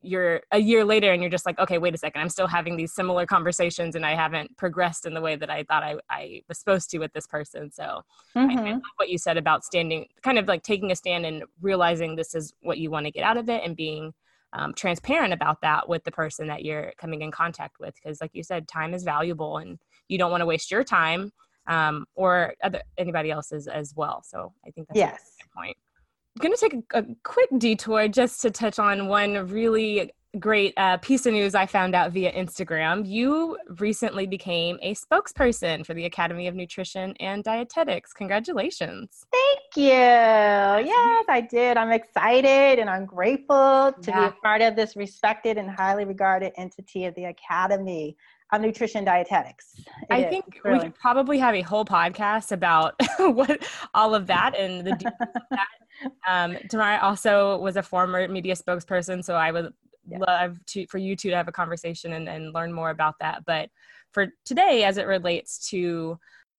you're 0.00 0.40
a 0.52 0.58
year 0.58 0.84
later 0.84 1.12
and 1.12 1.22
you're 1.22 1.30
just 1.30 1.44
like 1.44 1.58
okay 1.58 1.78
wait 1.78 1.94
a 1.94 1.98
second 1.98 2.20
i'm 2.20 2.28
still 2.28 2.46
having 2.46 2.76
these 2.76 2.94
similar 2.94 3.26
conversations 3.26 3.96
and 3.96 4.06
i 4.06 4.14
haven't 4.14 4.56
progressed 4.56 5.06
in 5.06 5.14
the 5.14 5.20
way 5.20 5.34
that 5.34 5.50
i 5.50 5.64
thought 5.64 5.82
i, 5.82 5.96
I 6.08 6.42
was 6.48 6.58
supposed 6.58 6.90
to 6.90 6.98
with 6.98 7.12
this 7.12 7.26
person 7.26 7.70
so 7.70 8.02
mm-hmm. 8.36 8.58
I, 8.58 8.70
I 8.72 8.80
what 8.96 9.08
you 9.08 9.18
said 9.18 9.36
about 9.36 9.64
standing 9.64 10.06
kind 10.22 10.38
of 10.38 10.46
like 10.46 10.62
taking 10.62 10.92
a 10.92 10.96
stand 10.96 11.26
and 11.26 11.42
realizing 11.60 12.14
this 12.14 12.34
is 12.34 12.52
what 12.62 12.78
you 12.78 12.90
want 12.90 13.06
to 13.06 13.12
get 13.12 13.24
out 13.24 13.36
of 13.36 13.48
it 13.48 13.62
and 13.64 13.74
being 13.74 14.12
um, 14.52 14.72
transparent 14.72 15.34
about 15.34 15.60
that 15.62 15.88
with 15.88 16.04
the 16.04 16.12
person 16.12 16.46
that 16.46 16.64
you're 16.64 16.92
coming 16.96 17.22
in 17.22 17.30
contact 17.30 17.80
with 17.80 17.94
because 17.94 18.20
like 18.20 18.30
you 18.32 18.42
said 18.42 18.68
time 18.68 18.94
is 18.94 19.02
valuable 19.02 19.58
and 19.58 19.78
you 20.08 20.16
don't 20.16 20.30
want 20.30 20.40
to 20.40 20.46
waste 20.46 20.70
your 20.70 20.84
time 20.84 21.32
um, 21.66 22.06
or 22.14 22.54
other, 22.62 22.80
anybody 22.96 23.30
else's 23.30 23.66
as 23.66 23.94
well 23.96 24.22
so 24.24 24.52
i 24.66 24.70
think 24.70 24.86
that's 24.86 24.96
yes. 24.96 25.34
a 25.40 25.42
good 25.42 25.50
point 25.54 25.76
going 26.38 26.54
to 26.54 26.60
take 26.60 26.74
a, 26.74 26.98
a, 26.98 27.04
quick 27.22 27.48
detour 27.58 28.08
just 28.08 28.40
to 28.42 28.50
touch 28.50 28.78
on 28.78 29.08
one 29.08 29.48
really 29.48 30.12
great 30.38 30.74
uh, 30.76 30.98
piece 30.98 31.24
of 31.26 31.32
news 31.32 31.54
I 31.54 31.66
found 31.66 31.94
out 31.94 32.12
via 32.12 32.32
Instagram. 32.32 33.08
You 33.08 33.56
recently 33.78 34.26
became 34.26 34.78
a 34.82 34.94
spokesperson 34.94 35.84
for 35.84 35.94
the 35.94 36.04
Academy 36.04 36.46
of 36.46 36.54
Nutrition 36.54 37.14
and 37.18 37.42
Dietetics. 37.42 38.12
Congratulations. 38.12 39.26
Thank 39.32 39.76
you. 39.76 39.84
Yes, 39.84 41.24
I 41.28 41.46
did. 41.48 41.76
I'm 41.76 41.92
excited 41.92 42.78
and 42.78 42.90
I'm 42.90 43.06
grateful 43.06 43.92
to 44.02 44.10
yeah. 44.10 44.20
be 44.20 44.26
a 44.26 44.40
part 44.42 44.60
of 44.60 44.76
this 44.76 44.96
respected 44.96 45.56
and 45.56 45.70
highly 45.70 46.04
regarded 46.04 46.52
entity 46.56 47.06
of 47.06 47.14
the 47.14 47.24
Academy 47.26 48.16
of 48.52 48.60
nutrition 48.60 49.04
dietetics. 49.04 49.74
It 49.78 49.86
I 50.10 50.24
think 50.24 50.60
really. 50.64 50.78
we 50.78 50.84
could 50.84 50.94
probably 50.94 51.38
have 51.38 51.54
a 51.54 51.60
whole 51.60 51.84
podcast 51.84 52.52
about 52.52 52.94
what 53.18 53.66
all 53.94 54.14
of 54.14 54.26
that 54.28 54.56
and 54.56 54.86
the 54.86 54.92
details 54.92 55.14
of 55.20 55.42
that. 55.50 55.68
Um, 56.28 56.56
Tamara 56.70 57.00
also 57.02 57.58
was 57.58 57.74
a 57.74 57.82
former 57.82 58.28
media 58.28 58.54
spokesperson, 58.54 59.24
so 59.24 59.34
I 59.34 59.50
would 59.50 59.72
yeah. 60.08 60.18
love 60.18 60.56
to 60.66 60.86
for 60.86 60.98
you 60.98 61.16
two 61.16 61.30
to 61.30 61.36
have 61.36 61.48
a 61.48 61.52
conversation 61.52 62.12
and, 62.12 62.28
and 62.28 62.54
learn 62.54 62.72
more 62.72 62.90
about 62.90 63.16
that. 63.18 63.44
But 63.44 63.68
for 64.12 64.28
today, 64.44 64.84
as 64.84 64.96
it 64.96 65.08
relates 65.08 65.68
to 65.70 66.16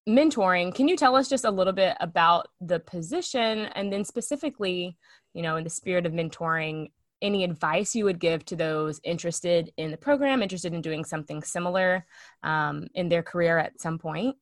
mentoring, 0.10 0.76
can 0.76 0.90
you 0.90 0.98
tell 0.98 1.16
us 1.16 1.30
just 1.30 1.46
a 1.46 1.52
little 1.52 1.72
bit 1.72 1.96
about 2.02 2.48
the 2.60 2.80
position 2.82 3.68
and 3.76 3.94
then 3.94 4.04
specifically, 4.04 4.98
you 5.34 5.42
know, 5.42 5.56
in 5.56 5.64
the 5.64 5.70
spirit 5.70 6.06
of 6.06 6.12
mentoring, 6.12 6.92
any 7.22 7.44
advice 7.44 7.96
you 7.96 8.06
would 8.06 8.20
give 8.20 8.46
to 8.46 8.56
those 8.56 9.00
interested 9.04 9.72
in 9.78 9.92
the 9.92 9.98
program, 9.98 10.42
interested 10.42 10.74
in 10.74 10.82
doing 10.82 11.04
something 11.04 11.42
similar 11.44 12.06
um, 12.44 12.88
in 12.96 13.10
their 13.10 13.24
career 13.24 13.58
at 13.58 13.80
some 13.80 13.98
point? 13.98 14.36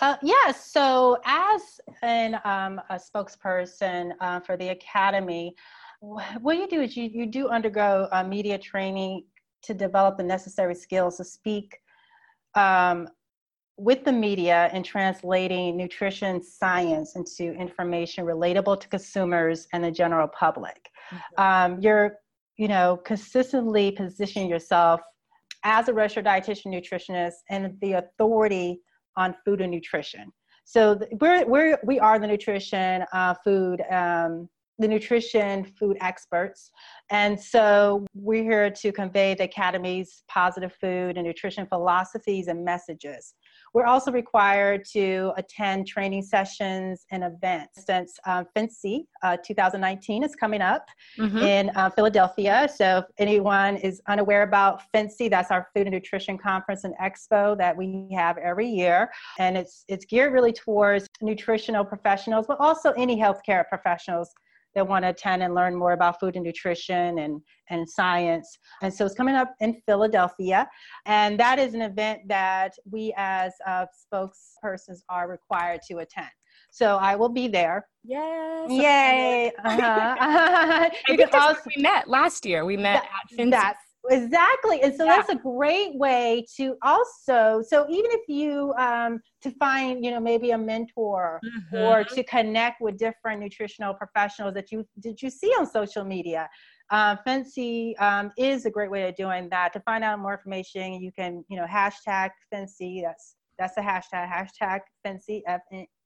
Uh, 0.00 0.16
yes. 0.22 0.70
So, 0.70 1.18
as 1.24 1.80
an, 2.02 2.34
um, 2.44 2.80
a 2.90 2.96
spokesperson 2.98 4.12
uh, 4.20 4.40
for 4.40 4.56
the 4.56 4.68
academy, 4.68 5.54
what 6.00 6.56
you 6.56 6.68
do 6.68 6.80
is 6.80 6.96
you, 6.96 7.04
you 7.12 7.26
do 7.26 7.48
undergo 7.48 8.08
uh, 8.12 8.24
media 8.24 8.58
training 8.58 9.24
to 9.62 9.74
develop 9.74 10.16
the 10.16 10.22
necessary 10.22 10.74
skills 10.74 11.18
to 11.18 11.24
speak 11.24 11.78
um, 12.54 13.08
with 13.80 14.04
the 14.04 14.12
media 14.12 14.68
and 14.74 14.84
translating 14.84 15.74
nutrition 15.74 16.42
science 16.42 17.16
into 17.16 17.54
information 17.54 18.26
relatable 18.26 18.78
to 18.78 18.88
consumers 18.88 19.66
and 19.72 19.82
the 19.82 19.90
general 19.90 20.28
public. 20.28 20.90
Mm-hmm. 21.10 21.42
Um, 21.42 21.80
you're, 21.80 22.16
you 22.58 22.68
know, 22.68 22.98
consistently 23.06 23.90
positioning 23.90 24.50
yourself 24.50 25.00
as 25.64 25.88
a 25.88 25.94
registered 25.94 26.26
dietitian 26.26 26.66
nutritionist 26.66 27.36
and 27.48 27.74
the 27.80 27.92
authority 27.94 28.80
on 29.16 29.34
food 29.44 29.62
and 29.62 29.72
nutrition. 29.72 30.30
So 30.64 31.00
we're, 31.18 31.46
we're, 31.46 31.78
we 31.82 31.98
are 31.98 32.18
the 32.18 32.26
nutrition, 32.26 33.04
uh, 33.14 33.34
food, 33.42 33.80
um, 33.90 34.46
the 34.78 34.88
nutrition 34.88 35.64
food 35.64 35.96
experts. 36.00 36.70
And 37.10 37.38
so 37.38 38.06
we're 38.14 38.42
here 38.42 38.70
to 38.70 38.92
convey 38.92 39.34
the 39.34 39.44
Academy's 39.44 40.22
positive 40.28 40.74
food 40.80 41.16
and 41.16 41.26
nutrition 41.26 41.66
philosophies 41.66 42.48
and 42.48 42.64
messages. 42.64 43.34
We're 43.72 43.86
also 43.86 44.10
required 44.10 44.84
to 44.92 45.32
attend 45.36 45.86
training 45.86 46.22
sessions 46.22 47.06
and 47.10 47.24
events. 47.24 47.84
Since 47.86 48.18
um, 48.26 48.46
uh, 49.22 49.36
2019 49.44 50.24
is 50.24 50.34
coming 50.34 50.60
up 50.60 50.86
mm-hmm. 51.18 51.38
in 51.38 51.70
uh, 51.76 51.90
Philadelphia. 51.90 52.68
So 52.74 52.98
if 52.98 53.04
anyone 53.18 53.76
is 53.76 54.02
unaware 54.08 54.42
about 54.42 54.82
FNCE, 54.94 55.30
that's 55.30 55.50
our 55.50 55.68
Food 55.74 55.86
and 55.86 55.94
Nutrition 55.94 56.36
Conference 56.36 56.84
and 56.84 56.94
Expo 57.02 57.56
that 57.58 57.76
we 57.76 58.08
have 58.12 58.38
every 58.38 58.68
year. 58.68 59.10
And 59.38 59.56
it's, 59.56 59.84
it's 59.88 60.04
geared 60.04 60.32
really 60.32 60.52
towards 60.52 61.06
nutritional 61.20 61.84
professionals, 61.84 62.46
but 62.48 62.58
also 62.60 62.90
any 62.92 63.16
healthcare 63.18 63.68
professionals 63.68 64.30
that 64.74 64.86
want 64.86 65.04
to 65.04 65.10
attend 65.10 65.42
and 65.42 65.54
learn 65.54 65.74
more 65.74 65.92
about 65.92 66.20
food 66.20 66.36
and 66.36 66.44
nutrition 66.44 67.18
and, 67.18 67.40
and 67.70 67.88
science. 67.88 68.58
And 68.82 68.92
so 68.92 69.04
it's 69.04 69.14
coming 69.14 69.34
up 69.34 69.54
in 69.60 69.80
Philadelphia. 69.86 70.68
And 71.06 71.38
that 71.40 71.58
is 71.58 71.74
an 71.74 71.82
event 71.82 72.22
that 72.28 72.72
we 72.90 73.12
as 73.16 73.52
uh, 73.66 73.86
spokespersons 74.12 75.00
are 75.08 75.28
required 75.28 75.80
to 75.88 75.98
attend. 75.98 76.28
So 76.70 76.96
I 76.96 77.16
will 77.16 77.28
be 77.28 77.48
there. 77.48 77.86
Yes. 78.04 78.70
Yay. 78.70 79.52
Uh-huh. 79.64 80.16
I 80.20 80.90
think 81.06 81.20
that's 81.20 81.34
also, 81.34 81.60
we 81.76 81.82
met 81.82 82.08
last 82.08 82.46
year. 82.46 82.64
We 82.64 82.76
met 82.76 83.02
that, 83.02 83.40
at 83.40 83.50
That's 83.50 83.89
exactly 84.08 84.80
and 84.82 84.94
so 84.94 85.04
yeah. 85.04 85.16
that's 85.16 85.28
a 85.28 85.36
great 85.36 85.94
way 85.96 86.44
to 86.56 86.74
also 86.82 87.62
so 87.66 87.86
even 87.90 88.10
if 88.12 88.28
you 88.28 88.72
um 88.78 89.20
to 89.42 89.50
find 89.52 90.02
you 90.02 90.10
know 90.10 90.20
maybe 90.20 90.52
a 90.52 90.58
mentor 90.58 91.38
mm-hmm. 91.44 91.76
or 91.76 92.02
to 92.02 92.24
connect 92.24 92.80
with 92.80 92.96
different 92.96 93.40
nutritional 93.40 93.92
professionals 93.92 94.54
that 94.54 94.72
you 94.72 94.86
did 95.00 95.20
you 95.20 95.28
see 95.28 95.48
on 95.58 95.66
social 95.66 96.04
media 96.04 96.48
uh, 96.90 97.16
FNCE 97.24 98.00
um, 98.00 98.32
is 98.36 98.66
a 98.66 98.70
great 98.70 98.90
way 98.90 99.08
of 99.08 99.14
doing 99.14 99.48
that. 99.50 99.72
To 99.74 99.80
find 99.80 100.02
out 100.02 100.18
more 100.18 100.34
information, 100.34 100.94
you 100.94 101.12
can, 101.12 101.44
you 101.48 101.56
know, 101.56 101.64
hashtag 101.64 102.30
FNCE. 102.52 103.02
That's 103.02 103.36
that's 103.60 103.74
the 103.74 103.82
hashtag, 103.82 104.26
hashtag 104.26 104.80
FNCE, 105.06 105.42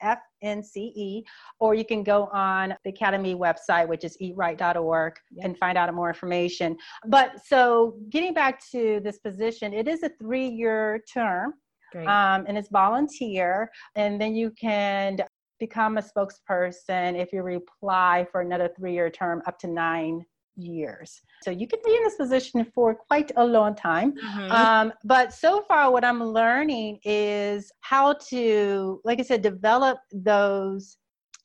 F-N-C-E, 0.03 1.23
or 1.61 1.75
you 1.75 1.85
can 1.85 2.03
go 2.03 2.25
on 2.33 2.75
the 2.85 2.91
Academy 2.91 3.37
website, 3.37 3.87
which 3.87 4.03
is 4.03 4.19
eatright.org, 4.21 5.15
yep. 5.31 5.45
and 5.45 5.57
find 5.57 5.79
out 5.79 5.95
more 5.95 6.09
information. 6.09 6.77
But 7.07 7.41
so 7.47 7.97
getting 8.11 8.35
back 8.35 8.61
to 8.73 9.01
this 9.05 9.19
position, 9.21 9.73
it 9.73 9.87
is 9.87 10.03
a 10.03 10.11
three-year 10.21 11.05
term, 11.11 11.55
um, 11.97 12.45
and 12.49 12.59
it's 12.59 12.69
volunteer, 12.71 13.71
and 13.95 14.21
then 14.21 14.35
you 14.35 14.51
can 14.61 15.19
become 15.61 15.97
a 15.97 16.03
spokesperson 16.03 17.17
if 17.17 17.33
you 17.33 17.43
reply 17.43 18.27
for 18.33 18.41
another 18.41 18.69
three-year 18.77 19.11
term 19.11 19.41
up 19.47 19.61
to 19.61 19.69
nine 19.69 20.25
years. 20.57 21.21
So 21.43 21.51
you 21.51 21.67
could 21.67 21.83
be 21.83 21.95
in 21.95 22.03
this 22.05 22.17
position 22.17 22.65
for 22.75 22.95
quite 22.95 23.33
a 23.37 23.45
long 23.45 23.75
time. 23.75 24.13
Mm-hmm. 24.13 24.51
Um, 24.51 24.93
but 25.05 25.33
so 25.33 25.63
far, 25.63 25.91
what 25.91 26.05
I'm 26.05 26.23
learning 26.23 27.01
is 27.05 27.73
how 27.81 28.15
to, 28.31 29.01
like 29.05 29.21
I 29.21 29.23
said, 29.23 29.43
develop 29.43 29.99
those 30.13 30.97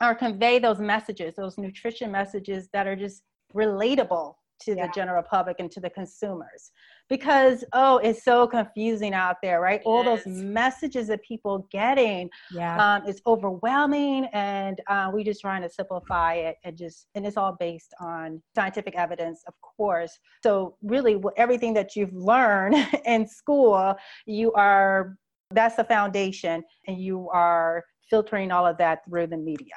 or 0.01 0.15
convey 0.15 0.59
those 0.59 0.79
messages, 0.79 1.35
those 1.35 1.57
nutrition 1.57 2.11
messages 2.11 2.69
that 2.71 2.87
are 2.87 2.95
just 2.95 3.23
relatable 3.53 4.35
to 4.61 4.75
yeah. 4.75 4.87
the 4.87 4.93
general 4.93 5.23
public 5.23 5.57
and 5.59 5.71
to 5.71 5.79
the 5.79 5.89
consumers 5.89 6.71
because 7.09 7.63
oh 7.73 7.97
it's 7.97 8.23
so 8.23 8.47
confusing 8.47 9.13
out 9.13 9.37
there 9.41 9.61
right 9.61 9.81
it 9.81 9.85
all 9.85 10.07
is. 10.07 10.23
those 10.23 10.33
messages 10.35 11.07
that 11.07 11.21
people 11.23 11.67
getting 11.71 12.29
yeah 12.51 12.95
um, 12.95 13.07
is 13.07 13.21
overwhelming 13.25 14.25
and 14.33 14.79
uh, 14.87 15.09
we 15.13 15.23
just 15.23 15.41
trying 15.41 15.61
to 15.61 15.69
simplify 15.69 16.35
it 16.35 16.57
and 16.63 16.77
just 16.77 17.07
and 17.15 17.25
it's 17.25 17.37
all 17.37 17.55
based 17.59 17.93
on 17.99 18.41
scientific 18.55 18.95
evidence 18.95 19.43
of 19.47 19.53
course 19.61 20.19
so 20.43 20.75
really 20.83 21.21
everything 21.37 21.73
that 21.73 21.95
you've 21.95 22.13
learned 22.13 22.75
in 23.05 23.27
school 23.27 23.95
you 24.25 24.51
are 24.53 25.17
that's 25.51 25.75
the 25.75 25.83
foundation 25.83 26.63
and 26.87 26.99
you 27.01 27.27
are 27.29 27.83
filtering 28.09 28.51
all 28.51 28.65
of 28.65 28.77
that 28.77 29.03
through 29.05 29.27
the 29.27 29.37
media 29.37 29.75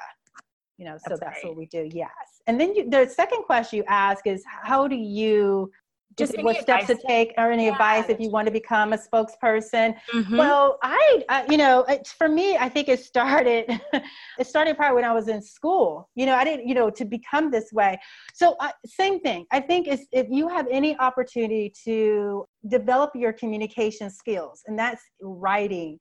You 0.77 0.85
know, 0.85 0.97
so 0.97 1.03
That's 1.09 1.19
that's, 1.21 1.41
great. 1.41 1.49
what 1.49 1.57
we 1.57 1.65
do. 1.67 1.89
Yes. 1.93 2.09
And 2.47 2.59
then 2.59 2.75
you, 2.75 2.89
the 2.89 3.07
second 3.07 3.43
question 3.43 3.77
you 3.77 3.83
ask 3.87 4.27
is, 4.27 4.43
how 4.45 4.87
do 4.87 4.95
you 4.95 5.71
Just 6.17 6.37
what 6.43 6.57
steps 6.61 6.87
to 6.87 6.95
take 6.95 7.33
or 7.37 7.51
any 7.51 7.65
Yeah, 7.65 7.73
advice 7.73 8.09
if 8.09 8.19
you 8.19 8.29
want 8.29 8.47
to 8.47 8.51
become 8.51 8.93
a 8.93 8.97
spokesperson? 8.97 9.95
Mhm. 10.13 10.37
Well, 10.37 10.77
I, 10.83 11.23
I, 11.29 11.45
you 11.49 11.57
know, 11.57 11.83
it, 11.83 12.07
for 12.07 12.27
me, 12.27 12.57
I 12.57 12.69
think 12.69 12.87
it 12.87 12.99
started, 12.99 13.65
it 14.39 14.47
started 14.47 14.77
probably 14.77 14.95
when 14.95 15.05
I 15.05 15.13
was 15.13 15.27
in 15.27 15.41
school. 15.41 16.09
You 16.15 16.25
know, 16.25 16.35
I 16.35 16.43
didn't, 16.43 16.67
you 16.67 16.75
know, 16.75 16.89
to 16.89 17.05
become 17.05 17.51
this 17.51 17.71
way. 17.71 17.99
So, 18.33 18.55
uh, 18.59 18.71
same 18.85 19.19
thing. 19.19 19.45
I 19.51 19.59
think 19.59 19.87
is 19.87 20.07
if 20.11 20.27
you 20.29 20.47
have 20.49 20.67
any 20.69 20.97
opportunity 20.99 21.73
to 21.85 22.45
develop 22.67 23.11
your 23.15 23.33
communication 23.33 24.09
skills, 24.09 24.63
and 24.67 24.77
that's 24.77 25.01
writing 25.21 25.99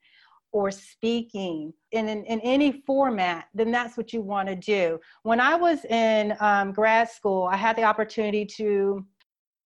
or 0.53 0.71
speaking 0.71 1.73
in, 1.93 2.09
in, 2.09 2.25
in 2.25 2.39
any 2.41 2.83
format, 2.87 3.47
then 3.55 3.71
that's 3.71 3.97
what 3.97 4.13
you 4.13 4.21
want 4.21 4.49
to 4.49 4.55
do. 4.55 5.01
When 5.23 5.41
I 5.41 5.55
was 5.55 5.85
in 5.87 6.37
um, 6.41 6.73
grad 6.73 7.09
school, 7.09 7.49
I 7.51 7.57
had 7.57 7.77
the 7.77 7.85
opportunity 7.85 8.45
to 8.57 9.05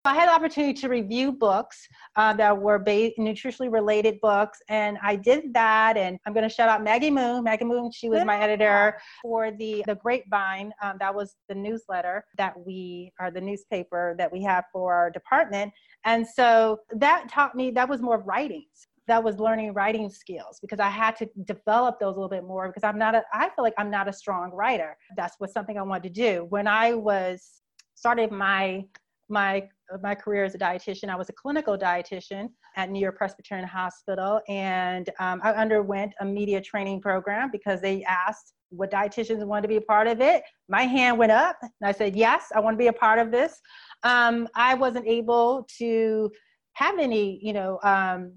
I 0.05 0.13
had 0.13 0.29
the 0.29 0.33
opportunity 0.33 0.73
to 0.73 0.89
review 0.89 1.31
books 1.31 1.87
uh, 2.15 2.33
that 2.33 2.57
were 2.57 2.79
ba- 2.79 3.11
nutritionally 3.19 3.71
related 3.71 4.19
books, 4.21 4.59
and 4.69 4.97
I 5.01 5.15
did 5.15 5.53
that. 5.53 5.97
And 5.97 6.19
I'm 6.25 6.33
going 6.33 6.47
to 6.47 6.53
shout 6.53 6.69
out 6.69 6.83
Maggie 6.83 7.11
Moon. 7.11 7.43
Maggie 7.43 7.65
Moon, 7.65 7.91
she 7.91 8.09
was 8.09 8.23
my 8.23 8.39
editor 8.39 8.99
for 9.21 9.51
the 9.51 9.83
the 9.87 9.95
Grapevine. 9.95 10.71
Um, 10.81 10.97
that 10.99 11.13
was 11.13 11.35
the 11.49 11.55
newsletter 11.55 12.25
that 12.37 12.53
we, 12.65 13.11
are 13.19 13.31
the 13.31 13.41
newspaper 13.41 14.15
that 14.17 14.31
we 14.31 14.43
have 14.43 14.65
for 14.71 14.93
our 14.93 15.09
department. 15.09 15.73
And 16.03 16.27
so 16.27 16.79
that 16.91 17.29
taught 17.29 17.55
me 17.55 17.71
that 17.71 17.89
was 17.89 18.01
more 18.01 18.19
writing. 18.19 18.65
That 19.07 19.23
was 19.23 19.39
learning 19.39 19.73
writing 19.73 20.09
skills 20.09 20.59
because 20.61 20.79
I 20.79 20.89
had 20.89 21.15
to 21.17 21.29
develop 21.43 21.99
those 21.99 22.13
a 22.15 22.19
little 22.19 22.29
bit 22.29 22.43
more 22.43 22.67
because 22.67 22.83
I'm 22.83 22.97
not 22.97 23.13
a, 23.13 23.23
I 23.33 23.49
feel 23.49 23.63
like 23.63 23.75
I'm 23.77 23.91
not 23.91 24.07
a 24.07 24.13
strong 24.13 24.51
writer. 24.51 24.97
That's 25.15 25.35
what 25.39 25.51
something 25.51 25.77
I 25.77 25.83
wanted 25.83 26.03
to 26.13 26.21
do. 26.21 26.45
When 26.49 26.67
I 26.67 26.93
was 26.93 27.61
started 27.95 28.31
my 28.31 28.85
my 29.29 29.67
my 30.01 30.15
career 30.15 30.43
as 30.43 30.55
a 30.55 30.57
dietitian. 30.57 31.09
I 31.09 31.15
was 31.15 31.29
a 31.29 31.33
clinical 31.33 31.77
dietitian 31.77 32.49
at 32.75 32.89
New 32.89 32.99
York 32.99 33.17
Presbyterian 33.17 33.67
Hospital, 33.67 34.41
and 34.47 35.09
um, 35.19 35.41
I 35.43 35.51
underwent 35.51 36.13
a 36.19 36.25
media 36.25 36.61
training 36.61 37.01
program 37.01 37.49
because 37.51 37.81
they 37.81 38.03
asked 38.03 38.53
what 38.69 38.91
dietitians 38.91 39.45
wanted 39.45 39.63
to 39.63 39.67
be 39.67 39.77
a 39.77 39.81
part 39.81 40.07
of 40.07 40.21
it. 40.21 40.43
My 40.69 40.83
hand 40.83 41.17
went 41.17 41.31
up, 41.31 41.57
and 41.61 41.71
I 41.83 41.91
said, 41.91 42.15
"Yes, 42.15 42.51
I 42.55 42.59
want 42.59 42.75
to 42.75 42.79
be 42.79 42.87
a 42.87 42.93
part 42.93 43.19
of 43.19 43.31
this." 43.31 43.59
Um, 44.03 44.47
I 44.55 44.73
wasn't 44.73 45.07
able 45.07 45.67
to 45.77 46.31
have 46.73 46.99
any, 46.99 47.39
you 47.41 47.53
know, 47.53 47.79
um, 47.83 48.33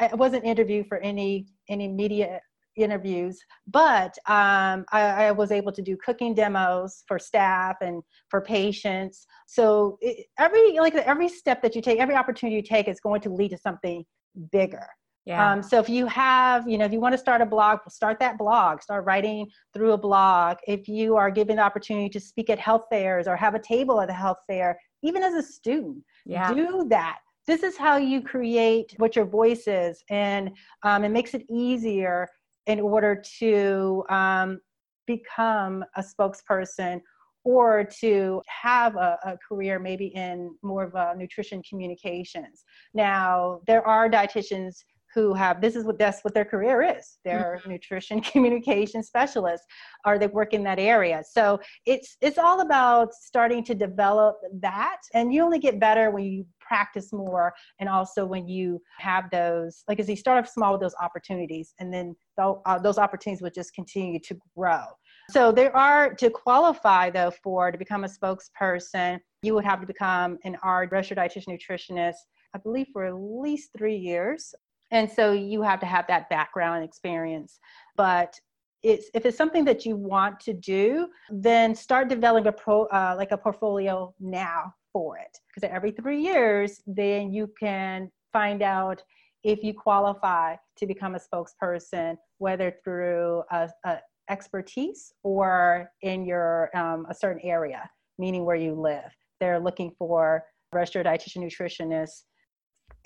I 0.00 0.14
wasn't 0.14 0.44
interviewed 0.44 0.86
for 0.88 0.98
any 0.98 1.46
any 1.68 1.88
media 1.88 2.40
interviews, 2.76 3.38
but 3.66 4.16
um, 4.26 4.84
I, 4.92 5.26
I 5.26 5.32
was 5.32 5.50
able 5.50 5.72
to 5.72 5.82
do 5.82 5.96
cooking 5.96 6.34
demos 6.34 7.02
for 7.08 7.18
staff 7.18 7.76
and 7.80 8.02
for 8.28 8.40
patients. 8.40 9.26
So 9.46 9.98
it, 10.00 10.26
every 10.38 10.78
like 10.78 10.94
every 10.94 11.28
step 11.28 11.62
that 11.62 11.74
you 11.74 11.82
take, 11.82 11.98
every 11.98 12.14
opportunity 12.14 12.56
you 12.56 12.62
take 12.62 12.88
is 12.88 13.00
going 13.00 13.20
to 13.22 13.30
lead 13.30 13.50
to 13.50 13.58
something 13.58 14.04
bigger. 14.52 14.86
yeah. 15.24 15.52
Um, 15.52 15.62
so 15.62 15.78
if 15.78 15.88
you 15.88 16.06
have, 16.06 16.68
you 16.68 16.78
know, 16.78 16.84
if 16.84 16.92
you 16.92 17.00
want 17.00 17.14
to 17.14 17.18
start 17.18 17.40
a 17.40 17.46
blog, 17.46 17.80
start 17.88 18.20
that 18.20 18.38
blog. 18.38 18.80
Start 18.82 19.04
writing 19.04 19.48
through 19.74 19.92
a 19.92 19.98
blog. 19.98 20.58
If 20.68 20.88
you 20.88 21.16
are 21.16 21.30
given 21.30 21.56
the 21.56 21.62
opportunity 21.62 22.08
to 22.10 22.20
speak 22.20 22.48
at 22.50 22.58
health 22.58 22.84
fairs 22.90 23.26
or 23.26 23.36
have 23.36 23.54
a 23.54 23.58
table 23.58 24.00
at 24.00 24.08
a 24.08 24.12
health 24.12 24.38
fair, 24.46 24.78
even 25.02 25.22
as 25.22 25.34
a 25.34 25.42
student, 25.42 26.04
yeah. 26.24 26.52
do 26.52 26.86
that. 26.90 27.18
This 27.46 27.62
is 27.62 27.76
how 27.76 27.96
you 27.96 28.22
create 28.22 28.94
what 28.98 29.14
your 29.14 29.24
voice 29.24 29.68
is, 29.68 30.02
and 30.10 30.50
um, 30.82 31.04
it 31.04 31.10
makes 31.10 31.32
it 31.32 31.44
easier 31.48 32.28
in 32.66 32.80
order 32.80 33.22
to 33.38 34.04
um, 34.08 34.60
become 35.06 35.84
a 35.96 36.02
spokesperson 36.02 37.00
or 37.44 37.84
to 37.84 38.42
have 38.48 38.96
a, 38.96 39.18
a 39.24 39.38
career 39.48 39.78
maybe 39.78 40.06
in 40.06 40.52
more 40.62 40.82
of 40.82 40.94
a 40.96 41.14
nutrition 41.16 41.62
communications. 41.68 42.64
Now, 42.92 43.60
there 43.68 43.86
are 43.86 44.10
dietitians 44.10 44.82
who 45.16 45.32
have 45.32 45.62
this 45.62 45.74
is 45.74 45.84
what 45.84 45.98
that's 45.98 46.22
what 46.22 46.34
their 46.34 46.44
career 46.44 46.82
is. 46.82 47.18
They're 47.24 47.60
nutrition 47.66 48.20
communication 48.32 49.02
specialists 49.02 49.66
or 50.04 50.18
they 50.18 50.26
work 50.28 50.52
in 50.52 50.62
that 50.64 50.78
area. 50.78 51.24
So 51.28 51.58
it's 51.86 52.18
it's 52.20 52.38
all 52.38 52.60
about 52.60 53.14
starting 53.14 53.64
to 53.64 53.74
develop 53.74 54.36
that 54.60 54.98
and 55.14 55.32
you 55.32 55.42
only 55.42 55.58
get 55.58 55.80
better 55.80 56.10
when 56.10 56.24
you 56.24 56.44
practice 56.60 57.12
more 57.12 57.54
and 57.80 57.88
also 57.88 58.26
when 58.26 58.46
you 58.46 58.80
have 58.98 59.30
those 59.30 59.84
like 59.88 60.00
as 60.00 60.08
you 60.08 60.16
start 60.16 60.44
off 60.44 60.50
small 60.50 60.72
with 60.72 60.80
those 60.80 60.94
opportunities 61.00 61.74
and 61.78 61.92
then 61.92 62.14
th- 62.38 62.56
uh, 62.66 62.78
those 62.78 62.98
opportunities 62.98 63.40
will 63.40 63.50
just 63.50 63.72
continue 63.74 64.18
to 64.18 64.36
grow 64.56 64.82
so 65.30 65.52
there 65.52 65.74
are 65.76 66.12
to 66.14 66.28
qualify 66.30 67.08
though 67.08 67.32
for 67.42 67.70
to 67.70 67.78
become 67.78 68.04
a 68.04 68.08
spokesperson 68.08 69.18
you 69.42 69.54
would 69.54 69.64
have 69.64 69.80
to 69.80 69.86
become 69.86 70.38
an 70.44 70.56
art 70.62 70.90
registered 70.90 71.18
dietitian 71.18 71.56
nutritionist 71.56 72.14
i 72.54 72.58
believe 72.58 72.86
for 72.92 73.04
at 73.04 73.14
least 73.14 73.70
three 73.76 73.96
years 73.96 74.54
and 74.90 75.10
so 75.10 75.32
you 75.32 75.62
have 75.62 75.80
to 75.80 75.86
have 75.86 76.06
that 76.08 76.28
background 76.28 76.84
experience. 76.84 77.58
But 77.96 78.38
it's 78.82 79.10
if 79.14 79.24
it's 79.26 79.36
something 79.36 79.64
that 79.64 79.84
you 79.86 79.96
want 79.96 80.38
to 80.38 80.52
do 80.52 81.08
then 81.30 81.74
start 81.74 82.08
developing 82.08 82.46
a 82.46 82.52
pro 82.52 82.84
uh, 82.86 83.14
like 83.16 83.32
a 83.32 83.38
portfolio 83.38 84.14
now 84.20 84.72
for 84.92 85.18
it. 85.18 85.38
Because 85.48 85.68
every 85.70 85.90
three 85.90 86.20
years 86.20 86.80
then 86.86 87.32
you 87.32 87.50
can 87.58 88.10
find 88.32 88.62
out 88.62 89.02
if 89.44 89.62
you 89.62 89.72
qualify 89.72 90.56
to 90.76 90.86
become 90.86 91.14
a 91.14 91.20
spokesperson 91.20 92.16
whether 92.38 92.74
through 92.84 93.42
a, 93.50 93.68
a 93.84 93.98
expertise 94.28 95.12
or 95.22 95.90
in 96.02 96.24
your 96.24 96.76
um, 96.76 97.06
a 97.08 97.14
certain 97.14 97.40
area 97.42 97.88
meaning 98.18 98.44
where 98.44 98.56
you 98.56 98.74
live. 98.74 99.14
They're 99.40 99.60
looking 99.60 99.92
for 99.98 100.44
registered 100.72 101.06
dietitian 101.06 101.44
nutritionists 101.44 102.22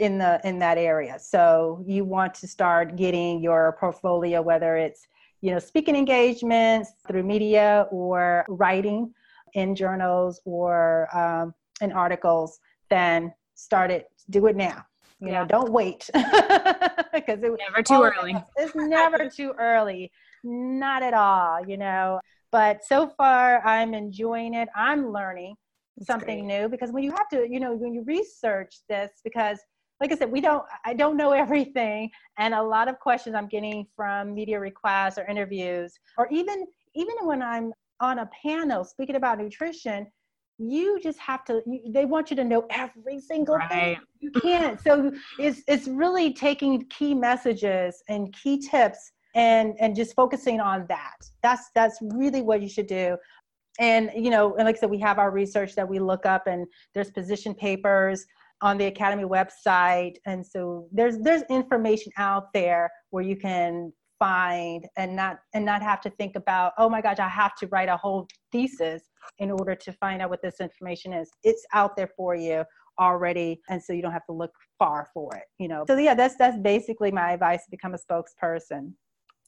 in 0.01 0.17
the 0.17 0.41
in 0.45 0.59
that 0.59 0.79
area. 0.79 1.19
So 1.19 1.85
you 1.87 2.05
want 2.05 2.33
to 2.37 2.49
start 2.49 2.97
getting 2.97 3.43
your 3.43 3.77
portfolio 3.79 4.41
whether 4.41 4.77
it's 4.77 5.07
you 5.43 5.51
know 5.53 5.59
speaking 5.59 5.95
engagements 5.95 6.93
through 7.07 7.23
media 7.23 7.87
or 7.91 8.47
writing 8.49 9.13
in 9.53 9.75
journals 9.75 10.41
or 10.47 11.15
um, 11.17 11.55
in 11.83 11.93
articles 11.93 12.61
then 12.89 13.33
start 13.55 13.91
it 13.91 14.07
do 14.31 14.47
it 14.47 14.57
now. 14.57 14.85
You 15.21 15.29
Yeah. 15.29 15.43
know 15.43 15.47
don't 15.47 15.71
wait. 15.71 16.11
Because 17.13 17.43
it 17.43 17.53
Never 17.67 17.83
too 17.83 18.03
early. 18.03 18.35
it's 18.57 18.73
never 18.75 19.29
too 19.39 19.53
early. 19.59 20.11
Not 20.43 21.03
at 21.03 21.13
all 21.13 21.61
you 21.71 21.77
know. 21.77 22.21
But 22.53 22.83
so 22.85 23.07
far 23.19 23.61
i'm 23.67 23.93
enjoying 23.93 24.55
it. 24.55 24.69
I'm 24.75 25.13
learning 25.13 25.57
something 26.03 26.47
new 26.47 26.67
because 26.69 26.91
when 26.93 27.03
you 27.05 27.11
have 27.11 27.29
to 27.29 27.47
you 27.53 27.61
know 27.61 27.75
when 27.75 27.93
you 27.93 28.03
research 28.05 28.77
this 28.89 29.11
because 29.23 29.59
like 30.01 30.13
i 30.13 30.17
said 30.17 30.31
we 30.31 30.41
don't 30.41 30.65
i 30.85 30.95
don't 30.95 31.17
know 31.17 31.33
everything. 31.45 32.11
And 32.39 32.55
a 32.55 32.63
lot 32.63 32.89
of 32.89 32.99
questions 32.99 33.35
i'm 33.35 33.49
getting 33.49 33.87
from 33.97 34.35
media 34.35 34.59
requests 34.59 35.19
or 35.19 35.27
interviews 35.27 35.99
or 36.19 36.29
even 36.31 36.67
even 36.95 37.15
when 37.23 37.43
i'm 37.43 37.73
on 38.01 38.21
a 38.21 38.31
panel 38.43 38.85
speaking 38.85 39.17
about 39.17 39.39
nutrition 39.39 40.07
you 40.59 41.01
just 41.03 41.19
have 41.19 41.45
to 41.45 41.63
you, 41.67 41.81
they 41.89 42.05
want 42.05 42.31
you 42.31 42.37
to 42.37 42.45
know 42.45 42.67
every 42.71 43.21
single 43.21 43.59
thing 43.71 43.99
you 44.21 44.31
can't 44.31 44.81
so 44.81 45.13
it's 45.39 45.63
it's 45.67 45.87
really 45.87 46.33
taking 46.33 46.85
key 46.87 47.15
messages 47.15 48.03
and 48.09 48.33
key 48.35 48.59
tips 48.59 49.13
and 49.35 49.75
and 49.79 49.95
just 49.95 50.15
focusing 50.15 50.61
on 50.61 50.87
that. 50.89 51.17
That's 51.43 51.71
that's 51.75 51.99
really 52.01 52.43
what 52.43 52.63
you 52.63 52.69
should 52.69 52.87
do. 52.87 53.17
And 53.79 54.11
you 54.15 54.31
know 54.31 54.55
and 54.57 54.67
like 54.67 54.77
i 54.77 54.81
said 54.81 54.91
we 54.91 54.99
have 54.99 55.19
our 55.19 55.31
research 55.31 55.75
that 55.75 55.89
we 55.89 55.99
look 55.99 56.27
up 56.27 56.47
and 56.47 56.67
there's 56.95 57.11
position 57.11 57.55
papers 57.55 58.27
on 58.63 58.79
the 58.79 58.87
academy 58.87 59.25
website. 59.25 60.17
And 60.27 60.45
so 60.47 60.87
there's 60.93 61.19
there's 61.19 61.43
information 61.51 62.13
out 62.17 62.53
there 62.53 62.91
where 63.11 63.25
you 63.25 63.37
can 63.37 63.93
find 64.19 64.87
and 64.97 65.17
not 65.17 65.39
and 65.55 65.65
not 65.65 65.83
have 65.83 66.01
to 66.03 66.11
think 66.11 66.37
about 66.37 66.75
oh 66.77 66.91
my 66.91 67.01
gosh 67.01 67.19
i 67.19 67.27
have 67.27 67.55
to 67.57 67.67
write 67.69 67.89
a 67.89 67.97
whole 67.97 68.29
thesis 68.53 69.05
in 69.39 69.51
order 69.51 69.75
to 69.75 69.93
find 69.95 70.21
out 70.21 70.29
what 70.31 70.43
this 70.43 70.61
information 70.61 71.13
is. 71.13 71.31
It's 71.43 71.65
out 71.73 71.97
there 71.97 72.11
for 72.17 72.35
you 72.35 72.65
already 73.01 73.61
and 73.71 73.83
so 73.83 73.95
you 73.95 74.03
don't 74.03 74.13
have 74.13 74.27
to 74.27 74.33
look 74.33 74.53
far 74.79 75.09
for 75.15 75.35
it 75.37 75.45
you 75.59 75.69
know. 75.69 75.85
So 75.89 75.97
yeah 75.97 76.15
that's 76.15 76.37
that's 76.37 76.59
basically 76.59 77.11
my 77.11 77.33
advice 77.33 77.65
to 77.65 77.71
become 77.71 77.95
a 77.95 77.99
spokesperson 77.99 78.93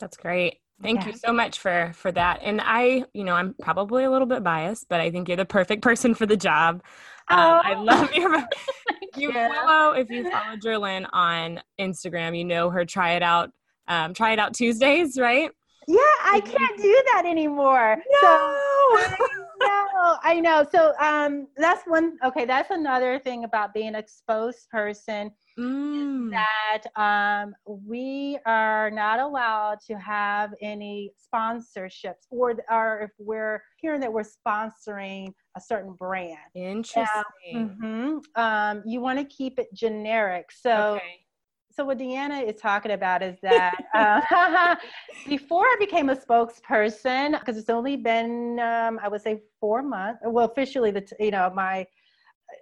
That's 0.03 0.17
great. 0.17 0.59
Thank 0.83 1.07
you 1.07 1.13
so 1.13 1.33
much 1.33 1.61
for 1.61 1.93
for 1.95 2.11
that. 2.11 2.41
And 2.43 2.61
I, 2.61 3.05
you 3.15 3.23
know, 3.23 3.35
I'm 3.35 3.55
probably 3.63 4.03
a 4.03 4.11
little 4.11 4.27
bit 4.27 4.43
biased, 4.43 4.89
but 4.89 5.01
I 5.01 5.13
think 5.13 5.29
you're 5.29 5.37
the 5.37 5.45
perfect 5.45 5.81
person 5.81 6.13
for 6.13 6.27
the 6.27 6.37
job. 6.37 6.83
Um, 7.31 7.39
I 7.39 7.75
Oh. 7.79 7.85
love 7.85 8.13
your 8.13 8.35
you 9.17 9.31
you. 9.31 9.33
follow 9.33 9.93
if 9.93 10.11
you 10.11 10.25
follow 10.25 10.57
Jerlyn 10.57 11.07
on 11.13 11.61
Instagram, 11.81 12.37
you 12.37 12.45
know 12.45 12.69
her 12.71 12.85
try 12.85 13.13
it 13.13 13.23
out 13.23 13.53
um, 13.87 14.13
try 14.13 14.33
it 14.33 14.41
out 14.41 14.55
Tuesdays, 14.55 15.17
right? 15.19 15.53
yeah 15.89 15.99
i 16.25 16.41
can't 16.45 16.81
do 16.81 17.03
that 17.13 17.25
anymore 17.27 17.97
so 18.21 18.29
I 18.29 19.17
know. 19.61 19.93
know, 20.03 20.17
I 20.23 20.41
know. 20.41 20.67
So 20.71 20.93
um, 21.01 21.49
that's 21.57 21.83
one. 21.87 22.19
Okay, 22.25 22.45
that's 22.45 22.71
another 22.71 23.19
thing 23.19 23.45
about 23.45 23.75
being 23.75 23.95
exposed 23.95 24.67
spokesperson 24.73 25.31
Mm. 25.59 26.31
that 26.31 26.87
um, 26.97 27.55
we 27.67 28.39
are 28.47 28.91
not 28.91 29.21
allowed 29.21 29.81
to 29.87 29.95
have 29.99 30.55
any 30.63 31.13
sponsorships, 31.35 32.27
or 32.31 32.55
or 32.71 33.01
if 33.01 33.11
we're 33.19 33.63
hearing 33.77 34.01
that 34.01 34.13
we're 34.13 34.23
sponsoring 34.23 35.33
a 35.57 35.61
certain 35.61 35.93
brand. 35.93 36.39
Interesting. 36.55 37.15
hmm 37.53 38.19
Um, 38.35 38.83
you 38.87 39.01
want 39.01 39.19
to 39.19 39.25
keep 39.25 39.59
it 39.59 39.73
generic. 39.75 40.51
So 40.53 40.95
okay. 40.97 41.27
so 41.71 41.85
what 41.85 41.99
Deanna 41.99 42.47
is 42.47 42.61
talking 42.61 42.93
about 42.93 43.23
is 43.23 43.37
that 43.43 43.85
uh, 43.95 44.75
before 45.27 45.65
I 45.65 45.77
became 45.79 46.09
a 46.11 46.17
spokesperson, 46.17 47.39
because 47.39 47.57
it's 47.59 47.71
only 47.71 47.97
been 47.97 48.59
um, 48.59 48.99
I 49.03 49.09
would 49.09 49.23
say 49.23 49.43
four 49.61 49.83
months. 49.83 50.21
Well, 50.25 50.47
officially, 50.47 50.91
the 50.91 51.03
t- 51.03 51.17
you 51.21 51.31
know 51.31 51.51
my 51.55 51.87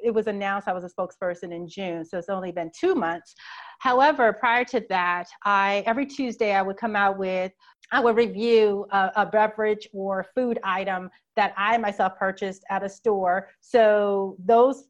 it 0.03 0.13
was 0.13 0.27
announced 0.27 0.69
I 0.69 0.73
was 0.73 0.85
a 0.85 0.89
spokesperson 0.89 1.53
in 1.55 1.69
June, 1.69 2.05
so 2.05 2.19
it's 2.19 2.29
only 2.29 2.53
been 2.53 2.71
two 2.79 2.95
months. 2.95 3.35
However, 3.79 4.33
prior 4.33 4.65
to 4.67 4.85
that, 4.89 5.27
I 5.45 5.83
every 5.87 6.07
Tuesday 6.07 6.55
I 6.55 6.63
would 6.63 6.77
come 6.77 6.97
out 6.97 7.19
with 7.19 7.53
I 7.93 8.01
would 8.01 8.17
review 8.17 8.87
a, 8.93 9.11
a 9.17 9.27
beverage 9.27 9.89
or 9.93 10.25
food 10.35 10.59
item 10.63 11.11
that 11.37 11.55
I 11.57 11.77
myself 11.79 12.17
purchased 12.19 12.65
at 12.71 12.85
a 12.85 12.89
store. 12.89 13.49
So 13.61 14.37
those 14.45 14.85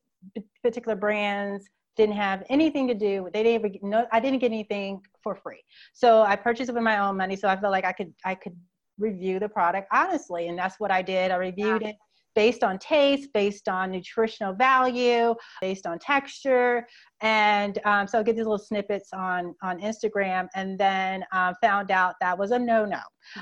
particular 0.63 0.97
brands 0.97 1.69
didn't 1.97 2.17
have 2.17 2.45
anything 2.51 2.87
to 2.89 2.95
do 2.95 3.23
with 3.25 3.33
they 3.33 3.43
didn't 3.43 3.67
even 3.67 3.91
no 3.91 4.07
I 4.13 4.21
didn't 4.21 4.39
get 4.39 4.47
anything 4.53 5.01
for 5.23 5.35
free. 5.35 5.63
So 5.93 6.23
I 6.23 6.37
purchased 6.37 6.71
it 6.71 6.75
with 6.75 6.83
my 6.83 6.99
own 6.99 7.17
money. 7.17 7.37
So 7.37 7.49
I 7.49 7.57
felt 7.57 7.73
like 7.73 7.85
I 7.85 7.93
could 7.93 8.13
I 8.25 8.35
could 8.35 8.57
review 8.99 9.39
the 9.39 9.49
product 9.49 9.89
honestly, 9.93 10.49
and 10.49 10.59
that's 10.59 10.79
what 10.79 10.91
I 10.91 11.03
did. 11.03 11.31
I 11.31 11.37
reviewed 11.37 11.83
it 11.83 11.97
based 12.35 12.63
on 12.63 12.79
taste, 12.79 13.31
based 13.33 13.69
on 13.69 13.91
nutritional 13.91 14.53
value, 14.55 15.35
based 15.61 15.87
on 15.87 15.99
texture, 15.99 16.87
and 17.23 17.79
um, 17.85 18.07
so 18.07 18.19
I 18.19 18.23
get 18.23 18.37
these 18.37 18.45
little 18.45 18.59
snippets 18.59 19.11
on 19.13 19.55
on 19.63 19.81
Instagram, 19.81 20.49
and 20.55 20.79
then 20.79 21.25
um, 21.33 21.55
found 21.61 21.91
out 21.91 22.15
that 22.21 22.39
was 22.39 22.51
a 22.51 22.59
no 22.59 22.85
no. 22.85 23.01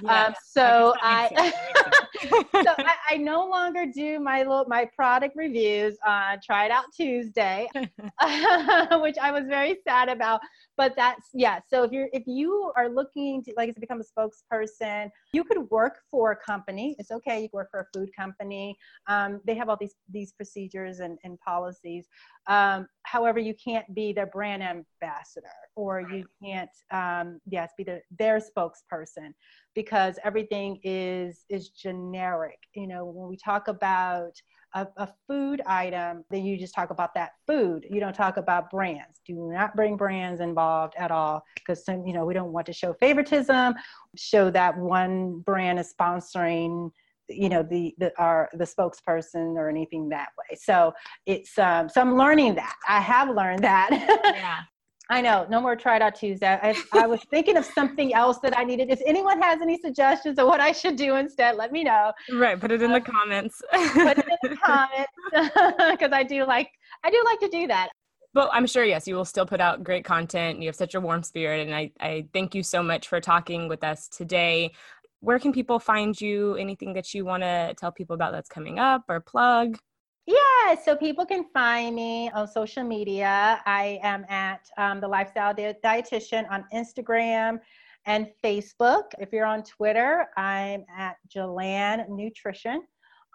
Um, 0.09 0.35
so 0.45 0.95
I 1.01 1.29
guess 1.31 1.53
that 1.53 1.55
makes 1.55 1.81
sense. 1.81 2.47
I, 2.55 2.62
so 2.64 2.74
I, 2.79 2.95
I 3.11 3.16
no 3.16 3.47
longer 3.47 3.87
do 3.87 4.18
my 4.18 4.39
little 4.39 4.64
my 4.68 4.89
product 4.97 5.37
reviews 5.37 5.97
on 6.07 6.39
Try 6.45 6.66
It 6.66 6.70
Out 6.70 6.85
Tuesday, 6.95 7.68
which 7.74 9.16
I 9.18 9.31
was 9.31 9.45
very 9.47 9.76
sad 9.87 10.09
about. 10.09 10.41
But 10.76 10.95
that's 10.97 11.29
yeah. 11.33 11.61
So 11.68 11.85
if 11.85 11.93
you're 11.93 12.09
if 12.12 12.24
you 12.26 12.72
are 12.76 12.89
looking 12.89 13.43
to 13.45 13.53
like 13.57 13.74
to 13.74 13.81
become 13.81 14.01
a 14.01 14.20
spokesperson, 14.20 15.11
you 15.33 15.45
could 15.45 15.70
work 15.70 16.01
for 16.11 16.33
a 16.33 16.37
company. 16.37 16.97
It's 16.99 17.11
okay. 17.11 17.43
You 17.43 17.49
work 17.53 17.70
for 17.70 17.81
a 17.81 17.87
food 17.95 18.11
company. 18.16 18.76
Um, 19.07 19.41
they 19.47 19.55
have 19.55 19.68
all 19.68 19.76
these 19.81 19.95
these 20.11 20.33
procedures 20.33 21.01
and, 21.01 21.18
and 21.24 21.39
policies. 21.41 22.07
Um, 22.49 22.88
however, 23.03 23.38
you 23.38 23.55
can't 23.55 23.94
be 23.94 24.12
their 24.14 24.26
brand 24.26 24.62
ambassador 24.62 25.49
or 25.76 26.01
you 26.01 26.24
can't 26.42 26.70
um, 26.90 27.40
yes 27.46 27.72
be 27.76 27.84
the, 27.84 28.01
their 28.18 28.40
spokesperson 28.40 29.34
because 29.74 30.18
everything 30.24 30.80
is 30.82 31.44
is 31.51 31.68
generic. 31.68 32.59
You 32.74 32.86
know 32.86 33.05
when 33.05 33.28
we 33.28 33.36
talk 33.36 33.68
about 33.68 34.32
a, 34.74 34.86
a 34.96 35.09
food 35.26 35.62
item 35.66 36.24
then 36.30 36.44
you 36.44 36.59
just 36.59 36.74
talk 36.74 36.90
about 36.90 37.14
that 37.14 37.32
food. 37.46 37.86
You 37.90 38.01
don't 38.01 38.14
talk 38.14 38.38
about 38.38 38.70
brands. 38.70 39.20
Do 39.26 39.51
not 39.53 39.76
bring 39.76 39.96
brands 39.99 40.40
involved 40.40 40.94
at 40.96 41.11
all 41.11 41.42
because 41.55 41.84
you 41.86 42.14
know 42.14 42.24
we 42.24 42.32
don't 42.32 42.53
want 42.53 42.66
to 42.66 42.72
show 42.72 42.94
favoritism 42.94 43.74
show 44.16 44.51
that 44.51 44.76
one 44.78 45.40
brand 45.40 45.78
is 45.78 45.94
sponsoring 45.99 46.90
you 47.29 47.49
know 47.49 47.62
the 47.62 47.95
the 47.99 48.12
our 48.18 48.49
the 48.55 48.64
spokesperson 48.64 49.55
or 49.57 49.68
anything 49.68 50.09
that 50.09 50.29
way 50.39 50.57
so 50.57 50.93
it's 51.26 51.59
um 51.59 51.89
so 51.89 52.01
i'm 52.01 52.16
learning 52.16 52.55
that 52.55 52.74
i 52.89 53.01
have 53.01 53.29
learned 53.29 53.62
that 53.62 53.91
yeah. 54.35 54.61
I 55.11 55.22
know, 55.22 55.47
no 55.49 55.61
more 55.61 55.74
Try 55.74 55.97
It 55.97 56.03
Out 56.03 56.16
Tuesday. 56.16 56.59
I, 56.62 56.76
I 56.93 57.07
was 57.07 57.20
thinking 57.31 57.57
of 57.57 57.64
something 57.64 58.12
else 58.12 58.41
that 58.43 58.59
I 58.59 58.64
needed. 58.64 58.91
If 58.91 59.01
anyone 59.07 59.41
has 59.41 59.62
any 59.62 59.79
suggestions 59.79 60.39
of 60.39 60.47
what 60.47 60.61
I 60.61 60.70
should 60.72 60.97
do 60.97 61.16
instead, 61.16 61.57
let 61.57 61.72
me 61.72 61.83
know. 61.83 62.12
Right. 62.31 62.61
Put 62.61 62.72
it 62.72 62.83
in 62.83 62.93
the 62.93 63.01
comments. 63.01 63.62
Put 63.72 64.18
it 64.18 64.26
in 64.43 64.51
the 64.51 64.57
comments 64.57 65.12
because 65.33 66.12
I 66.12 66.24
do 66.29 66.45
like 66.45 66.68
I 67.05 67.11
do 67.11 67.22
like 67.24 67.41
to 67.41 67.49
do 67.49 67.66
that. 67.68 67.89
But 68.35 68.51
I'm 68.53 68.66
sure, 68.66 68.85
yes, 68.85 69.09
you 69.09 69.14
will 69.14 69.24
still 69.24 69.47
put 69.47 69.61
out 69.61 69.83
great 69.83 70.05
content. 70.05 70.61
You 70.61 70.68
have 70.68 70.76
such 70.76 70.95
a 70.95 71.01
warm 71.01 71.22
spirit. 71.22 71.66
And 71.66 71.74
I, 71.74 71.91
I 71.99 72.26
thank 72.35 72.55
you 72.55 72.62
so 72.62 72.83
much 72.83 73.09
for 73.09 73.20
talking 73.20 73.68
with 73.68 73.83
us 73.83 74.09
today. 74.09 74.72
Where 75.21 75.39
can 75.39 75.53
people 75.53 75.79
find 75.79 76.19
you? 76.21 76.55
Anything 76.57 76.93
that 76.95 77.12
you 77.12 77.25
want 77.25 77.43
to 77.43 77.75
tell 77.77 77.93
people 77.93 78.14
about 78.14 78.33
that's 78.33 78.49
coming 78.49 78.79
up 78.79 79.03
or 79.09 79.21
plug? 79.21 79.79
Yeah, 80.27 80.75
so 80.85 80.95
people 80.95 81.25
can 81.25 81.47
find 81.55 81.97
me 81.97 82.31
on 82.31 82.47
social 82.47 82.85
media. 82.85 83.61
I 83.64 83.99
am 84.03 84.27
at 84.29 84.61
um, 84.77 85.01
the 85.01 85.09
Lifestyle 85.09 85.55
Di- 85.55 85.75
Dietitian 85.83 86.45
on 86.51 86.64
Instagram 86.73 87.59
and 88.05 88.27
Facebook. 88.45 89.05
If 89.19 89.33
you're 89.33 89.47
on 89.47 89.62
Twitter, 89.62 90.27
I'm 90.37 90.85
at 90.97 91.16
Jerlyn 91.35 92.09
Nutrition 92.11 92.83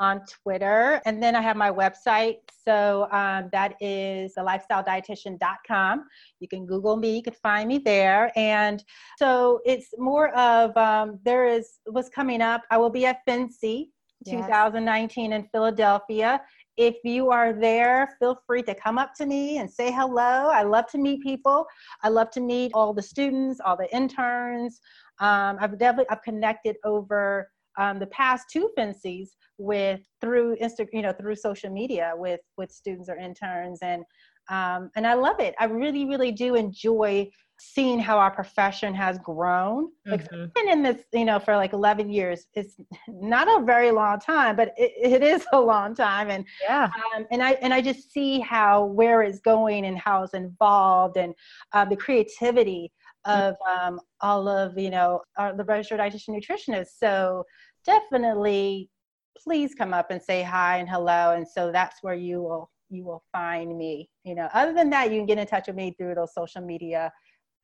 on 0.04 0.22
Twitter. 0.26 1.02
And 1.06 1.24
then 1.24 1.34
I 1.34 1.42
have 1.42 1.56
my 1.56 1.72
website. 1.72 2.40
So 2.68 3.08
um, 3.12 3.50
that 3.54 3.76
is 3.80 4.34
the 4.36 4.42
lifestyledietitian.com. 4.42 6.06
You 6.42 6.48
can 6.48 6.66
Google 6.66 6.98
me, 6.98 7.16
you 7.16 7.24
can 7.24 7.34
find 7.34 7.68
me 7.70 7.78
there. 7.78 8.32
And 8.36 8.84
so 9.18 9.62
it's 9.66 9.90
more 9.98 10.30
of 10.38 10.76
um, 10.76 11.20
there 11.24 11.46
is 11.48 11.80
what's 11.86 12.10
coming 12.10 12.42
up. 12.42 12.62
I 12.70 12.78
will 12.78 12.90
be 12.90 13.06
at 13.06 13.26
FNCE 13.28 13.88
Yes. 14.26 14.46
2019 14.46 15.34
in 15.34 15.44
Philadelphia. 15.52 16.42
If 16.78 16.96
you 17.04 17.30
are 17.30 17.52
there, 17.52 18.16
feel 18.20 18.40
free 18.48 18.64
to 18.64 18.74
come 18.74 18.98
up 18.98 19.14
to 19.16 19.26
me 19.26 19.58
and 19.58 19.70
say 19.70 19.92
hello. 19.92 20.50
I 20.50 20.64
love 20.64 20.88
to 20.92 20.98
meet 20.98 21.22
people. 21.22 21.66
I 22.04 22.10
love 22.10 22.30
to 22.32 22.42
meet 22.42 22.72
all 22.74 22.94
the 22.94 23.02
students, 23.02 23.60
all 23.60 23.76
the 23.76 23.94
interns. 23.94 24.80
Um, 25.20 25.58
I've 25.60 25.78
definitely 25.78 26.10
I've 26.10 26.22
connected 26.22 26.78
over 26.86 27.52
um, 27.78 28.00
the 28.00 28.08
past 28.08 28.46
two 28.52 28.70
FNCEs 28.78 29.30
with 29.58 30.02
through 30.22 30.56
Insta, 30.58 30.88
you 30.92 31.02
know, 31.02 31.14
through 31.14 31.36
social 31.36 31.70
media 31.70 32.14
with 32.16 32.42
with 32.58 32.72
students 32.72 33.10
or 33.10 33.18
interns, 33.18 33.80
and 33.82 34.04
um, 34.50 34.90
and 34.96 35.08
I 35.08 35.14
love 35.14 35.40
it. 35.40 35.56
I 35.60 35.66
really, 35.66 36.06
really 36.06 36.32
do 36.32 36.56
enjoy 36.56 37.30
seeing 37.60 38.00
how 38.00 38.18
our 38.18 38.32
profession 38.32 38.94
has 38.94 39.18
grown. 39.20 39.90
Like, 40.12 40.22
Mhm. 40.22 40.44
I've 40.44 40.54
been 40.54 40.70
in 40.70 40.84
this, 40.84 41.04
you 41.14 41.24
know, 41.24 41.40
for 41.40 41.56
like 41.56 41.72
11 41.72 42.10
years. 42.10 42.46
It's 42.56 42.76
not 43.08 43.48
a 43.48 43.64
very 43.64 43.92
long 43.92 44.20
time, 44.20 44.56
but 44.56 44.74
it, 44.76 44.92
it 44.98 45.24
is 45.24 45.46
a 45.54 45.60
long 45.60 45.96
time. 45.96 46.30
And 46.30 46.46
Yeah. 46.62 46.92
um, 47.16 47.26
and 47.32 47.42
I 47.42 47.52
and 47.54 47.74
I 47.74 47.82
just 47.82 48.12
see 48.12 48.40
how 48.40 48.86
where 48.86 49.22
it's 49.22 49.40
going 49.40 49.86
and 49.86 49.98
how 49.98 50.24
it's 50.24 50.34
involved 50.34 51.18
and 51.18 51.34
uh, 51.72 51.86
the 51.86 51.96
creativity 51.96 52.92
of 53.26 53.56
um, 53.70 54.00
all 54.22 54.48
of 54.48 54.78
you 54.78 54.90
know 54.90 55.22
our, 55.38 55.56
the 55.56 55.64
registered 55.64 56.00
dietitian 56.00 56.40
nutritionists. 56.40 56.98
So 56.98 57.44
definitely, 57.86 58.90
please 59.38 59.74
come 59.76 59.94
up 59.94 60.12
and 60.12 60.22
say 60.22 60.44
hi 60.44 60.78
and 60.78 60.90
hello. 60.90 61.34
And 61.34 61.48
so 61.48 61.72
that's 61.72 61.98
where 62.02 62.16
you 62.16 62.42
will 62.42 62.70
you 62.90 63.04
will 63.04 63.24
find 63.32 63.78
me. 63.78 64.10
You 64.24 64.36
know, 64.36 64.50
other 64.54 64.74
than 64.74 64.90
that, 64.92 65.12
you 65.12 65.20
can 65.20 65.26
get 65.26 65.38
in 65.38 65.48
touch 65.48 65.68
with 65.68 65.76
me 65.76 65.96
through 65.98 66.16
those 66.16 66.34
social 66.34 66.62
media 66.62 67.12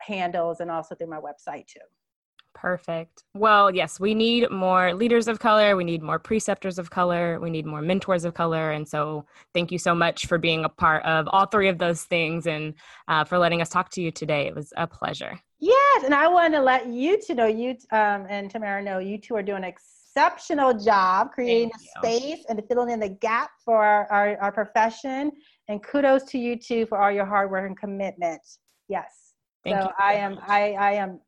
handles 0.02 0.60
and 0.60 0.72
also 0.72 0.96
through 0.96 1.10
my 1.10 1.20
website 1.20 1.68
too. 1.68 1.80
Perfect. 2.60 3.24
Well, 3.34 3.74
yes, 3.74 4.02
we 4.02 4.14
need 4.14 4.52
more 4.52 4.94
leaders 4.94 5.30
of 5.30 5.40
color. 5.40 5.78
We 5.78 5.86
need 5.86 6.04
more 6.04 6.20
preceptors 6.20 6.78
of 6.78 6.90
color. 6.90 7.40
We 7.40 7.50
need 7.50 7.66
more 7.66 7.82
mentors 7.82 8.26
of 8.26 8.34
color. 8.34 8.72
And 8.72 8.86
so, 8.86 9.26
thank 9.54 9.72
you 9.72 9.78
so 9.78 9.96
much 9.96 10.26
for 10.26 10.38
being 10.38 10.66
a 10.66 10.70
part 10.70 11.06
of 11.06 11.30
all 11.30 11.46
three 11.46 11.70
of 11.70 11.78
those 11.78 12.04
things 12.04 12.48
and 12.48 12.74
uh, 13.08 13.24
for 13.24 13.38
letting 13.38 13.62
us 13.62 13.70
talk 13.70 13.90
to 13.92 14.02
you 14.02 14.12
today. 14.12 14.48
It 14.48 14.56
was 14.56 14.74
a 14.76 14.86
pleasure. 14.86 15.40
Yes, 15.60 16.04
and 16.04 16.14
I 16.14 16.28
want 16.28 16.54
to 16.54 16.62
let 16.62 16.88
you 16.88 17.18
to 17.28 17.36
know 17.36 17.46
you 17.46 17.78
um, 17.92 18.26
and 18.30 18.52
Tamara 18.52 18.82
know 18.82 19.00
you 19.00 19.18
two 19.18 19.36
are 19.36 19.44
doing 19.44 19.64
an 19.64 19.74
exceptional 19.74 20.74
job 20.74 21.32
creating 21.32 21.72
a 21.74 22.00
space 22.00 22.44
and 22.50 22.62
filling 22.68 22.92
in 22.92 23.00
the 23.00 23.10
gap 23.10 23.52
for 23.64 23.78
our, 23.78 24.06
our, 24.12 24.38
our 24.42 24.52
profession. 24.52 25.32
And 25.70 25.82
kudos 25.82 26.26
to 26.32 26.38
you 26.38 26.58
two 26.58 26.86
for 26.88 27.02
all 27.02 27.12
your 27.12 27.26
hard 27.26 27.52
work 27.52 27.66
and 27.66 27.78
commitment. 27.78 28.42
Yes. 28.90 29.34
Thank 29.64 29.78
so 29.78 29.84
you 29.84 29.90
I 29.98 30.14
am 30.16 30.36
much. 30.36 30.44
I, 30.48 30.72
I 30.74 30.92
am 30.94 31.20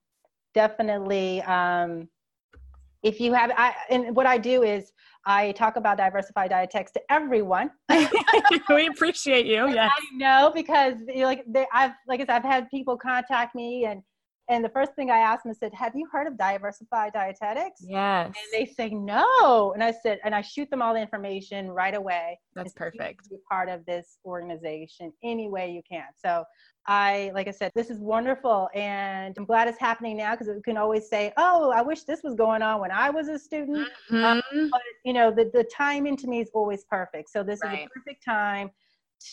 definitely 0.53 1.41
um, 1.43 2.07
if 3.03 3.19
you 3.19 3.33
have 3.33 3.51
I 3.55 3.73
and 3.89 4.15
what 4.15 4.25
I 4.25 4.37
do 4.37 4.63
is 4.63 4.91
I 5.25 5.51
talk 5.53 5.75
about 5.75 5.97
Diversify 5.97 6.47
Dietetics 6.47 6.91
to 6.93 7.01
everyone. 7.09 7.71
we 8.69 8.87
appreciate 8.87 9.45
you. 9.45 9.69
yeah 9.69 9.89
I 9.97 10.17
know 10.17 10.51
because 10.53 10.95
you 11.07 11.21
know, 11.21 11.25
like 11.25 11.43
they, 11.47 11.65
I've 11.73 11.93
like 12.07 12.21
I 12.21 12.25
said, 12.25 12.35
I've 12.37 12.43
had 12.43 12.69
people 12.69 12.97
contact 12.97 13.55
me 13.55 13.85
and 13.85 14.01
And 14.51 14.65
the 14.65 14.69
first 14.69 14.93
thing 14.95 15.09
I 15.09 15.19
asked 15.19 15.43
them, 15.43 15.51
I 15.51 15.53
said, 15.53 15.73
Have 15.73 15.95
you 15.95 16.07
heard 16.11 16.27
of 16.27 16.37
Diversify 16.37 17.09
Dietetics? 17.11 17.79
Yes. 17.87 18.25
And 18.27 18.35
they 18.51 18.65
say, 18.65 18.89
No. 18.89 19.71
And 19.71 19.81
I 19.81 19.93
said, 19.93 20.19
And 20.25 20.35
I 20.35 20.41
shoot 20.41 20.69
them 20.69 20.81
all 20.81 20.93
the 20.93 20.99
information 20.99 21.69
right 21.71 21.95
away. 21.95 22.37
That's 22.53 22.73
perfect. 22.73 23.29
Be 23.29 23.37
part 23.49 23.69
of 23.69 23.85
this 23.85 24.17
organization 24.25 25.13
any 25.23 25.47
way 25.49 25.71
you 25.71 25.81
can. 25.89 26.03
So 26.17 26.43
I, 26.85 27.31
like 27.33 27.47
I 27.47 27.51
said, 27.51 27.71
this 27.75 27.89
is 27.89 27.99
wonderful. 27.99 28.67
And 28.75 29.33
I'm 29.37 29.45
glad 29.45 29.69
it's 29.69 29.79
happening 29.79 30.17
now 30.17 30.31
because 30.35 30.49
we 30.53 30.61
can 30.61 30.75
always 30.75 31.07
say, 31.07 31.31
Oh, 31.37 31.71
I 31.71 31.81
wish 31.81 32.03
this 32.03 32.21
was 32.21 32.35
going 32.35 32.61
on 32.61 32.81
when 32.81 32.91
I 32.91 33.09
was 33.09 33.29
a 33.29 33.39
student. 33.39 33.87
Mm-hmm. 34.11 34.23
Um, 34.57 34.69
but, 34.69 34.81
you 35.05 35.13
know, 35.13 35.31
the, 35.31 35.49
the 35.53 35.63
timing 35.63 36.17
to 36.17 36.27
me 36.27 36.41
is 36.41 36.49
always 36.53 36.83
perfect. 36.83 37.29
So 37.29 37.41
this 37.41 37.61
Right. 37.63 37.83
is 37.83 37.85
a 37.85 37.99
perfect 37.99 38.25
time 38.25 38.69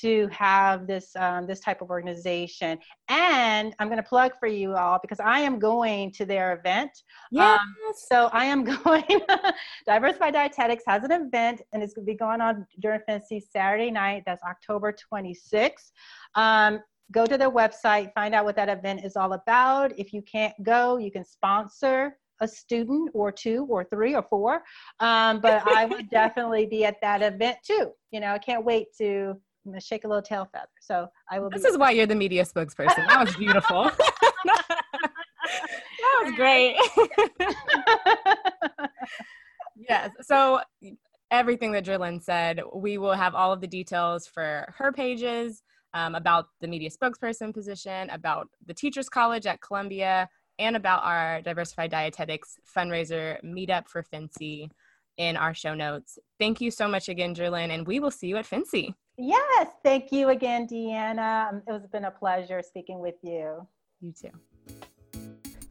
to 0.00 0.28
have 0.28 0.86
this 0.86 1.14
um, 1.16 1.46
this 1.46 1.60
type 1.60 1.80
of 1.80 1.90
organization. 1.90 2.78
And 3.08 3.74
i'm 3.78 3.88
going 3.88 4.02
to 4.02 4.08
plug 4.08 4.32
for 4.38 4.48
you 4.48 4.74
all 4.74 4.98
because 5.00 5.20
i 5.20 5.40
am 5.40 5.58
going 5.58 6.12
to 6.12 6.24
their 6.24 6.54
event. 6.54 6.90
Yes. 7.30 7.60
so 8.08 8.28
i 8.32 8.44
am 8.44 8.64
going 8.84 9.20
diversify 9.86 10.30
dietetics 10.30 10.84
has 10.86 11.04
an 11.04 11.12
event 11.12 11.62
and 11.72 11.82
it's 11.82 11.94
going 11.94 12.06
to 12.06 12.12
be 12.12 12.16
going 12.16 12.40
on 12.40 12.66
during 12.80 13.00
FNCE 13.08 13.42
saturday 13.50 13.90
night. 13.90 14.22
That's 14.26 14.42
october 14.42 14.94
26th 15.12 15.90
um, 16.34 16.80
go 17.10 17.24
to 17.24 17.38
their 17.38 17.50
website 17.50 18.12
find 18.14 18.34
out 18.34 18.44
what 18.44 18.56
that 18.56 18.68
event 18.68 19.04
is 19.04 19.16
all 19.16 19.32
about. 19.32 19.98
If 19.98 20.12
you 20.12 20.22
can't 20.22 20.54
go 20.62 20.98
you 20.98 21.10
can 21.10 21.24
sponsor 21.24 22.16
a 22.40 22.46
student 22.46 23.10
or 23.14 23.32
two 23.32 23.66
or 23.68 23.82
three 23.84 24.14
or 24.14 24.22
four. 24.22 24.62
Um, 25.00 25.40
but 25.40 25.62
i 25.66 25.86
would 25.86 26.08
definitely 26.10 26.66
be 26.66 26.84
at 26.84 27.00
that 27.02 27.22
event 27.22 27.58
too. 27.64 27.90
You 28.10 28.20
know 28.20 28.32
i 28.32 28.38
can't 28.38 28.64
wait 28.64 28.88
to 28.98 29.40
shake 29.80 30.04
a 30.04 30.08
little 30.08 30.22
tail 30.22 30.48
feather. 30.50 30.68
So 30.80 31.08
I 31.30 31.38
will. 31.38 31.50
Be 31.50 31.58
this 31.58 31.64
is 31.64 31.78
why 31.78 31.90
you're 31.90 32.06
the 32.06 32.14
media 32.14 32.44
spokesperson. 32.44 33.06
That 33.08 33.24
was 33.24 33.36
beautiful. 33.36 33.84
that 34.44 36.22
was 36.22 36.34
great. 36.36 36.76
yes. 39.88 40.10
So 40.22 40.60
everything 41.30 41.72
that 41.72 41.84
Jerlyn 41.84 42.22
said, 42.22 42.60
we 42.74 42.98
will 42.98 43.12
have 43.12 43.34
all 43.34 43.52
of 43.52 43.60
the 43.60 43.66
details 43.66 44.26
for 44.26 44.72
her 44.76 44.92
pages 44.92 45.62
um, 45.94 46.14
about 46.14 46.46
the 46.60 46.68
media 46.68 46.90
spokesperson 46.90 47.52
position, 47.52 48.10
about 48.10 48.48
the 48.66 48.74
Teachers 48.74 49.08
College 49.08 49.46
at 49.46 49.60
Columbia, 49.60 50.28
and 50.58 50.76
about 50.76 51.04
our 51.04 51.40
Diversify 51.42 51.88
Dietetics 51.88 52.58
fundraiser 52.76 53.42
meetup 53.44 53.88
for 53.88 54.02
FNCE 54.02 54.68
in 55.16 55.36
our 55.36 55.54
show 55.54 55.74
notes. 55.74 56.18
Thank 56.38 56.60
you 56.60 56.70
so 56.70 56.88
much 56.88 57.08
again, 57.08 57.34
Jerlyn, 57.34 57.70
and 57.70 57.86
we 57.86 58.00
will 58.00 58.10
see 58.10 58.28
you 58.28 58.36
at 58.36 58.46
FNCE. 58.46 58.94
Yes, 59.18 59.68
thank 59.82 60.10
you 60.12 60.28
again, 60.30 60.66
Deanna. 60.66 61.50
Um, 61.50 61.62
It 61.66 61.72
was 61.72 61.82
been 61.92 62.04
a 62.04 62.10
pleasure 62.10 62.62
speaking 62.62 63.00
with 63.00 63.16
you. 63.22 63.66
You 64.00 64.12
too. 64.12 64.30